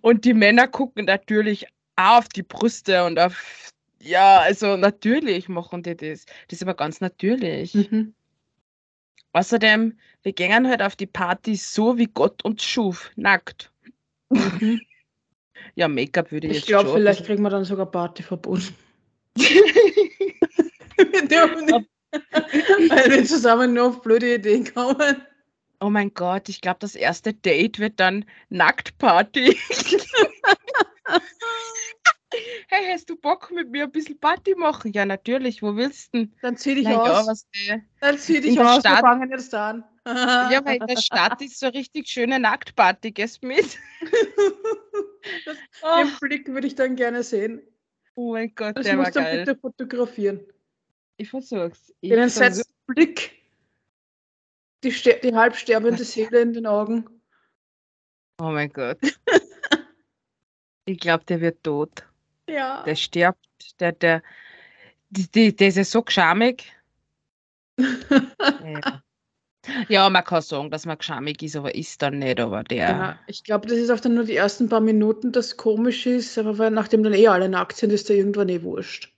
und 0.01 0.25
die 0.25 0.33
Männer 0.33 0.67
gucken 0.67 1.05
natürlich 1.05 1.65
auch 1.95 2.19
auf 2.19 2.29
die 2.29 2.43
Brüste 2.43 3.03
und 3.05 3.19
auf, 3.19 3.71
ja, 4.01 4.39
also 4.39 4.77
natürlich 4.77 5.47
machen 5.49 5.83
die 5.83 5.95
das. 5.95 6.25
Das 6.47 6.59
ist 6.59 6.63
aber 6.63 6.75
ganz 6.75 7.01
natürlich. 7.01 7.73
mhm. 7.73 8.13
Außerdem, 9.33 9.97
wir 10.23 10.33
gehen 10.33 10.67
halt 10.67 10.81
auf 10.81 10.95
die 10.95 11.05
Party 11.07 11.55
so, 11.55 11.97
wie 11.97 12.07
Gott 12.07 12.43
uns 12.43 12.63
schuf, 12.63 13.11
nackt. 13.15 13.71
Mhm. 14.29 14.81
Ja, 15.75 15.87
Make-up 15.87 16.31
würde 16.31 16.47
ich, 16.47 16.51
Ich 16.53 16.57
jetzt 16.61 16.67
glaube, 16.67 16.89
schon. 16.89 16.97
vielleicht 16.97 17.25
kriegen 17.25 17.43
wir 17.43 17.49
dann 17.49 17.63
sogar 17.63 17.85
Partyverbot. 17.85 18.73
Wir 19.37 21.27
dürfen 21.27 21.65
nicht, 21.65 21.89
weil 22.89 23.09
wir 23.11 23.25
zusammen 23.25 23.73
nur 23.73 23.87
auf 23.87 24.01
blöde 24.01 24.35
Ideen 24.35 24.71
kommen. 24.73 25.21
Oh 25.79 25.89
mein 25.89 26.13
Gott, 26.13 26.49
ich 26.49 26.61
glaube, 26.61 26.79
das 26.79 26.95
erste 26.95 27.33
Date 27.33 27.79
wird 27.79 27.99
dann 27.99 28.25
Nacktparty. 28.49 29.57
hey, 32.67 32.87
hast 32.91 33.09
du 33.09 33.15
Bock 33.15 33.51
mit 33.51 33.69
mir 33.69 33.83
ein 33.83 33.91
bisschen 33.91 34.19
Party 34.19 34.55
machen? 34.55 34.91
Ja, 34.93 35.05
natürlich. 35.05 35.61
Wo 35.61 35.75
willst 35.75 36.13
du 36.13 36.19
denn? 36.19 36.33
Dann 36.41 36.57
zieh 36.57 36.75
dich 36.75 36.85
ja, 36.85 36.99
aus. 36.99 37.27
was 37.27 37.47
der. 37.67 37.81
Dann 37.99 38.17
zieh 38.17 38.41
dich 38.41 38.59
aus, 38.59 38.75
wir 38.83 38.89
Stadt- 38.89 38.99
fangen 39.01 39.29
jetzt 39.31 39.53
an. 39.53 39.83
Ja, 40.05 40.61
weil 40.65 40.77
in 40.77 40.87
der 40.87 40.97
Stadt 40.97 41.41
ist 41.41 41.59
so 41.59 41.67
eine 41.67 41.75
richtig 41.75 42.07
schöne 42.07 42.39
Nacktparty. 42.39 43.11
Gehst 43.11 43.43
mit? 43.43 43.77
oh, 45.83 45.97
Den 46.03 46.11
Blick 46.19 46.47
würde 46.47 46.67
ich 46.67 46.75
dann 46.75 46.95
gerne 46.95 47.23
sehen. 47.23 47.61
oh 48.15 48.31
mein 48.33 48.53
Gott, 48.55 48.77
Das 48.77 48.85
der 48.85 48.97
war 48.97 49.03
musst 49.05 49.15
du 49.15 49.19
geil. 49.21 49.39
bitte 49.45 49.59
fotografieren. 49.59 50.39
Ich 51.17 51.29
versuch's. 51.29 51.93
Ich 52.01 52.09
Den 52.09 52.19
entsetzten 52.19 52.73
Blick. 52.87 53.31
Die, 54.83 54.89
die 54.89 55.35
halb 55.35 55.55
sterbende 55.55 55.99
Was? 56.01 56.11
Seele 56.13 56.41
in 56.41 56.53
den 56.53 56.65
Augen. 56.65 57.05
Oh 58.41 58.49
mein 58.49 58.73
Gott. 58.73 58.97
ich 60.85 60.99
glaube, 60.99 61.23
der 61.25 61.41
wird 61.41 61.61
tot. 61.63 62.07
Ja. 62.51 62.83
Der 62.83 62.95
stirbt. 62.95 63.39
Der, 63.79 63.91
der, 63.91 64.21
die, 65.09 65.55
der 65.55 65.67
ist 65.67 65.77
ja 65.77 65.83
so 65.83 66.01
geschamig. 66.01 66.71
Ja. 68.63 69.03
ja, 69.89 70.09
man 70.09 70.23
kann 70.23 70.41
sagen, 70.41 70.71
dass 70.71 70.87
man 70.87 70.97
geschamig 70.97 71.43
ist, 71.43 71.55
aber 71.55 71.75
ist 71.75 72.01
dann 72.01 72.17
nicht. 72.17 72.39
Aber 72.39 72.63
der. 72.63 72.77
Ja, 72.77 73.19
ich 73.27 73.43
glaube, 73.43 73.67
das 73.67 73.77
ist 73.77 73.91
auch 73.91 73.99
dann 73.99 74.15
nur 74.15 74.23
die 74.23 74.35
ersten 74.35 74.67
paar 74.69 74.81
Minuten, 74.81 75.31
das 75.31 75.55
komisch 75.55 76.07
ist, 76.07 76.35
aber 76.39 76.57
weil 76.57 76.71
nachdem 76.71 77.03
dann 77.03 77.13
eh 77.13 77.27
alle 77.27 77.47
nackt 77.47 77.77
sind, 77.77 77.91
ist 77.91 78.09
da 78.09 78.15
irgendwann 78.15 78.49
eh 78.49 78.63
wurscht. 78.63 79.13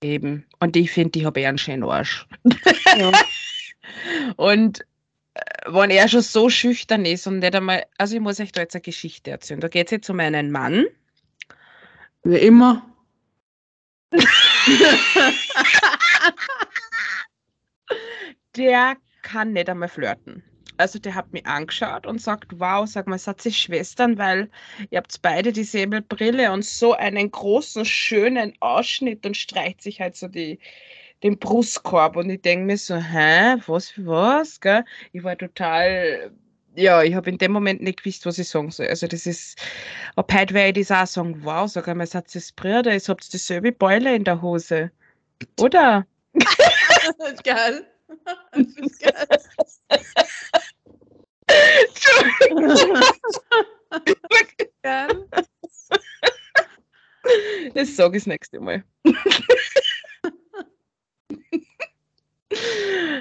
Eben. 0.00 0.46
Und 0.60 0.76
ich 0.76 0.92
finde, 0.92 1.18
ich 1.18 1.24
habe 1.24 1.40
eher 1.40 1.48
einen 1.48 1.58
schönen 1.58 1.84
Arsch. 1.84 2.26
Ja. 2.96 3.10
Und 4.36 4.82
äh, 5.34 5.40
wenn 5.66 5.90
er 5.90 6.06
schon 6.06 6.20
so 6.20 6.48
schüchtern 6.48 7.04
ist 7.04 7.26
und 7.26 7.40
nicht 7.40 7.54
einmal, 7.54 7.84
also 7.98 8.14
ich 8.14 8.20
muss 8.20 8.38
euch 8.38 8.52
da 8.52 8.60
jetzt 8.60 8.76
eine 8.76 8.82
Geschichte 8.82 9.32
erzählen. 9.32 9.60
Da 9.60 9.66
geht 9.66 9.88
es 9.88 9.90
jetzt 9.90 10.10
um 10.10 10.20
einen 10.20 10.52
Mann, 10.52 10.86
Wie 12.24 12.38
immer. 12.38 12.82
der 18.56 18.96
kann 19.22 19.52
nicht 19.52 19.68
einmal 19.68 19.88
flirten. 19.88 20.42
Also 20.76 20.98
der 20.98 21.14
hat 21.14 21.32
mich 21.32 21.46
angeschaut 21.46 22.06
und 22.06 22.20
sagt, 22.20 22.58
wow, 22.58 22.88
sag 22.88 23.06
mal, 23.06 23.18
seid 23.18 23.44
ihr 23.44 23.52
Schwestern, 23.52 24.18
weil 24.18 24.50
ihr 24.90 24.98
habt 24.98 25.20
beide 25.22 25.52
dieselbe 25.52 26.00
Brille 26.00 26.50
und 26.50 26.64
so 26.64 26.94
einen 26.94 27.30
großen, 27.30 27.84
schönen 27.84 28.54
Ausschnitt 28.60 29.24
und 29.26 29.36
streicht 29.36 29.82
sich 29.82 30.00
halt 30.00 30.16
so 30.16 30.26
die, 30.26 30.58
den 31.22 31.38
Brustkorb. 31.38 32.16
Und 32.16 32.30
ich 32.30 32.40
denke 32.40 32.64
mir 32.64 32.78
so, 32.78 32.96
hä, 32.96 33.56
was, 33.66 33.92
was, 33.98 34.60
gell? 34.60 34.84
Ich 35.12 35.22
war 35.22 35.36
total, 35.36 36.32
ja, 36.76 37.02
ich 37.02 37.14
habe 37.14 37.30
in 37.30 37.38
dem 37.38 37.52
Moment 37.52 37.82
nicht 37.82 38.02
gewusst, 38.02 38.26
was 38.26 38.38
ich 38.38 38.48
sagen 38.48 38.70
soll. 38.70 38.88
Also 38.88 39.06
das 39.06 39.26
ist, 39.26 39.60
ab 40.16 40.32
heute 40.32 40.54
werde 40.54 40.80
ich 40.80 40.88
das 40.88 41.02
auch 41.02 41.06
sagen, 41.06 41.44
wow, 41.44 41.70
sag 41.70 41.88
einmal, 41.88 42.06
seid 42.06 42.34
ihr 42.34 42.42
Brüder, 42.56 42.92
ihr 42.92 43.00
habt 43.06 43.32
dieselbe 43.32 43.72
Beule 43.72 44.14
in 44.14 44.24
der 44.24 44.42
Hose. 44.42 44.90
Oder? 45.60 46.06
geil. 47.44 47.86
Das 48.52 48.66
ist 48.66 49.00
geil. 49.00 49.28
geil. 54.82 55.28
Das 57.74 57.96
sage 57.96 58.18
ich 58.18 58.24
das 58.24 58.26
nächste 58.26 58.60
Mal. 58.60 58.84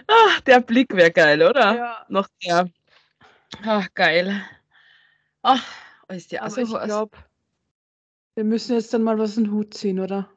Ach, 0.08 0.42
der 0.42 0.60
Blick 0.62 0.94
wäre 0.94 1.12
geil, 1.12 1.42
oder? 1.42 1.76
Ja, 1.76 2.06
Noch 2.10 2.28
der. 2.44 2.70
Ach, 3.62 3.88
geil. 3.94 4.44
Ach, 5.44 5.64
ist 6.10 6.32
die 6.32 6.40
auch 6.40 6.46
aber 6.46 6.52
so 6.52 6.62
ich 6.62 6.84
glaube, 6.84 7.18
wir 8.36 8.44
müssen 8.44 8.74
jetzt 8.74 8.94
dann 8.94 9.04
mal 9.04 9.20
was 9.20 9.38
in 9.38 9.46
den 9.46 9.54
Hut 9.54 9.74
ziehen, 9.74 10.00
oder? 10.00 10.30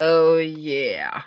Oh 0.00 0.38
yeah. 0.38 1.24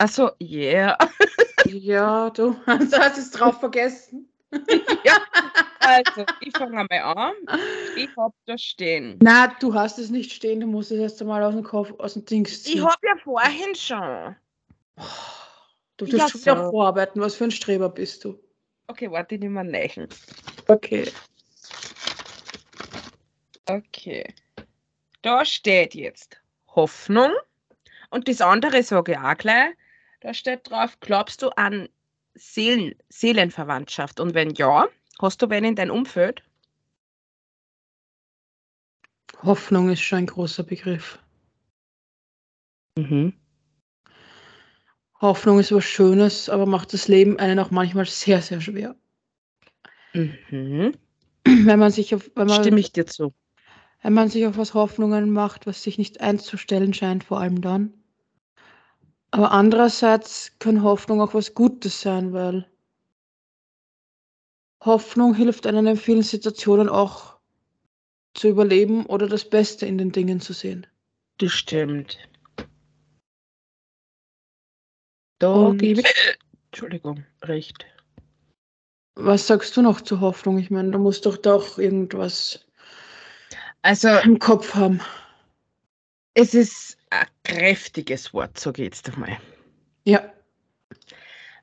Achso, 0.00 0.30
yeah. 0.40 0.96
Ja, 1.66 2.30
du 2.30 2.52
du 2.54 2.56
hast 2.66 3.18
es 3.18 3.30
drauf 3.30 3.60
vergessen. 3.60 4.28
Also, 5.82 6.24
ich 6.40 6.56
fange 6.56 6.78
einmal 6.90 7.16
an. 7.16 7.32
Ich 7.96 8.10
hab 8.16 8.32
da 8.44 8.56
stehen. 8.58 9.18
Na, 9.22 9.48
du 9.60 9.72
hast 9.74 9.98
es 9.98 10.10
nicht 10.10 10.30
stehen, 10.30 10.60
du 10.60 10.66
musst 10.66 10.92
es 10.92 10.98
erst 10.98 11.20
einmal 11.22 11.42
aus 11.42 11.54
dem 11.54 11.64
Kopf, 11.64 11.92
aus 11.98 12.12
dem 12.14 12.24
Dings 12.26 12.52
Ich 12.52 12.62
ziehen. 12.64 12.84
hab 12.84 12.98
ja 13.02 13.14
vorhin 13.24 13.74
schon. 13.74 14.36
Du 15.96 16.04
Ja, 16.04 16.18
tust 16.26 16.32
schon 16.32 16.40
wieder 16.42 16.64
so. 16.64 16.70
vorarbeiten, 16.70 17.20
was 17.20 17.34
für 17.34 17.44
ein 17.44 17.50
Streber 17.50 17.88
bist 17.88 18.24
du. 18.24 18.38
Okay, 18.88 19.10
warte, 19.10 19.34
ich 19.36 19.40
nehme 19.40 19.54
mal 19.54 19.64
nächen. 19.64 20.06
Okay. 20.68 21.10
Okay. 23.66 24.34
Da 25.22 25.44
steht 25.44 25.94
jetzt 25.94 26.40
Hoffnung. 26.76 27.32
Und 28.10 28.28
das 28.28 28.40
andere 28.42 28.82
sage 28.82 29.12
ich 29.12 29.18
auch 29.18 29.36
gleich. 29.36 29.74
Da 30.20 30.34
steht 30.34 30.70
drauf, 30.70 31.00
glaubst 31.00 31.42
du 31.42 31.48
an 31.56 31.88
Seelen, 32.34 32.94
Seelenverwandtschaft? 33.08 34.20
Und 34.20 34.34
wenn 34.34 34.50
ja, 34.50 34.86
hast 35.20 35.40
du 35.42 35.48
wen 35.50 35.64
in 35.64 35.76
deinem 35.76 35.90
Umfeld? 35.92 36.42
Hoffnung 39.42 39.88
ist 39.90 40.02
schon 40.02 40.18
ein 40.20 40.26
großer 40.26 40.62
Begriff. 40.62 41.18
Mhm. 42.98 43.32
Hoffnung 45.20 45.58
ist 45.58 45.72
was 45.72 45.84
Schönes, 45.84 46.48
aber 46.48 46.66
macht 46.66 46.92
das 46.92 47.08
Leben 47.08 47.38
einen 47.38 47.58
auch 47.58 47.70
manchmal 47.70 48.06
sehr, 48.06 48.42
sehr 48.42 48.60
schwer. 48.60 48.96
Mhm. 50.14 50.92
Wenn 51.44 51.78
man 51.78 51.90
sich 51.90 52.14
auf, 52.14 52.30
wenn 52.34 52.46
man, 52.46 52.62
Stimme 52.62 52.80
ich 52.80 52.92
dir 52.92 53.06
zu. 53.06 53.32
wenn 54.02 54.12
man 54.12 54.28
sich 54.28 54.46
auf 54.46 54.58
was 54.58 54.74
Hoffnungen 54.74 55.30
macht, 55.30 55.66
was 55.66 55.82
sich 55.82 55.98
nicht 55.98 56.20
einzustellen 56.20 56.92
scheint, 56.92 57.24
vor 57.24 57.40
allem 57.40 57.60
dann. 57.60 57.99
Aber 59.32 59.52
andererseits 59.52 60.52
kann 60.58 60.82
Hoffnung 60.82 61.20
auch 61.20 61.34
was 61.34 61.54
Gutes 61.54 62.00
sein, 62.00 62.32
weil 62.32 62.66
Hoffnung 64.84 65.34
hilft 65.34 65.66
einem 65.66 65.86
in 65.86 65.96
vielen 65.96 66.22
Situationen 66.22 66.88
auch 66.88 67.38
zu 68.34 68.48
überleben 68.48 69.06
oder 69.06 69.28
das 69.28 69.48
Beste 69.48 69.86
in 69.86 69.98
den 69.98 70.10
Dingen 70.12 70.40
zu 70.40 70.52
sehen. 70.52 70.86
Das 71.38 71.52
stimmt. 71.52 72.18
Da 75.38 75.52
Und- 75.52 75.78
gebe 75.78 76.00
ich, 76.00 76.38
Entschuldigung, 76.70 77.24
recht. 77.42 77.86
Was 79.16 79.46
sagst 79.46 79.76
du 79.76 79.82
noch 79.82 80.00
zur 80.00 80.20
Hoffnung? 80.20 80.58
Ich 80.58 80.70
meine, 80.70 80.90
du 80.90 80.98
musst 80.98 81.26
doch 81.26 81.36
doch 81.36 81.78
irgendwas 81.78 82.64
Also, 83.82 84.08
im 84.18 84.38
Kopf 84.38 84.74
haben. 84.74 85.00
es 86.34 86.54
ist 86.54 86.96
ein 87.10 87.26
kräftiges 87.44 88.32
Wort, 88.32 88.58
so 88.58 88.72
geht's 88.72 89.02
doch 89.02 89.16
mal. 89.16 89.36
Ja. 90.04 90.22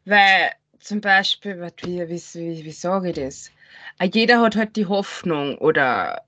Weil 0.05 0.51
zum 0.79 1.01
Beispiel, 1.01 1.59
wie, 1.81 2.07
wie, 2.09 2.21
wie, 2.33 2.65
wie 2.65 2.71
sage 2.71 3.09
ich 3.09 3.15
das? 3.15 3.51
Äh, 3.99 4.09
Jeder 4.13 4.41
hat 4.41 4.55
halt 4.55 4.75
die 4.75 4.85
Hoffnung 4.85 5.57
oder 5.57 6.21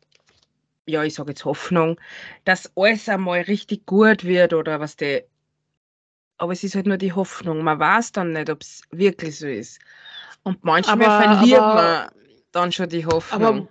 ja, 0.85 1.03
ich 1.03 1.13
sage 1.13 1.29
jetzt 1.31 1.45
Hoffnung, 1.45 1.99
dass 2.45 2.71
alles 2.75 3.07
einmal 3.07 3.41
richtig 3.41 3.85
gut 3.85 4.23
wird 4.23 4.53
oder 4.53 4.79
was 4.79 4.95
der. 4.95 5.23
Aber 6.37 6.53
es 6.53 6.63
ist 6.63 6.73
halt 6.75 6.87
nur 6.87 6.97
die 6.97 7.13
Hoffnung. 7.13 7.61
Man 7.61 7.79
weiß 7.79 8.11
dann 8.13 8.31
nicht, 8.33 8.49
ob 8.49 8.61
es 8.61 8.81
wirklich 8.91 9.37
so 9.37 9.47
ist. 9.47 9.79
Und 10.43 10.63
manchmal 10.63 11.05
Aber- 11.05 11.21
verliert 11.35 11.59
aber- 11.59 11.75
man 11.75 12.09
dann 12.51 12.71
schon 12.71 12.89
die 12.89 13.05
Hoffnung. 13.05 13.43
Aber 13.43 13.67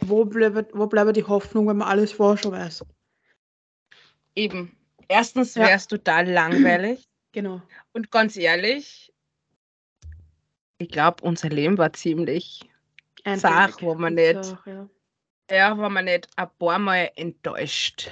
wo 0.00 0.24
bleibt, 0.24 0.70
wo 0.72 0.86
bleibt 0.86 1.16
die 1.16 1.24
Hoffnung, 1.24 1.68
wenn 1.68 1.76
man 1.76 1.88
alles 1.88 2.12
vorher 2.12 2.42
schon 2.42 2.52
weiß? 2.52 2.84
Eben. 4.34 4.76
Erstens 5.08 5.54
Ja. 5.54 5.62
wäre 5.62 5.76
es 5.76 5.86
total 5.86 6.28
langweilig. 6.30 7.04
Genau. 7.34 7.60
Und 7.92 8.12
ganz 8.12 8.36
ehrlich, 8.36 9.12
ich 10.78 10.88
glaube, 10.88 11.24
unser 11.24 11.48
Leben 11.48 11.76
war 11.78 11.92
ziemlich 11.92 12.60
Sach, 13.34 13.82
wo 13.82 13.96
man 13.96 14.14
nicht- 14.14 14.44
Sach, 14.44 14.64
ja. 14.68 14.88
Ja, 15.50 15.76
war 15.76 15.90
man 15.90 16.04
nicht 16.04 16.28
ein 16.36 16.48
paar 16.60 16.78
Mal 16.78 17.10
enttäuscht 17.16 18.08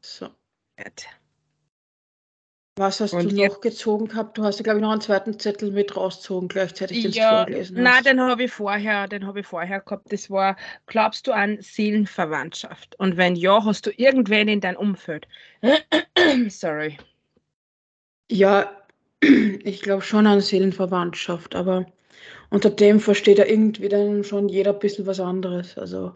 So. 0.00 0.28
wird. 0.76 1.06
Was 2.82 3.00
hast 3.00 3.12
Und 3.12 3.30
du 3.30 3.36
noch 3.36 3.60
gezogen 3.60 4.08
gehabt? 4.08 4.36
Du 4.36 4.42
hast 4.42 4.58
ja, 4.58 4.64
glaube 4.64 4.78
ich, 4.78 4.82
noch 4.82 4.90
einen 4.90 5.00
zweiten 5.00 5.38
Zettel 5.38 5.70
mit 5.70 5.96
rausgezogen, 5.96 6.48
gleichzeitig, 6.48 7.00
den 7.00 7.12
du 7.12 7.16
Ja, 7.16 7.44
vorgelesen 7.44 7.76
nein, 7.80 7.94
hast. 7.94 8.06
den 8.06 8.20
habe 8.20 8.42
ich 8.42 8.52
vorher, 8.52 9.06
den 9.06 9.24
habe 9.24 9.38
ich 9.38 9.46
vorher 9.46 9.80
gehabt. 9.80 10.12
Das 10.12 10.30
war, 10.30 10.56
glaubst 10.86 11.28
du 11.28 11.32
an 11.32 11.58
Seelenverwandtschaft? 11.60 12.98
Und 12.98 13.16
wenn 13.16 13.36
ja, 13.36 13.64
hast 13.64 13.86
du 13.86 13.90
irgendwen 13.96 14.48
in 14.48 14.60
deinem 14.60 14.78
Umfeld? 14.78 15.28
Sorry. 16.48 16.98
Ja, 18.32 18.82
ich 19.20 19.80
glaube 19.82 20.02
schon 20.02 20.26
an 20.26 20.40
Seelenverwandtschaft, 20.40 21.54
aber 21.54 21.86
unter 22.50 22.70
dem 22.70 22.98
versteht 22.98 23.38
ja 23.38 23.44
irgendwie 23.46 23.88
dann 23.90 24.24
schon 24.24 24.48
jeder 24.48 24.72
ein 24.72 24.80
bisschen 24.80 25.06
was 25.06 25.20
anderes. 25.20 25.78
Also 25.78 26.14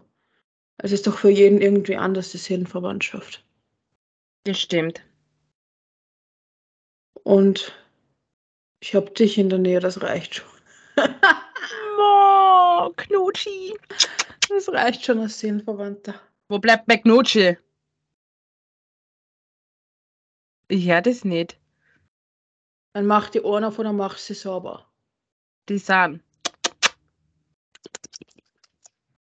es 0.79 0.93
ist 0.93 1.07
doch 1.07 1.19
für 1.19 1.31
jeden 1.31 1.61
irgendwie 1.61 1.97
anders, 1.97 2.33
die 2.33 2.39
Seelenverwandtschaft. 2.39 3.45
Das 4.45 4.59
stimmt. 4.59 5.03
Und 7.27 7.73
ich 8.81 8.95
habe 8.95 9.11
dich 9.11 9.37
in 9.37 9.49
der 9.49 9.59
Nähe, 9.59 9.81
das 9.81 10.01
reicht 10.01 10.37
schon. 10.37 10.49
Mo, 11.97 12.93
Knutschi. 12.97 13.77
Das 14.49 14.69
reicht 14.69 15.05
schon 15.05 15.19
als 15.19 15.41
Seelenverwandter. 15.41 16.15
Wo 16.49 16.61
bleibt 16.61 16.87
mein 16.87 17.03
Knutschi? 17.03 17.59
Ich 20.69 20.89
höre 20.89 21.03
das 21.03 21.25
nicht. 21.25 21.59
Dann 22.93 23.07
mach 23.07 23.29
die 23.31 23.41
Ohren 23.41 23.65
auf 23.65 23.81
oder 23.81 23.93
mach 23.93 24.19
sie 24.19 24.35
sauber. 24.35 24.89
Die 25.69 25.79
der 25.81 26.21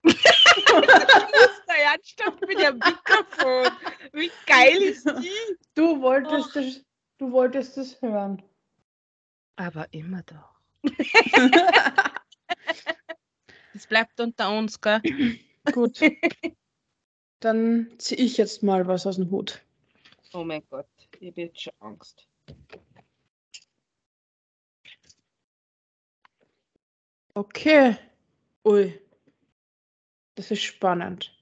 ernsthaft 1.93 2.41
mit 2.41 2.59
dem 2.59 2.79
Mikrofon. 2.79 3.71
Wie 4.15 4.33
geil 4.47 4.81
ist 4.81 5.07
die? 5.07 5.59
Du 5.75 6.01
wolltest, 6.01 6.57
das, 6.57 6.83
du 7.23 7.31
wolltest 7.31 7.77
das 7.77 8.03
hören. 8.03 8.43
Aber 9.57 9.87
immer 9.93 10.23
doch. 10.25 10.61
Das 13.75 13.87
bleibt 13.87 14.21
unter 14.21 14.51
uns, 14.57 14.83
gell? 14.83 15.01
Gut. 15.73 15.99
Dann 17.41 17.91
ziehe 17.97 18.23
ich 18.23 18.37
jetzt 18.37 18.63
mal 18.63 18.87
was 18.87 19.07
aus 19.07 19.17
dem 19.17 19.31
Hut. 19.31 19.63
Oh 20.35 20.45
mein 20.45 20.63
Gott, 20.69 20.87
ich 21.21 21.31
habe 21.31 21.41
jetzt 21.41 21.63
schon 21.63 21.73
Angst. 21.81 22.29
Okay. 27.33 27.97
Ui. 28.67 29.01
Das 30.35 30.51
ist 30.51 30.63
spannend. 30.63 31.35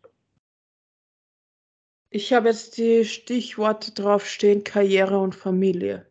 Ich 2.12 2.32
habe 2.32 2.48
jetzt 2.48 2.76
die 2.76 3.04
Stichworte 3.04 3.92
draufstehen, 3.92 4.64
Karriere 4.64 5.18
und 5.18 5.34
Familie. 5.34 6.06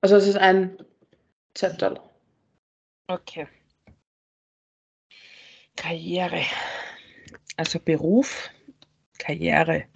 Also 0.00 0.16
es 0.16 0.26
ist 0.26 0.36
ein 0.36 0.76
Zettel. 1.54 2.00
Okay. 3.06 3.46
Karriere. 5.76 6.42
Also 7.56 7.78
Beruf, 7.78 8.50
Karriere. 9.18 9.86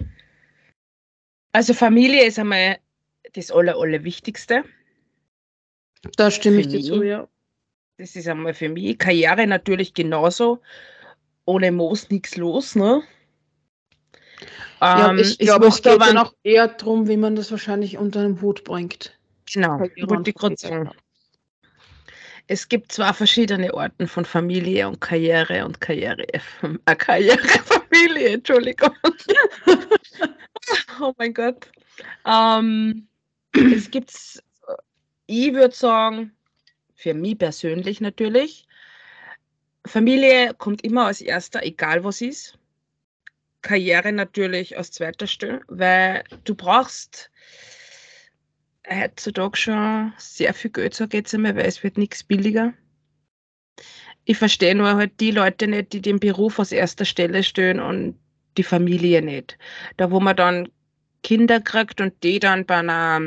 Also 1.53 1.75
Familie 1.75 2.25
ist 2.25 2.39
einmal 2.39 2.79
das 3.33 3.51
aller, 3.51 3.77
Allerwichtigste. 3.77 4.65
Da 6.17 6.31
stimme 6.31 6.61
ich 6.61 6.69
dir 6.69 6.83
zu, 6.83 7.03
ja. 7.03 7.29
Das 7.97 8.15
ist 8.15 8.29
einmal 8.29 8.55
für 8.55 8.69
mich. 8.69 8.99
Karriere 8.99 9.47
natürlich 9.49 9.95
genauso. 9.95 10.61
Ohne 11.45 11.73
Moos 11.73 12.09
nichts 12.11 12.37
los, 12.37 12.77
ne? 12.77 13.03
Ja 14.81 15.11
Ähm, 15.11 15.19
ich 15.19 15.39
glaube, 15.39 15.67
es 15.69 15.77
geht 15.77 15.87
aber 15.93 16.07
dann 16.07 16.17
einen- 16.17 16.27
auch 16.27 16.35
eher 16.43 16.69
darum, 16.69 17.09
wie 17.09 17.17
man 17.17 17.37
das 17.37 17.51
wahrscheinlich 17.51 17.99
unter 17.99 18.21
einem 18.21 18.41
Hut 18.41 18.65
bringt. 18.65 19.17
Genau, 19.53 19.79
Karriere 19.79 20.11
wollte 20.11 20.31
ich 20.31 20.37
gerade 20.37 20.57
Familie. 20.57 20.85
sagen. 20.87 20.99
Es 22.49 22.69
gibt 22.69 22.93
zwei 22.93 23.13
verschiedene 23.13 23.75
Arten 23.75 24.07
von 24.07 24.25
Familie 24.25 24.87
und 24.87 25.01
Karriere 25.01 25.65
und 25.65 25.81
Karriere. 25.81 26.25
Äh, 26.87 26.95
Karrierefamilie, 26.97 28.29
Entschuldigung. 28.35 28.93
oh 31.01 31.13
mein 31.19 31.35
Gott. 31.35 31.71
Ähm, 32.25 33.09
es 33.53 33.91
gibt, 33.91 34.13
ich 35.27 35.53
würde 35.55 35.75
sagen, 35.75 36.33
für 36.95 37.15
mich 37.15 37.39
persönlich 37.39 38.01
natürlich, 38.01 38.67
Familie 39.87 40.55
kommt 40.55 40.83
immer 40.85 41.07
als 41.07 41.21
erster, 41.21 41.63
egal 41.65 42.05
was 42.05 42.21
ist. 42.21 42.59
Karriere 43.67 44.13
natürlich 44.13 44.79
als 44.79 44.93
zweiter 44.93 45.27
Stelle, 45.27 45.61
weil 45.67 46.23
du 46.45 46.55
brauchst 46.55 47.31
heutzutage 48.89 49.57
schon 49.57 50.13
sehr 50.19 50.55
viel 50.55 50.71
Geld, 50.71 50.95
sag 50.95 51.09
ich 51.09 51.19
jetzt 51.19 51.35
einmal, 51.35 51.57
weil 51.57 51.67
es 51.67 51.83
wird 51.83 51.99
nichts 51.99 52.23
billiger. 52.23 52.73
Ich 54.25 54.39
verstehe 54.39 54.77
nur 54.77 54.95
halt 54.95 55.19
die 55.19 55.33
Leute 55.33 55.67
nicht, 55.67 55.93
die 55.93 56.01
den 56.01 56.21
Beruf 56.21 56.61
als 56.61 56.71
erster 56.71 57.05
Stelle 57.05 57.43
stellen 57.43 57.81
und 57.81 58.17
die 58.57 58.63
Familie 58.63 59.21
nicht. 59.21 59.59
Da, 59.97 60.13
wo 60.13 60.21
man 60.21 60.37
dann 60.37 60.69
Kinder 61.25 61.61
kriegt 61.61 62.01
und 62.01 62.15
die 62.23 62.39
dann 62.39 62.67
bei 62.67 62.77
einer, 62.77 63.21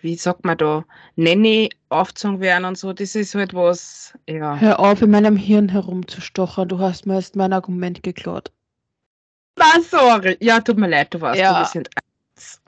wie 0.00 0.16
sagt 0.16 0.44
man 0.44 0.58
da, 0.58 0.84
Nanny 1.14 1.70
aufgezogen 1.88 2.40
werden 2.40 2.64
und 2.64 2.76
so, 2.76 2.92
das 2.92 3.14
ist 3.14 3.36
halt 3.36 3.54
was, 3.54 4.12
ja. 4.28 4.56
Hör 4.56 4.80
auf, 4.80 5.02
in 5.02 5.10
meinem 5.10 5.36
Hirn 5.36 5.68
herumzustochern. 5.68 6.68
Du 6.68 6.80
hast 6.80 7.06
mir 7.06 7.14
jetzt 7.14 7.36
mein 7.36 7.52
Argument 7.52 8.02
geklaut. 8.02 8.50
Ah, 9.58 9.80
sorry. 9.80 10.36
Ja, 10.40 10.60
tut 10.60 10.76
mir 10.78 10.88
leid, 10.88 11.12
du 11.14 11.20
warst, 11.20 11.40
Ja. 11.40 11.64
sind 11.64 11.88
eins. 11.96 12.60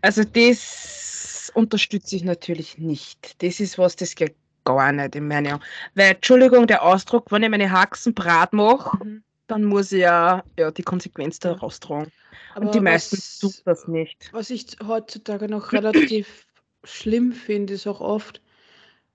Also 0.00 0.24
das 0.24 1.50
unterstütze 1.54 2.16
ich 2.16 2.24
natürlich 2.24 2.78
nicht. 2.78 3.42
Das 3.42 3.60
ist 3.60 3.78
was, 3.78 3.96
das 3.96 4.14
geht 4.14 4.34
gar 4.64 4.92
nicht 4.92 5.14
in 5.16 5.30
Augen. 5.32 5.60
Weil, 5.94 6.14
Entschuldigung, 6.14 6.66
der 6.66 6.82
Ausdruck, 6.82 7.30
wenn 7.30 7.42
ich 7.42 7.50
meine 7.50 7.70
Haxen 7.70 8.14
brat 8.14 8.52
mache, 8.52 8.98
dann 9.46 9.64
muss 9.64 9.92
ich 9.92 10.00
ja, 10.00 10.42
ja 10.58 10.70
die 10.70 10.82
Konsequenz 10.82 11.38
daraus 11.38 11.80
tragen. 11.80 12.10
Aber 12.54 12.66
Und 12.66 12.74
die 12.74 12.80
meisten 12.80 13.16
was- 13.18 13.38
tun 13.40 13.52
das 13.64 13.88
nicht. 13.88 14.30
Was 14.32 14.50
ich 14.50 14.76
heutzutage 14.86 15.48
noch 15.48 15.72
relativ 15.72 16.46
schlimm 16.84 17.32
finde, 17.32 17.74
ist 17.74 17.86
auch 17.86 18.00
oft, 18.00 18.40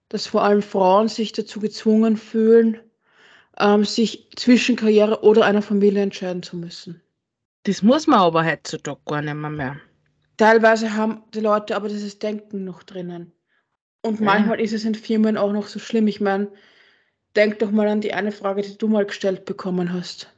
dass 0.09 0.27
vor 0.27 0.43
allem 0.43 0.61
Frauen 0.61 1.07
sich 1.07 1.31
dazu 1.31 1.59
gezwungen 1.59 2.17
fühlen, 2.17 2.79
ähm, 3.59 3.83
sich 3.85 4.29
zwischen 4.35 4.75
Karriere 4.75 5.23
oder 5.23 5.45
einer 5.45 5.61
Familie 5.61 6.01
entscheiden 6.01 6.43
zu 6.43 6.57
müssen. 6.57 7.01
Das 7.63 7.81
muss 7.83 8.07
man 8.07 8.19
aber 8.19 8.45
heutzutage 8.45 8.99
gar 9.05 9.21
nicht 9.21 9.33
mehr. 9.33 9.49
mehr. 9.49 9.77
Teilweise 10.37 10.95
haben 10.95 11.23
die 11.33 11.41
Leute 11.41 11.75
aber 11.75 11.89
dieses 11.89 12.17
Denken 12.19 12.63
noch 12.63 12.83
drinnen. 12.83 13.33
Und 14.01 14.19
Ja. 14.19 14.25
manchmal 14.25 14.61
ist 14.61 14.73
es 14.73 14.85
in 14.85 14.95
Firmen 14.95 15.35
auch 15.37 15.51
noch 15.51 15.67
so 15.67 15.79
schlimm. 15.79 16.07
Ich 16.07 16.21
meine, 16.21 16.47
denk 17.35 17.59
doch 17.59 17.71
mal 17.71 17.87
an 17.89 17.99
die 18.01 18.13
eine 18.13 18.31
Frage, 18.31 18.61
die 18.61 18.77
du 18.77 18.87
mal 18.87 19.05
gestellt 19.05 19.43
bekommen 19.45 19.91
hast. 19.91 20.33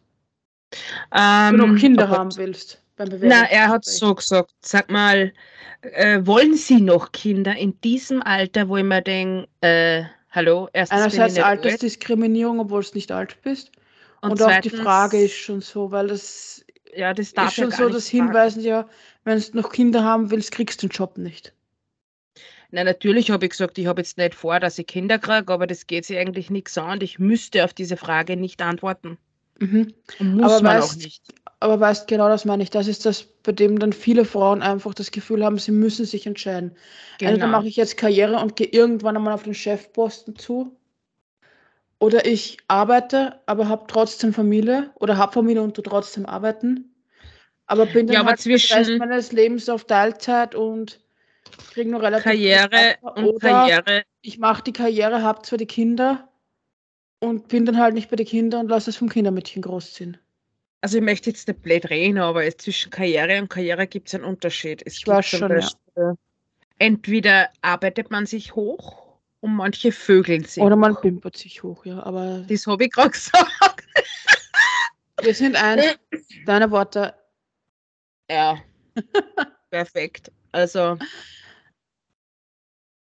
Ähm, 1.15 1.57
du 1.57 1.67
noch 1.67 1.79
Kinder 1.79 2.05
aber- 2.05 2.17
haben 2.17 2.35
willst 2.37 2.81
beim 2.95 3.09
Na, 3.21 3.43
er 3.49 3.67
hat 3.69 3.85
so 3.85 4.15
gesagt, 4.15 4.53
sag 4.61 4.89
mal, 4.89 5.33
äh, 5.81 6.19
wollen 6.25 6.55
Sie 6.55 6.81
noch 6.81 7.11
Kinder 7.11 7.55
in 7.55 7.79
diesem 7.81 8.21
Alter, 8.21 8.67
wo 8.69 8.77
ich 8.77 8.83
mir 8.83 9.01
denke, 9.01 9.47
äh, 9.61 10.03
hallo, 10.31 10.67
erstens 10.73 10.99
Einerseits 10.99 11.37
Altersdiskriminierung, 11.39 12.59
obwohl 12.59 12.83
du 12.83 12.89
nicht 12.93 13.11
alt 13.11 13.41
bist. 13.41 13.71
und, 14.21 14.31
Und, 14.31 14.41
auch 14.41 14.47
die 14.61 14.69
zweitens, 14.69 14.81
Frage 14.81 15.21
ist 15.23 15.35
schon 15.35 15.61
so, 15.61 15.91
weil 15.91 16.07
das 16.07 16.65
ja, 16.95 17.13
das 17.13 17.33
darf 17.33 17.49
ist 17.51 17.57
ja 17.57 17.63
schon 17.63 17.69
gar 17.71 17.77
so 17.87 17.89
das. 17.93 18.07
Hinweisen, 18.07 18.63
ja, 18.63 18.87
wenn 19.23 19.39
du 19.39 19.45
noch 19.57 19.71
Kinder 19.71 20.03
haben 20.03 20.29
willst, 20.31 20.51
kriegst 20.51 20.81
du 20.83 20.87
den 20.87 20.91
Job 20.93 21.17
nicht. 21.17 21.53
Na, 22.71 22.83
natürlich 22.83 23.31
habe 23.31 23.45
ich 23.45 23.51
gesagt, 23.51 23.77
ich 23.77 23.87
habe 23.87 24.01
jetzt 24.01 24.17
nicht 24.17 24.33
vor, 24.35 24.59
dass 24.59 24.77
ich 24.79 24.87
Kinder 24.87 25.19
kriege, 25.19 25.51
aber 25.51 25.67
das 25.67 25.87
geht 25.87 26.05
sich 26.05 26.17
eigentlich 26.17 26.49
nichts 26.49 26.77
an 26.77 26.91
und 26.93 27.03
ich 27.03 27.19
müsste 27.19 27.63
auf 27.65 27.73
diese 27.73 27.97
Frage 27.97 28.37
nicht 28.37 28.61
antworten. 28.61 29.17
Mhm. 29.59 29.93
Und 30.19 30.35
muss 30.35 30.51
Aber 30.51 30.61
man 30.63 30.77
weißt- 30.77 30.83
auch 30.83 30.95
nicht. 30.95 31.23
Aber 31.61 31.79
weißt 31.79 32.07
genau, 32.07 32.27
das 32.27 32.43
meine 32.43 32.63
ich. 32.63 32.71
Das 32.71 32.87
ist 32.87 33.05
das, 33.05 33.21
bei 33.23 33.51
dem 33.51 33.77
dann 33.77 33.93
viele 33.93 34.25
Frauen 34.25 34.63
einfach 34.63 34.95
das 34.95 35.11
Gefühl 35.11 35.45
haben, 35.45 35.59
sie 35.59 35.71
müssen 35.71 36.05
sich 36.05 36.25
entscheiden. 36.25 36.75
Entweder 37.19 37.45
Genau. 37.45 37.59
mache 37.59 37.67
ich 37.67 37.75
jetzt 37.75 37.97
Karriere 37.97 38.39
und 38.39 38.55
gehe 38.55 38.65
irgendwann 38.67 39.15
einmal 39.15 39.31
auf 39.33 39.43
den 39.43 39.53
Chefposten 39.53 40.35
zu. 40.35 40.75
Oder 41.99 42.25
ich 42.25 42.57
arbeite, 42.67 43.39
aber 43.45 43.69
habe 43.69 43.85
trotzdem 43.87 44.33
Familie 44.33 44.89
oder 44.95 45.17
habe 45.17 45.33
Familie 45.33 45.61
und 45.61 45.75
tu 45.75 45.83
trotzdem 45.83 46.25
arbeiten. 46.25 46.95
Aber 47.67 47.85
bin 47.85 48.07
dann 48.07 48.15
Ja, 48.15 48.25
halt 48.25 48.43
den 48.43 48.51
Rest 48.53 48.71
zwischen- 48.73 48.97
meines 48.97 49.31
Lebens 49.31 49.69
auf 49.69 49.85
Teilzeit 49.85 50.55
und 50.55 50.99
kriege 51.69 51.91
nur 51.91 52.01
relativ 52.01 52.23
Karriere 52.23 52.95
und 53.01 53.23
Oder 53.23 53.39
Karriere. 53.39 54.03
ich 54.23 54.39
mache 54.39 54.63
die 54.63 54.73
Karriere, 54.73 55.21
habe 55.21 55.43
zwar 55.43 55.59
die 55.59 55.67
Kinder 55.67 56.27
und 57.19 57.49
bin 57.49 57.67
dann 57.67 57.77
halt 57.77 57.93
nicht 57.93 58.09
bei 58.09 58.15
den 58.15 58.25
Kindern 58.25 58.61
und 58.61 58.69
lasse 58.69 58.89
es 58.89 58.97
vom 58.97 59.09
Kindermädchen 59.09 59.61
großziehen. 59.61 60.17
Also 60.81 60.97
ich 60.97 61.03
möchte 61.03 61.29
jetzt 61.29 61.47
nicht 61.47 61.61
blöd 61.61 61.89
reden, 61.91 62.17
aber 62.17 62.45
zwischen 62.57 62.89
Karriere 62.89 63.39
und 63.39 63.49
Karriere 63.49 63.85
gibt 63.85 64.07
es 64.07 64.15
einen 64.15 64.23
Unterschied. 64.23 64.81
Es 64.85 64.97
Ich 64.97 65.05
gibt 65.05 65.23
zum 65.25 65.39
schon, 65.39 65.49
ja. 65.51 65.55
Beispiel, 65.57 66.17
entweder 66.79 67.49
arbeitet 67.61 68.09
man 68.09 68.25
sich 68.25 68.55
hoch 68.55 69.19
und 69.41 69.55
manche 69.55 69.91
vögeln 69.91 70.43
sich. 70.43 70.61
Oder 70.61 70.75
man 70.75 70.99
pimpert 70.99 71.37
sich 71.37 71.61
hoch, 71.61 71.85
ja. 71.85 72.01
Aber 72.01 72.43
Das 72.47 72.65
habe 72.65 72.85
ich 72.85 72.91
gerade 72.91 73.09
gesagt. 73.11 73.85
wir 75.21 75.35
sind 75.35 75.55
eins. 75.55 75.97
Deine 76.47 76.71
Worte. 76.71 77.13
Ja. 78.29 78.57
Perfekt. 79.69 80.31
Also. 80.51 80.97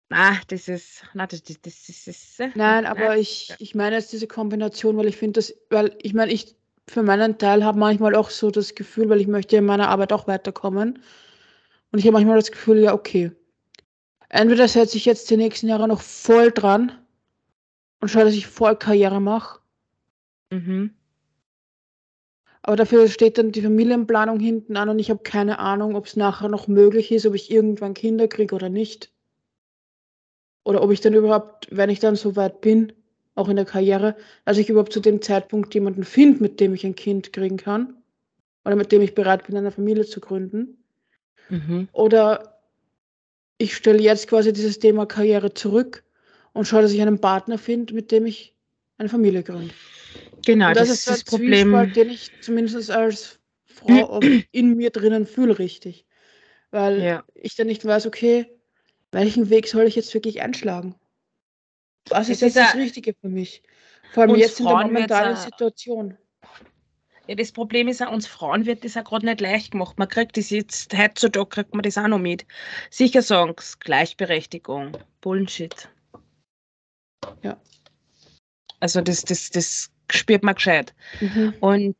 Na, 0.08 0.40
das 0.46 0.68
ist. 0.68 1.04
Na, 1.14 1.26
das, 1.26 1.42
das, 1.42 1.60
das, 1.62 1.88
ist. 1.88 2.40
Nein, 2.54 2.86
aber 2.86 3.16
ich, 3.16 3.52
ich 3.58 3.74
meine 3.74 3.96
jetzt 3.96 4.12
diese 4.12 4.28
Kombination, 4.28 4.96
weil 4.96 5.06
ich 5.06 5.16
finde 5.16 5.40
das, 5.40 5.52
weil 5.68 5.96
ich 6.00 6.14
meine, 6.14 6.32
ich 6.32 6.54
für 6.88 7.02
meinen 7.02 7.38
Teil 7.38 7.64
habe 7.64 7.78
manchmal 7.78 8.14
auch 8.14 8.30
so 8.30 8.50
das 8.50 8.74
Gefühl, 8.74 9.08
weil 9.08 9.20
ich 9.20 9.26
möchte 9.26 9.56
in 9.56 9.66
meiner 9.66 9.88
Arbeit 9.88 10.12
auch 10.12 10.26
weiterkommen. 10.26 11.02
Und 11.90 11.98
ich 11.98 12.06
habe 12.06 12.14
manchmal 12.14 12.36
das 12.36 12.52
Gefühl, 12.52 12.78
ja, 12.78 12.94
okay. 12.94 13.32
Entweder 14.28 14.68
setze 14.68 14.96
ich 14.96 15.04
jetzt 15.04 15.30
die 15.30 15.36
nächsten 15.36 15.68
Jahre 15.68 15.88
noch 15.88 16.00
voll 16.00 16.50
dran 16.50 16.92
und 18.00 18.08
schaue, 18.08 18.24
dass 18.24 18.34
ich 18.34 18.46
voll 18.46 18.76
Karriere 18.76 19.20
mache. 19.20 19.60
Mhm. 20.50 20.94
Aber 22.62 22.76
dafür 22.76 23.08
steht 23.08 23.38
dann 23.38 23.52
die 23.52 23.62
Familienplanung 23.62 24.40
hinten 24.40 24.76
an 24.76 24.88
und 24.88 24.98
ich 24.98 25.10
habe 25.10 25.22
keine 25.22 25.60
Ahnung, 25.60 25.94
ob 25.94 26.06
es 26.06 26.16
nachher 26.16 26.48
noch 26.48 26.66
möglich 26.66 27.12
ist, 27.12 27.24
ob 27.24 27.34
ich 27.34 27.50
irgendwann 27.50 27.94
Kinder 27.94 28.26
kriege 28.26 28.54
oder 28.54 28.68
nicht. 28.68 29.12
Oder 30.64 30.82
ob 30.82 30.90
ich 30.90 31.00
dann 31.00 31.14
überhaupt, 31.14 31.68
wenn 31.70 31.90
ich 31.90 32.00
dann 32.00 32.16
so 32.16 32.34
weit 32.34 32.60
bin, 32.60 32.92
auch 33.36 33.48
in 33.48 33.56
der 33.56 33.64
Karriere, 33.64 34.16
dass 34.44 34.58
ich 34.58 34.68
überhaupt 34.68 34.92
zu 34.92 35.00
dem 35.00 35.22
Zeitpunkt 35.22 35.72
jemanden 35.74 36.02
finde, 36.04 36.42
mit 36.42 36.58
dem 36.58 36.74
ich 36.74 36.84
ein 36.84 36.96
Kind 36.96 37.32
kriegen 37.32 37.58
kann. 37.58 37.94
Oder 38.64 38.74
mit 38.74 38.90
dem 38.90 39.02
ich 39.02 39.14
bereit 39.14 39.46
bin, 39.46 39.56
eine 39.56 39.70
Familie 39.70 40.04
zu 40.04 40.20
gründen. 40.20 40.82
Mhm. 41.48 41.86
Oder 41.92 42.60
ich 43.58 43.76
stelle 43.76 44.02
jetzt 44.02 44.26
quasi 44.26 44.52
dieses 44.52 44.80
Thema 44.80 45.06
Karriere 45.06 45.54
zurück 45.54 46.02
und 46.52 46.66
schaue, 46.66 46.82
dass 46.82 46.92
ich 46.92 47.00
einen 47.00 47.20
Partner 47.20 47.58
finde, 47.58 47.94
mit 47.94 48.10
dem 48.10 48.26
ich 48.26 48.54
eine 48.98 49.08
Familie 49.08 49.42
gründe. 49.42 49.74
Genau, 50.44 50.72
das, 50.72 50.88
das, 50.88 50.98
ist 50.98 51.08
das 51.08 51.24
Zwiespalt, 51.24 51.90
Problem. 51.90 51.92
den 51.92 52.10
ich 52.10 52.30
zumindest 52.40 52.90
als 52.90 53.38
Frau 53.66 54.20
in 54.52 54.76
mir 54.76 54.90
drinnen 54.90 55.26
fühle, 55.26 55.58
richtig. 55.58 56.06
Weil 56.70 57.02
Ja. 57.02 57.24
ich 57.34 57.54
dann 57.54 57.68
nicht 57.68 57.84
weiß, 57.84 58.06
okay, 58.06 58.46
welchen 59.12 59.50
Weg 59.50 59.68
soll 59.68 59.84
ich 59.84 59.94
jetzt 59.94 60.12
wirklich 60.14 60.42
einschlagen? 60.42 60.94
Es 62.10 62.28
jetzt 62.28 62.42
ist 62.42 62.56
das 62.56 62.74
Richtige 62.74 63.14
für 63.14 63.28
mich? 63.28 63.62
Vor 64.12 64.24
allem 64.24 64.36
jetzt 64.36 64.60
in 64.60 64.66
der 64.66 64.72
Frauen 64.72 64.86
momentanen 64.92 65.36
Situation. 65.36 66.16
Ja, 67.26 67.34
das 67.34 67.50
Problem 67.50 67.88
ist 67.88 68.02
auch, 68.02 68.12
uns 68.12 68.26
Frauen 68.26 68.66
wird 68.66 68.84
das 68.84 68.96
auch 68.96 69.04
gerade 69.04 69.26
nicht 69.26 69.40
leicht 69.40 69.72
gemacht. 69.72 69.98
Man 69.98 70.08
kriegt 70.08 70.36
das 70.36 70.50
jetzt, 70.50 70.96
heutzutage 70.96 71.46
kriegt 71.46 71.74
man 71.74 71.82
das 71.82 71.98
auch 71.98 72.06
noch 72.06 72.20
mit. 72.20 72.46
Sicher 72.90 73.22
sagen 73.22 73.54
Gleichberechtigung. 73.80 74.96
Bullshit. 75.20 75.88
Ja. 77.42 77.60
Also 78.78 79.00
das, 79.00 79.22
das, 79.22 79.50
das 79.50 79.90
spürt 80.10 80.44
man 80.44 80.54
gescheit. 80.54 80.94
Mhm. 81.20 81.54
Und 81.60 81.96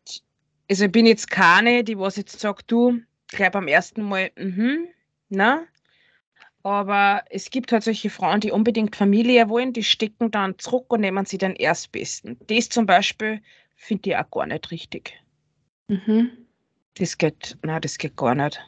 also 0.70 0.84
ich 0.84 0.92
bin 0.92 1.06
jetzt 1.06 1.30
keine, 1.30 1.82
die 1.82 1.98
was 1.98 2.16
jetzt 2.16 2.38
sagt, 2.38 2.70
du, 2.70 3.00
gleich 3.28 3.50
beim 3.50 3.66
ersten 3.68 4.02
Mal, 4.02 4.30
mhm, 4.36 4.86
na. 5.28 5.64
Aber 6.66 7.22
es 7.30 7.50
gibt 7.50 7.70
halt 7.70 7.84
solche 7.84 8.10
Frauen, 8.10 8.40
die 8.40 8.50
unbedingt 8.50 8.96
Familie 8.96 9.48
wollen, 9.48 9.72
die 9.72 9.84
stecken 9.84 10.32
dann 10.32 10.58
zurück 10.58 10.86
und 10.88 11.00
nehmen 11.00 11.24
sie 11.24 11.38
den 11.38 11.54
Erstbesten. 11.54 12.36
Das 12.48 12.68
zum 12.68 12.86
Beispiel 12.86 13.40
finde 13.76 14.10
ich 14.10 14.16
auch 14.16 14.28
gar 14.32 14.46
nicht 14.46 14.72
richtig. 14.72 15.12
Mhm. 15.86 16.28
Das 16.94 17.16
geht, 17.18 17.56
na, 17.62 17.78
das 17.78 17.98
geht 17.98 18.16
gar 18.16 18.34
nicht. 18.34 18.60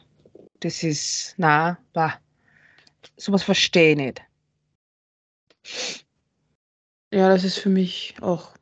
Das 0.61 0.81
ist, 0.81 1.33
na, 1.35 1.77
bah. 1.91 2.21
Sowas 3.17 3.43
verstehe 3.43 3.91
ich 3.91 3.97
nicht. 3.97 4.21
Ja, 7.11 7.27
das 7.27 7.43
ist 7.43 7.57
für 7.57 7.67
mich 7.67 8.15
auch 8.21 8.53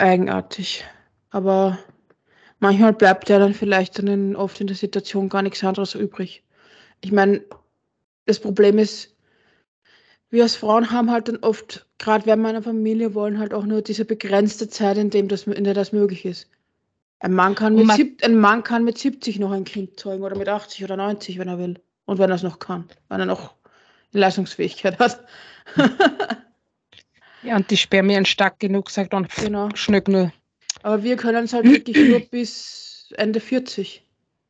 eigenartig. 0.00 0.84
Aber 1.30 1.78
manchmal 2.58 2.94
bleibt 2.94 3.28
ja 3.28 3.38
dann 3.38 3.54
vielleicht 3.54 4.00
dann 4.00 4.34
oft 4.34 4.60
in 4.60 4.66
der 4.66 4.74
Situation 4.74 5.28
gar 5.28 5.42
nichts 5.42 5.62
anderes 5.62 5.94
übrig. 5.94 6.42
Ich 7.00 7.12
meine, 7.12 7.44
das 8.28 8.38
Problem 8.38 8.78
ist, 8.78 9.14
wir 10.30 10.42
als 10.42 10.54
Frauen 10.54 10.90
haben 10.92 11.10
halt 11.10 11.28
dann 11.28 11.38
oft, 11.38 11.86
gerade 11.96 12.26
wenn 12.26 12.40
wir 12.42 12.48
eine 12.50 12.62
Familie 12.62 13.14
wollen, 13.14 13.38
halt 13.38 13.54
auch 13.54 13.64
nur 13.64 13.80
diese 13.80 14.04
begrenzte 14.04 14.68
Zeit, 14.68 14.98
in, 14.98 15.08
dem 15.08 15.28
das, 15.28 15.44
in 15.46 15.64
der 15.64 15.72
das 15.72 15.92
möglich 15.92 16.26
ist. 16.26 16.48
Ein 17.20 17.32
Mann, 17.32 17.54
kann 17.54 17.72
Und 17.72 17.78
mit 17.78 17.86
man- 17.86 17.96
sieb, 17.96 18.22
ein 18.22 18.36
Mann 18.38 18.62
kann 18.62 18.84
mit 18.84 18.98
70 18.98 19.38
noch 19.38 19.50
ein 19.50 19.64
Kind 19.64 19.98
zeugen 19.98 20.22
oder 20.22 20.36
mit 20.36 20.48
80 20.48 20.84
oder 20.84 20.96
90, 20.98 21.38
wenn 21.38 21.48
er 21.48 21.58
will. 21.58 21.80
Und 22.04 22.18
wenn 22.18 22.30
er 22.30 22.36
es 22.36 22.42
noch 22.42 22.58
kann, 22.58 22.84
wenn 23.08 23.20
er 23.20 23.26
noch 23.26 23.54
Leistungsfähigkeit 24.12 24.98
hat. 24.98 25.24
Ja, 27.44 27.54
und 27.54 27.70
die 27.70 27.76
Spermien 27.76 28.24
stark 28.26 28.58
genug, 28.58 28.90
sagt 28.90 29.12
dann, 29.12 29.28
genau. 29.40 29.68
schnück 29.74 30.08
nur. 30.08 30.32
Aber 30.82 31.04
wir 31.04 31.16
können 31.16 31.44
es 31.44 31.52
halt 31.52 31.66
wirklich 31.66 31.96
nur 31.96 32.18
bis 32.18 33.14
Ende 33.16 33.38
40. 33.38 34.02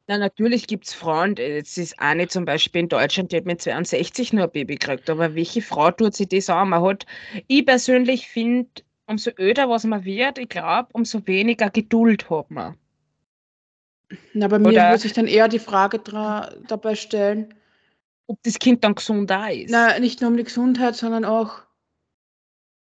Na, 0.09 0.17
natürlich 0.17 0.67
gibt 0.67 0.87
es 0.87 0.95
Frauen, 0.95 1.35
die- 1.35 1.43
jetzt 1.43 1.77
ist 1.77 1.99
eine 2.01 2.29
zum 2.29 2.47
Beispiel 2.47 2.81
in 2.81 2.89
Deutschland, 2.89 3.31
die 3.31 3.37
hat 3.37 3.45
mit 3.45 3.61
62 3.61 4.33
nur 4.33 4.45
ein 4.45 4.51
Baby 4.51 4.77
gekriegt, 4.77 5.11
aber 5.11 5.35
welche 5.35 5.61
Frau 5.61 5.91
tut 5.91 6.15
sich 6.15 6.29
das 6.29 6.49
an? 6.49 6.71
Man 6.71 6.83
hat, 6.83 7.05
ich 7.47 7.67
persönlich 7.67 8.27
finde, 8.27 8.71
umso 9.07 9.31
öder 9.39 9.69
was 9.69 9.85
man 9.85 10.05
wird, 10.05 10.39
ich 10.39 10.49
glaube, 10.49 10.89
umso 10.95 11.27
weniger 11.27 11.69
Geduld 11.69 12.31
hat 12.31 12.51
man. 12.51 12.77
Na, 14.33 14.49
bei 14.49 14.59
mir 14.59 14.69
Oder- 14.69 14.89
würde 14.89 15.03
sich 15.03 15.13
dann 15.13 15.27
eher 15.27 15.47
die 15.49 15.59
Frage 15.59 15.99
dabei 15.99 16.95
stellen, 16.95 17.53
Ob 18.27 18.43
das 18.45 18.59
Kind 18.59 18.85
dann 18.85 18.95
gesund 18.95 19.29
da 19.29 19.49
ist. 19.49 19.71
na, 19.71 19.99
nicht 19.99 20.23
nur 20.23 20.31
um 20.31 20.39
die 20.39 20.45
Gesundheit, 20.45 20.97
sondern 20.97 21.27
auch, 21.27 21.61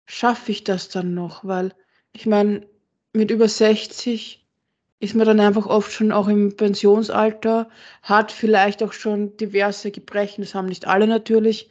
schaffe 0.07 0.53
ich 0.53 0.63
das 0.65 0.91
dann 0.91 1.15
noch? 1.15 1.43
Weil, 1.47 1.73
ich 2.13 2.27
meine, 2.27 2.69
mit 3.15 3.31
über 3.31 3.49
60 3.49 4.44
ist 5.01 5.15
man 5.15 5.27
dann 5.27 5.41
einfach 5.41 5.67
oft 5.67 5.93
schon 5.93 6.13
auch 6.13 6.29
im 6.29 6.57
Pensionsalter, 6.57 7.69
hat 8.03 8.33
vielleicht 8.33 8.83
auch 8.83 8.93
schon 8.93 9.37
diverse 9.37 9.91
Gebrechen, 9.91 10.43
das 10.43 10.55
haben 10.55 10.67
nicht 10.67 10.87
alle 10.87 11.07
natürlich, 11.07 11.69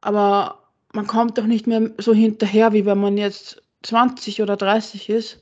aber 0.00 0.64
man 0.92 1.06
kommt 1.06 1.38
doch 1.38 1.46
nicht 1.46 1.66
mehr 1.66 1.90
so 1.98 2.14
hinterher, 2.14 2.72
wie 2.72 2.86
wenn 2.86 2.98
man 2.98 3.16
jetzt 3.16 3.62
20 3.82 4.42
oder 4.42 4.56
30 4.56 5.10
ist. 5.10 5.40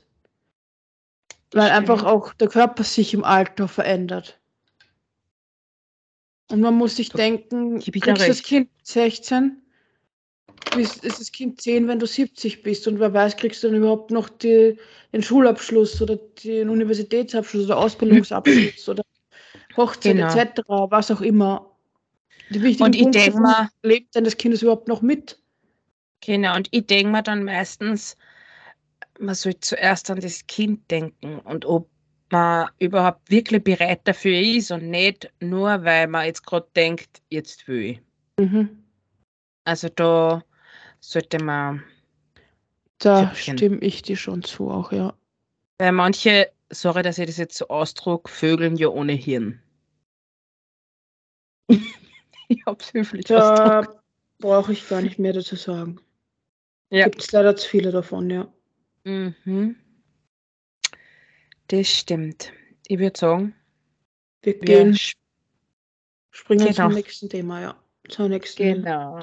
Weil 1.51 1.69
einfach 1.69 2.03
auch 2.03 2.33
der 2.33 2.47
Körper 2.47 2.83
sich 2.83 3.13
im 3.13 3.23
Alter 3.23 3.67
verändert. 3.67 4.39
Und 6.49 6.61
man 6.61 6.73
muss 6.73 6.95
sich 6.95 7.09
denken, 7.09 7.79
kriegst 7.79 8.27
das. 8.27 8.43
Kind 8.43 8.69
16, 8.81 9.61
bist, 10.75 11.03
ist 11.03 11.19
das 11.19 11.31
Kind 11.31 11.61
10, 11.61 11.87
wenn 11.87 11.99
du 11.99 12.05
70 12.07 12.63
bist. 12.63 12.87
Und 12.87 12.99
wer 12.99 13.13
weiß, 13.13 13.37
kriegst 13.37 13.63
du 13.63 13.67
dann 13.67 13.77
überhaupt 13.77 14.11
noch 14.11 14.29
die, 14.29 14.77
den 15.11 15.23
Schulabschluss 15.23 16.01
oder 16.01 16.17
den 16.43 16.69
Universitätsabschluss 16.69 17.65
oder 17.65 17.77
Ausbildungsabschluss 17.77 18.89
oder 18.89 19.03
Hochzeit 19.77 20.15
Genau. 20.15 20.27
etc., 20.27 20.61
was 20.89 21.11
auch 21.11 21.21
immer. 21.21 21.69
Die 22.49 22.61
wichtigen 22.61 22.85
Und 22.85 22.95
ich 22.95 23.01
Punkte 23.03 23.19
denk 23.19 23.33
sind, 23.33 23.41
mal- 23.41 23.69
lebt 23.83 24.15
denn 24.15 24.23
das 24.23 24.37
Kind 24.37 24.61
überhaupt 24.61 24.87
noch 24.87 25.01
mit? 25.01 25.39
Genau, 26.21 26.55
und 26.55 26.67
ich 26.71 26.85
denke 26.85 27.11
mir 27.11 27.23
dann 27.23 27.43
meistens, 27.43 28.15
man 29.19 29.35
soll 29.35 29.59
zuerst 29.59 30.09
an 30.09 30.19
das 30.19 30.45
Kind 30.47 30.89
denken 30.89 31.39
und 31.39 31.65
ob 31.65 31.89
man 32.31 32.69
überhaupt 32.79 33.29
wirklich 33.29 33.63
bereit 33.63 34.01
dafür 34.05 34.39
ist 34.39 34.71
und 34.71 34.89
nicht 34.89 35.29
nur, 35.39 35.83
weil 35.83 36.07
man 36.07 36.25
jetzt 36.25 36.45
gerade 36.45 36.67
denkt, 36.75 37.21
jetzt 37.29 37.67
will 37.67 37.81
ich. 37.83 38.01
Mhm. 38.39 38.83
Also 39.65 39.89
da 39.89 40.43
sollte 41.03 41.43
man, 41.43 41.83
Da 42.99 43.27
Viertchen. 43.27 43.57
stimme 43.57 43.77
ich 43.81 44.01
dir 44.01 44.15
schon 44.15 44.41
zu, 44.43 44.69
auch 44.69 44.91
ja. 44.91 45.13
weil 45.77 45.91
manche, 45.91 46.49
sorry, 46.69 47.03
dass 47.03 47.17
ich 47.17 47.27
das 47.27 47.37
jetzt 47.37 47.57
so 47.57 47.67
ausdruck, 47.67 48.29
vögeln 48.29 48.75
ja 48.77 48.87
ohne 48.87 49.13
Hirn. 49.13 49.61
ich 51.69 52.65
hab's 52.65 52.93
höflich. 52.93 53.25
Da 53.25 53.87
brauche 54.39 54.71
ich 54.73 54.87
gar 54.87 55.01
nicht 55.01 55.19
mehr 55.19 55.33
dazu 55.33 55.55
sagen. 55.55 55.99
Ja. 56.89 57.05
Gibt 57.05 57.21
es 57.21 57.31
leider 57.31 57.55
zu 57.55 57.67
viele 57.67 57.91
davon, 57.91 58.29
ja. 58.29 58.47
Mhm. 59.03 59.75
Das 61.67 61.87
stimmt. 61.87 62.51
Ich 62.87 62.99
würde 62.99 63.17
sagen, 63.19 63.55
Wir 64.41 64.53
wir 64.53 64.59
gehen, 64.61 64.93
sp- 64.95 65.17
springen 66.31 66.65
genau. 66.67 66.87
zum 66.87 66.93
nächsten 66.93 67.29
Thema, 67.29 67.61
ja. 67.61 67.75
Zur 68.09 68.29
nächsten. 68.29 68.61
Genau. 68.83 69.21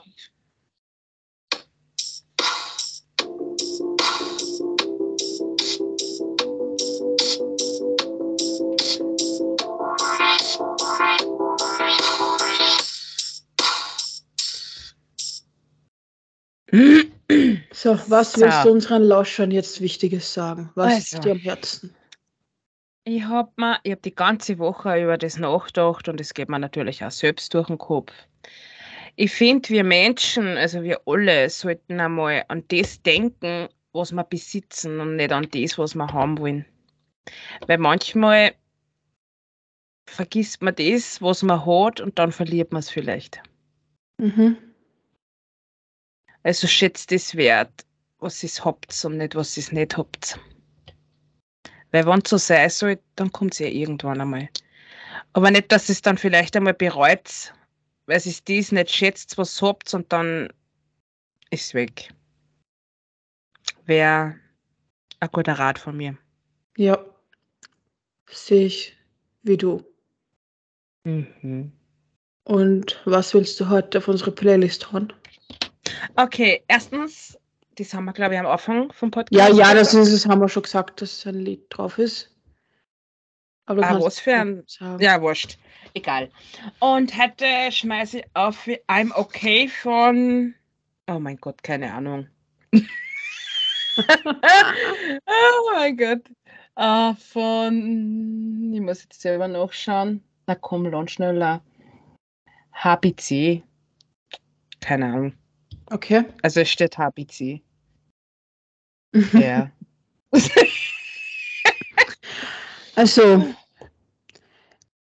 So, 17.73 17.99
was 18.09 18.39
willst 18.39 18.63
So. 18.63 18.69
du 18.69 18.71
unseren 18.73 19.03
Lauschern 19.03 19.51
jetzt 19.51 19.81
Wichtiges 19.81 20.33
sagen? 20.33 20.71
Was 20.75 20.95
Also. 20.95 21.17
ist 21.17 21.25
dir 21.25 21.33
am 21.33 21.39
Herzen? 21.39 21.95
Ich 23.05 23.23
habe 23.25 23.51
habe 23.63 23.97
die 24.05 24.15
ganze 24.15 24.59
Woche 24.59 25.03
über 25.03 25.17
das 25.17 25.39
nachgedacht 25.39 26.09
und 26.09 26.21
es 26.21 26.35
geht 26.35 26.49
mir 26.49 26.59
natürlich 26.59 27.03
auch 27.05 27.11
selbst 27.11 27.55
durch 27.55 27.67
den 27.67 27.79
Kopf. 27.79 28.13
Ich 29.17 29.33
finde, 29.33 29.69
wir 29.71 29.85
Menschen, 29.85 30.57
also 30.57 30.83
wir 30.83 31.01
alle, 31.07 31.49
sollten 31.51 31.99
einmal 31.99 32.45
an 32.49 32.65
das 32.69 33.03
denken, 33.03 33.69
was 33.93 34.13
wir 34.13 34.25
besitzen 34.25 35.01
und 35.01 35.17
nicht 35.17 35.33
an 35.33 35.49
das, 35.51 35.79
was 35.79 35.95
wir 35.95 36.07
haben 36.07 36.39
wollen. 36.39 36.65
Weil 37.67 37.79
manchmal 37.79 38.55
vergisst 40.09 40.63
man 40.63 40.75
das, 40.75 41.21
was 41.21 41.43
man 41.43 41.65
hat 41.65 42.01
und 42.01 42.19
dann 42.19 42.33
verliert 42.33 42.73
man 42.73 42.81
es 42.81 42.91
vielleicht. 42.91 43.43
Mhm. 44.19 44.57
Also 46.43 46.67
schätzt 46.67 47.13
es 47.13 47.35
wert, 47.35 47.85
was 48.19 48.43
ihr 48.43 48.65
habt 48.65 49.05
und 49.05 49.19
nicht, 49.19 49.35
was 49.35 49.57
ihr 49.57 49.73
nicht 49.73 49.97
habt. 49.97 50.39
Weil 51.91 52.07
wenn 52.07 52.21
es 52.21 52.31
so 52.31 52.39
sein 52.39 52.71
soll, 52.71 52.99
dann 53.17 53.33
kommt 53.33 53.55
es 53.55 53.59
ja 53.59 53.67
irgendwann 53.67 54.21
einmal. 54.21 54.49
Aber 55.33 55.51
nicht, 55.51 55.71
dass 55.71 55.89
es 55.89 56.03
dann 56.03 56.19
vielleicht 56.19 56.57
einmal 56.57 56.75
bereut, 56.75 57.53
weil 58.07 58.17
es 58.17 58.45
dies 58.45 58.73
nicht 58.73 58.91
schätzt, 58.91 59.39
was 59.39 59.61
ihr 59.61 59.69
habt 59.69 59.93
und 59.95 60.13
dann 60.13 60.49
ist 61.51 61.67
es 61.67 61.75
weg. 61.75 62.13
Wäre 63.85 64.37
ein 65.21 65.29
guter 65.33 65.55
Rat 65.55 65.79
von 65.79 65.97
mir. 65.97 66.17
Ja. 66.77 67.05
Sehe 68.29 68.67
ich 68.67 68.97
wie 69.43 69.57
du. 69.57 69.85
Mhm. 71.05 71.73
Und 72.45 73.01
was 73.05 73.35
willst 73.35 73.59
du 73.61 73.69
heute 73.69 73.99
auf 73.99 74.09
unsere 74.09 74.33
Playlist 74.33 74.93
hauen? 74.93 75.13
Okay, 76.17 76.63
erstens, 76.69 77.39
das 77.77 77.93
haben 77.95 78.05
wir, 78.05 78.13
glaube 78.13 78.35
ich, 78.35 78.41
am 78.41 78.47
Anfang 78.47 78.93
vom 78.93 79.11
Podcast. 79.11 79.33
Ja, 79.37 79.49
ja, 79.55 79.75
das 79.75 79.95
ist 79.95 80.13
es, 80.13 80.27
haben 80.27 80.41
wir 80.41 80.49
schon 80.49 80.63
gesagt, 80.65 81.01
dass 81.03 81.27
ein 81.27 81.35
Lied 81.37 81.65
drauf 81.71 81.99
ist. 81.99 82.35
Aber 83.67 83.83
Ah, 83.87 84.01
was 84.01 84.19
für 84.19 84.35
ein- 84.35 84.65
sagen. 84.67 85.01
Ja, 85.03 85.21
wurscht. 85.23 85.59
Egal. 85.95 86.31
Und 86.81 87.17
heute 87.17 87.71
schmeiße 87.71 88.19
ich 88.19 88.25
auf 88.35 88.67
I'm 88.89 89.13
Okay 89.15 89.69
von. 89.69 90.55
Oh 91.09 91.19
mein 91.19 91.37
Gott, 91.37 91.63
keine 91.63 91.93
Ahnung. 91.93 92.29
oh 92.73 92.83
mein 95.75 95.97
Gott. 95.97 96.23
Ah, 96.75 97.15
von. 97.15 98.73
Ich 98.75 98.81
muss 98.81 99.03
jetzt 99.03 99.21
selber 99.21 99.49
nachschauen. 99.49 100.23
Na 100.47 100.55
komm, 100.55 100.87
lad 100.87 101.11
schneller. 101.11 101.63
HBC. 102.73 103.63
Keine 104.81 105.07
Ahnung. 105.07 105.33
Okay. 105.91 106.25
Also 106.43 106.61
es 106.61 106.71
steht 106.71 106.99
HBC. 106.99 107.63
Ja. 109.33 109.71
Also, 112.97 113.47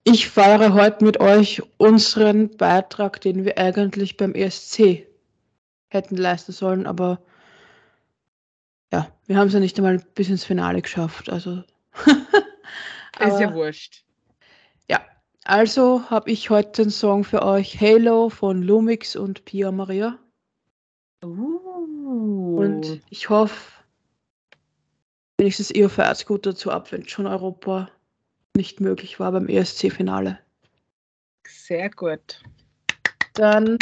ich 0.05 0.30
feiere 0.30 0.72
heute 0.72 1.05
mit 1.05 1.20
euch 1.20 1.61
unseren 1.76 2.57
Beitrag, 2.57 3.20
den 3.20 3.45
wir 3.45 3.59
eigentlich 3.59 4.16
beim 4.16 4.32
ESC 4.32 5.07
hätten 5.88 6.16
leisten 6.16 6.53
sollen, 6.53 6.86
aber 6.86 7.20
ja, 8.91 9.07
wir 9.26 9.36
haben 9.36 9.49
es 9.49 9.53
ja 9.53 9.61
nicht 9.61 9.76
einmal 9.76 9.99
bis 10.14 10.30
ins 10.30 10.45
Finale 10.45 10.80
geschafft. 10.80 11.28
Also, 11.28 11.62
ist 13.18 13.41
ja 13.41 13.53
wurscht. 13.53 14.05
ja. 14.88 15.01
Also 15.45 16.09
habe 16.09 16.30
ich 16.30 16.49
heute 16.49 16.84
den 16.84 16.91
Song 16.91 17.24
für 17.24 17.43
euch 17.43 17.78
Halo 17.80 18.30
von 18.30 18.62
Lumix 18.62 19.14
und 19.14 19.45
Pia 19.45 19.70
Maria. 19.72 20.18
Uh. 21.25 22.57
Und 22.57 23.01
ich 23.11 23.29
hoffe, 23.29 23.55
wenigstens 25.39 25.71
ihr 25.71 25.89
feiert 25.89 26.27
gut 26.27 26.47
dazu 26.47 26.71
ab, 26.71 26.93
wenn 26.93 27.07
schon 27.09 27.27
Europa 27.27 27.91
nicht 28.57 28.81
möglich 28.81 29.21
war 29.21 29.33
beim 29.33 29.49
ESC-Finale. 29.49 30.39
Sehr 31.47 31.91
gut. 31.91 32.43
Dann 33.35 33.79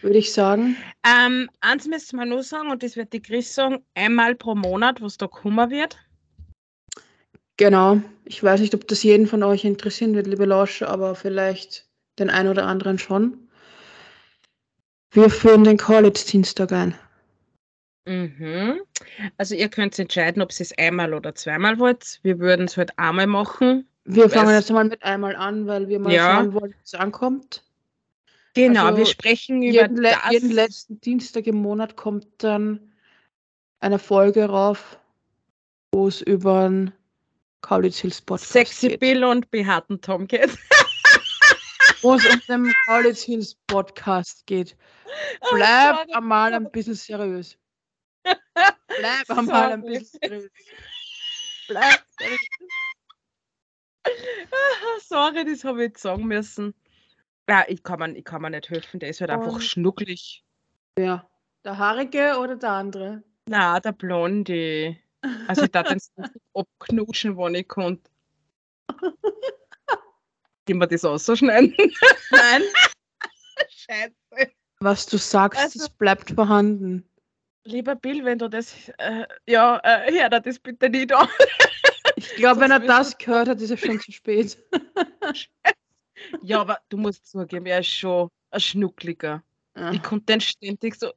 würde 0.00 0.18
ich 0.18 0.32
sagen, 0.32 0.76
Ähm, 1.04 1.50
eins 1.60 1.86
müssen 1.86 2.18
wir 2.18 2.24
nur 2.26 2.42
sagen, 2.42 2.70
und 2.70 2.82
das 2.82 2.96
wird 2.96 3.12
die 3.12 3.20
Chris 3.20 3.54
sagen, 3.54 3.84
einmal 3.94 4.34
pro 4.34 4.54
Monat, 4.54 5.00
was 5.00 5.16
da 5.16 5.26
kommen 5.26 5.70
wird. 5.70 5.98
genau, 7.56 8.00
ich 8.24 8.42
weiß 8.42 8.60
nicht, 8.60 8.74
ob 8.74 8.86
das 8.88 9.02
jeden 9.02 9.26
von 9.26 9.42
euch 9.42 9.64
interessieren 9.64 10.14
wird, 10.14 10.26
liebe 10.26 10.44
Lauscher, 10.44 10.88
aber 10.88 11.14
vielleicht 11.14 11.88
den 12.18 12.30
einen 12.30 12.48
oder 12.48 12.66
anderen 12.66 12.98
schon. 12.98 13.41
Wir 15.12 15.28
führen 15.30 15.64
den 15.64 15.76
College-Dienstag 15.76 16.72
ein. 16.72 16.94
Mhm. 18.06 18.80
Also 19.36 19.54
ihr 19.54 19.68
könnt 19.68 19.98
entscheiden, 19.98 20.42
ob 20.42 20.50
ihr 20.50 20.60
es 20.62 20.76
einmal 20.76 21.14
oder 21.14 21.34
zweimal 21.34 21.78
wollt. 21.78 22.18
Wir 22.22 22.38
würden 22.38 22.66
es 22.66 22.76
halt 22.76 22.98
einmal 22.98 23.26
machen. 23.26 23.86
Wir 24.04 24.28
fangen 24.28 24.50
jetzt 24.54 24.70
mal 24.70 24.84
mit 24.84 25.02
einmal 25.04 25.36
an, 25.36 25.66
weil 25.66 25.86
wir 25.88 26.00
mal 26.00 26.12
Ja. 26.12 26.36
schauen 26.36 26.54
wollen, 26.54 26.72
wie 26.72 26.82
es 26.82 26.94
ankommt. 26.94 27.62
Genau, 28.54 28.86
Also 28.86 28.98
wir 28.98 29.06
sprechen 29.06 29.62
über 29.62 29.82
Jeden, 29.82 30.02
das. 30.02 30.16
jeden 30.30 30.50
letzten 30.50 31.00
Dienstag 31.00 31.46
im 31.46 31.56
Monat 31.56 31.96
kommt 31.96 32.26
dann 32.38 32.92
eine 33.80 33.98
Folge 33.98 34.44
rauf, 34.46 34.98
wo 35.92 36.08
es 36.08 36.20
über 36.22 36.68
den 36.68 36.92
Kaulitz 37.60 37.98
Hills 37.98 38.20
Podcast 38.20 38.52
Sexy 38.52 38.88
geht. 38.88 39.00
Bill 39.00 39.24
und 39.24 39.50
behaarten 39.50 40.00
Tom 40.00 40.26
geht. 40.26 40.50
Wo 42.02 42.14
es 42.14 42.26
um 42.26 42.40
den 42.48 42.74
Kaulitz 42.86 43.22
Hills 43.22 43.54
Podcast 43.66 44.44
geht. 44.46 44.76
Bleib 45.52 45.96
sorry. 45.96 46.12
einmal 46.14 46.52
ein 46.52 46.70
bisschen 46.70 46.94
seriös. 46.94 47.56
Bleib 48.24 49.30
einmal 49.30 49.72
ein 49.72 49.82
bisschen 49.82 50.18
seriös. 50.20 50.50
Bleib 51.68 52.04
seriös. 52.18 52.40
Ah, 54.04 55.00
Sorry, 55.00 55.44
das 55.44 55.64
habe 55.64 55.84
ich 55.84 55.90
jetzt 55.90 56.02
sagen 56.02 56.26
müssen. 56.26 56.74
Ja, 57.48 57.64
ich 57.68 57.82
kann 57.82 58.00
mir, 58.00 58.16
ich 58.16 58.24
kann 58.24 58.42
mir 58.42 58.50
nicht 58.50 58.70
helfen, 58.70 58.98
der 59.00 59.10
ist 59.10 59.20
halt 59.20 59.30
einfach 59.30 59.60
schnucklig. 59.60 60.44
Ja. 60.98 61.28
Der 61.64 61.78
Haarige 61.78 62.38
oder 62.40 62.56
der 62.56 62.70
andere? 62.70 63.22
Na, 63.48 63.78
der 63.78 63.92
Blondie. 63.92 64.98
Also 65.46 65.64
ich 65.64 65.70
darf 65.70 65.88
den 65.88 66.00
abknutschen, 66.54 67.36
wann 67.36 67.54
ich 67.54 67.68
konnte. 67.68 68.10
Gehen 70.64 70.78
wir 70.78 70.86
das 70.86 71.04
ausschneiden? 71.04 71.74
Nein. 72.30 72.62
Scheiße. 73.68 74.50
Was 74.80 75.06
du 75.06 75.16
sagst, 75.18 75.60
Also- 75.60 75.78
das 75.80 75.88
bleibt 75.90 76.30
vorhanden. 76.30 77.08
Lieber 77.64 77.94
Bill, 77.94 78.24
wenn 78.24 78.38
du 78.38 78.48
das, 78.48 78.74
äh, 78.98 79.24
ja, 79.46 79.78
äh, 79.84 80.10
hör 80.12 80.28
dir 80.28 80.40
das 80.40 80.58
bitte 80.58 80.90
nicht 80.90 81.12
an. 81.14 81.28
Ich 82.16 82.34
glaube, 82.34 82.60
wenn 82.60 82.72
er 82.72 82.80
das 82.80 83.16
gehört 83.16 83.46
hat, 83.48 83.60
ist 83.60 83.70
es 83.70 83.78
schon 83.80 84.00
zu 84.00 84.10
spät. 84.12 84.58
Ja, 86.42 86.60
aber 86.60 86.78
du 86.88 86.96
musst 86.98 87.26
zugeben, 87.28 87.66
er 87.66 87.80
ist 87.80 87.88
schon 87.88 88.28
ein 88.50 88.60
Schnuckliger. 88.60 89.42
Ah, 89.74 89.90
Ich 89.92 90.02
konnte 90.02 90.26
den 90.26 90.40
ständig 90.40 90.94
so. 90.94 91.12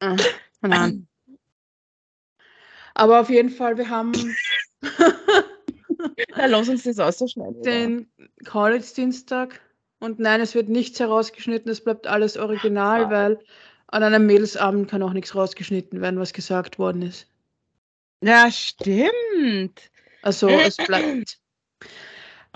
ah, 0.00 0.16
Nein. 0.60 1.06
Aber 2.94 3.20
auf 3.20 3.30
jeden 3.30 3.48
Fall, 3.50 3.78
wir 3.78 3.88
haben 3.88 4.12
Ja, 6.36 6.46
lass 6.46 6.68
uns 6.68 6.82
das 6.84 6.98
ausschneiden. 6.98 7.62
den 7.62 8.10
College-Dienstag 8.46 9.60
und 10.00 10.18
nein, 10.18 10.40
es 10.40 10.54
wird 10.54 10.68
nichts 10.68 11.00
herausgeschnitten, 11.00 11.70
es 11.70 11.82
bleibt 11.82 12.06
alles 12.06 12.36
original, 12.36 13.04
Ah. 13.06 13.10
weil 13.10 13.38
an 13.88 14.02
einem 14.02 14.26
Mädelsabend 14.26 14.90
kann 14.90 15.02
auch 15.02 15.12
nichts 15.12 15.34
rausgeschnitten 15.34 16.00
werden, 16.00 16.18
was 16.20 16.32
gesagt 16.32 16.78
worden 16.78 17.02
ist. 17.02 17.26
Ja, 18.22 18.50
stimmt. 18.50 19.90
Also 20.22 20.48
es 20.48 20.76
bleibt. 20.76 21.38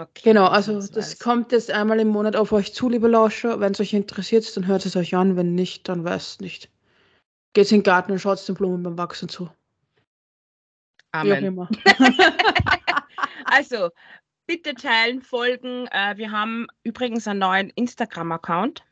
Okay, 0.00 0.20
Genau, 0.22 0.46
also 0.46 0.74
das 0.74 0.94
weiß. 0.96 1.18
kommt 1.18 1.50
jetzt 1.50 1.72
einmal 1.72 1.98
im 1.98 2.06
Monat 2.06 2.36
auf 2.36 2.52
euch 2.52 2.72
zu, 2.72 2.88
liebe 2.88 3.08
Lauscher. 3.08 3.58
Wenn 3.58 3.72
es 3.72 3.80
euch 3.80 3.92
interessiert, 3.94 4.56
dann 4.56 4.68
hört 4.68 4.86
es 4.86 4.94
euch 4.94 5.16
an. 5.16 5.34
Wenn 5.36 5.56
nicht, 5.56 5.88
dann 5.88 6.04
weiß 6.04 6.28
es 6.34 6.40
nicht. 6.40 6.70
Geht's 7.52 7.72
in 7.72 7.78
den 7.78 7.82
Garten 7.82 8.12
und 8.12 8.20
schaut 8.20 8.46
den 8.46 8.54
Blumen 8.54 8.84
beim 8.84 8.96
Wachsen 8.96 9.28
zu. 9.28 9.46
Wie 9.46 11.32
auch 11.32 11.36
Amen. 11.36 11.44
immer. 11.46 11.68
Also, 13.50 13.90
bitte 14.46 14.74
teilen, 14.74 15.22
folgen. 15.22 15.86
Äh, 15.88 16.16
wir 16.16 16.30
haben 16.30 16.66
übrigens 16.82 17.26
einen 17.26 17.40
neuen 17.40 17.70
Instagram-Account. 17.70 18.84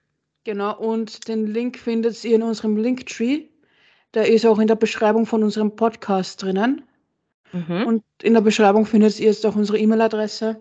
Genau, 0.45 0.77
und 0.79 1.29
den 1.29 1.47
Link 1.47 1.79
findet 1.79 2.23
ihr 2.25 2.37
in 2.37 2.43
unserem 2.43 2.77
Linktree. 2.77 3.47
Der 4.15 4.29
ist 4.29 4.47
auch 4.47 4.59
in 4.59 4.69
der 4.69 4.77
Beschreibung 4.77 5.27
von 5.27 5.43
unserem 5.43 5.75
Podcast 5.75 6.43
drinnen. 6.43 6.83
Mhm. 7.53 7.87
Und 7.87 8.05
in 8.23 8.35
der 8.35 8.41
Beschreibung 8.41 8.87
findet 8.87 9.19
ihr 9.19 9.27
jetzt 9.27 9.45
auch 9.45 9.57
unsere 9.57 9.79
E-Mail-Adresse. 9.79 10.61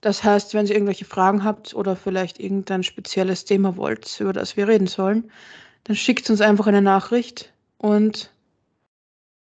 Das 0.00 0.24
heißt, 0.24 0.54
wenn 0.54 0.66
ihr 0.66 0.74
irgendwelche 0.74 1.04
Fragen 1.04 1.44
habt 1.44 1.74
oder 1.74 1.96
vielleicht 1.96 2.40
irgendein 2.40 2.82
spezielles 2.82 3.44
Thema 3.44 3.76
wollt, 3.76 4.20
über 4.20 4.32
das 4.32 4.56
wir 4.56 4.68
reden 4.68 4.86
sollen, 4.86 5.30
dann 5.84 5.96
schickt 5.96 6.28
uns 6.30 6.40
einfach 6.40 6.66
eine 6.66 6.82
Nachricht 6.82 7.52
und 7.78 8.32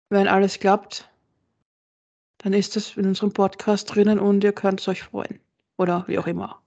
wenn 0.09 0.28
alles 0.28 0.59
klappt, 0.59 1.09
dann 2.39 2.53
ist 2.53 2.76
das 2.76 2.97
in 2.97 3.07
unserem 3.07 3.32
Podcast 3.32 3.95
drinnen 3.95 4.18
und 4.18 4.45
ihr 4.45 4.53
könnt 4.53 4.80
es 4.80 4.89
euch 4.89 5.03
freuen. 5.03 5.41
Oder 5.78 6.05
wie 6.07 6.18
auch 6.18 6.26
immer. 6.26 6.61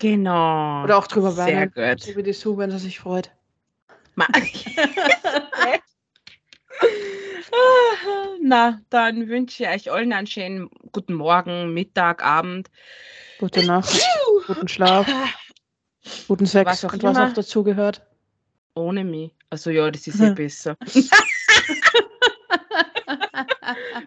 Genau. 0.00 0.84
Oder 0.84 0.96
auch 0.98 1.06
drüber 1.06 1.30
Sehr 1.32 1.46
weinen. 1.46 1.72
gut. 1.74 2.02
So 2.02 2.16
wie 2.16 2.22
die 2.22 2.32
Sue, 2.32 2.56
wenn 2.56 2.70
sie 2.70 2.78
sich 2.78 2.98
freut. 3.00 3.30
Na, 8.42 8.80
dann 8.90 9.28
wünsche 9.28 9.62
ich 9.64 9.68
euch 9.68 9.92
allen 9.92 10.12
einen 10.12 10.26
schönen 10.26 10.68
guten 10.92 11.14
Morgen, 11.14 11.72
Mittag, 11.74 12.24
Abend. 12.24 12.70
Gute 13.38 13.64
Nacht, 13.64 14.00
guten 14.46 14.68
Schlaf, 14.68 15.06
guten 16.28 16.46
Sex 16.46 16.70
Was 16.70 16.84
auch 16.84 16.92
und 16.92 17.02
was 17.02 17.16
auch 17.16 17.32
dazugehört. 17.32 18.02
Ohne 18.74 19.04
mich. 19.04 19.32
Also 19.50 19.70
ja, 19.70 19.90
das 19.90 20.06
ist 20.06 20.20
eh 20.20 20.26
Hm. 20.28 20.34
besser. 20.34 20.76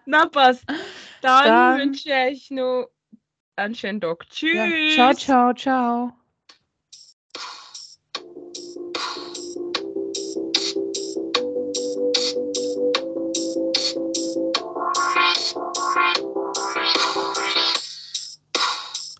Na, 0.06 0.26
passt. 0.26 0.64
Dann, 1.20 1.44
Dann- 1.44 1.78
wünsche 1.78 2.10
ich 2.30 2.50
noch 2.50 2.88
einen 3.56 3.74
schönen 3.74 4.00
Tag. 4.00 4.28
Tschüss. 4.30 4.96
Ja. 4.96 5.14
Ciao, 5.14 5.14
ciao, 5.14 5.54
ciao. 5.54 6.23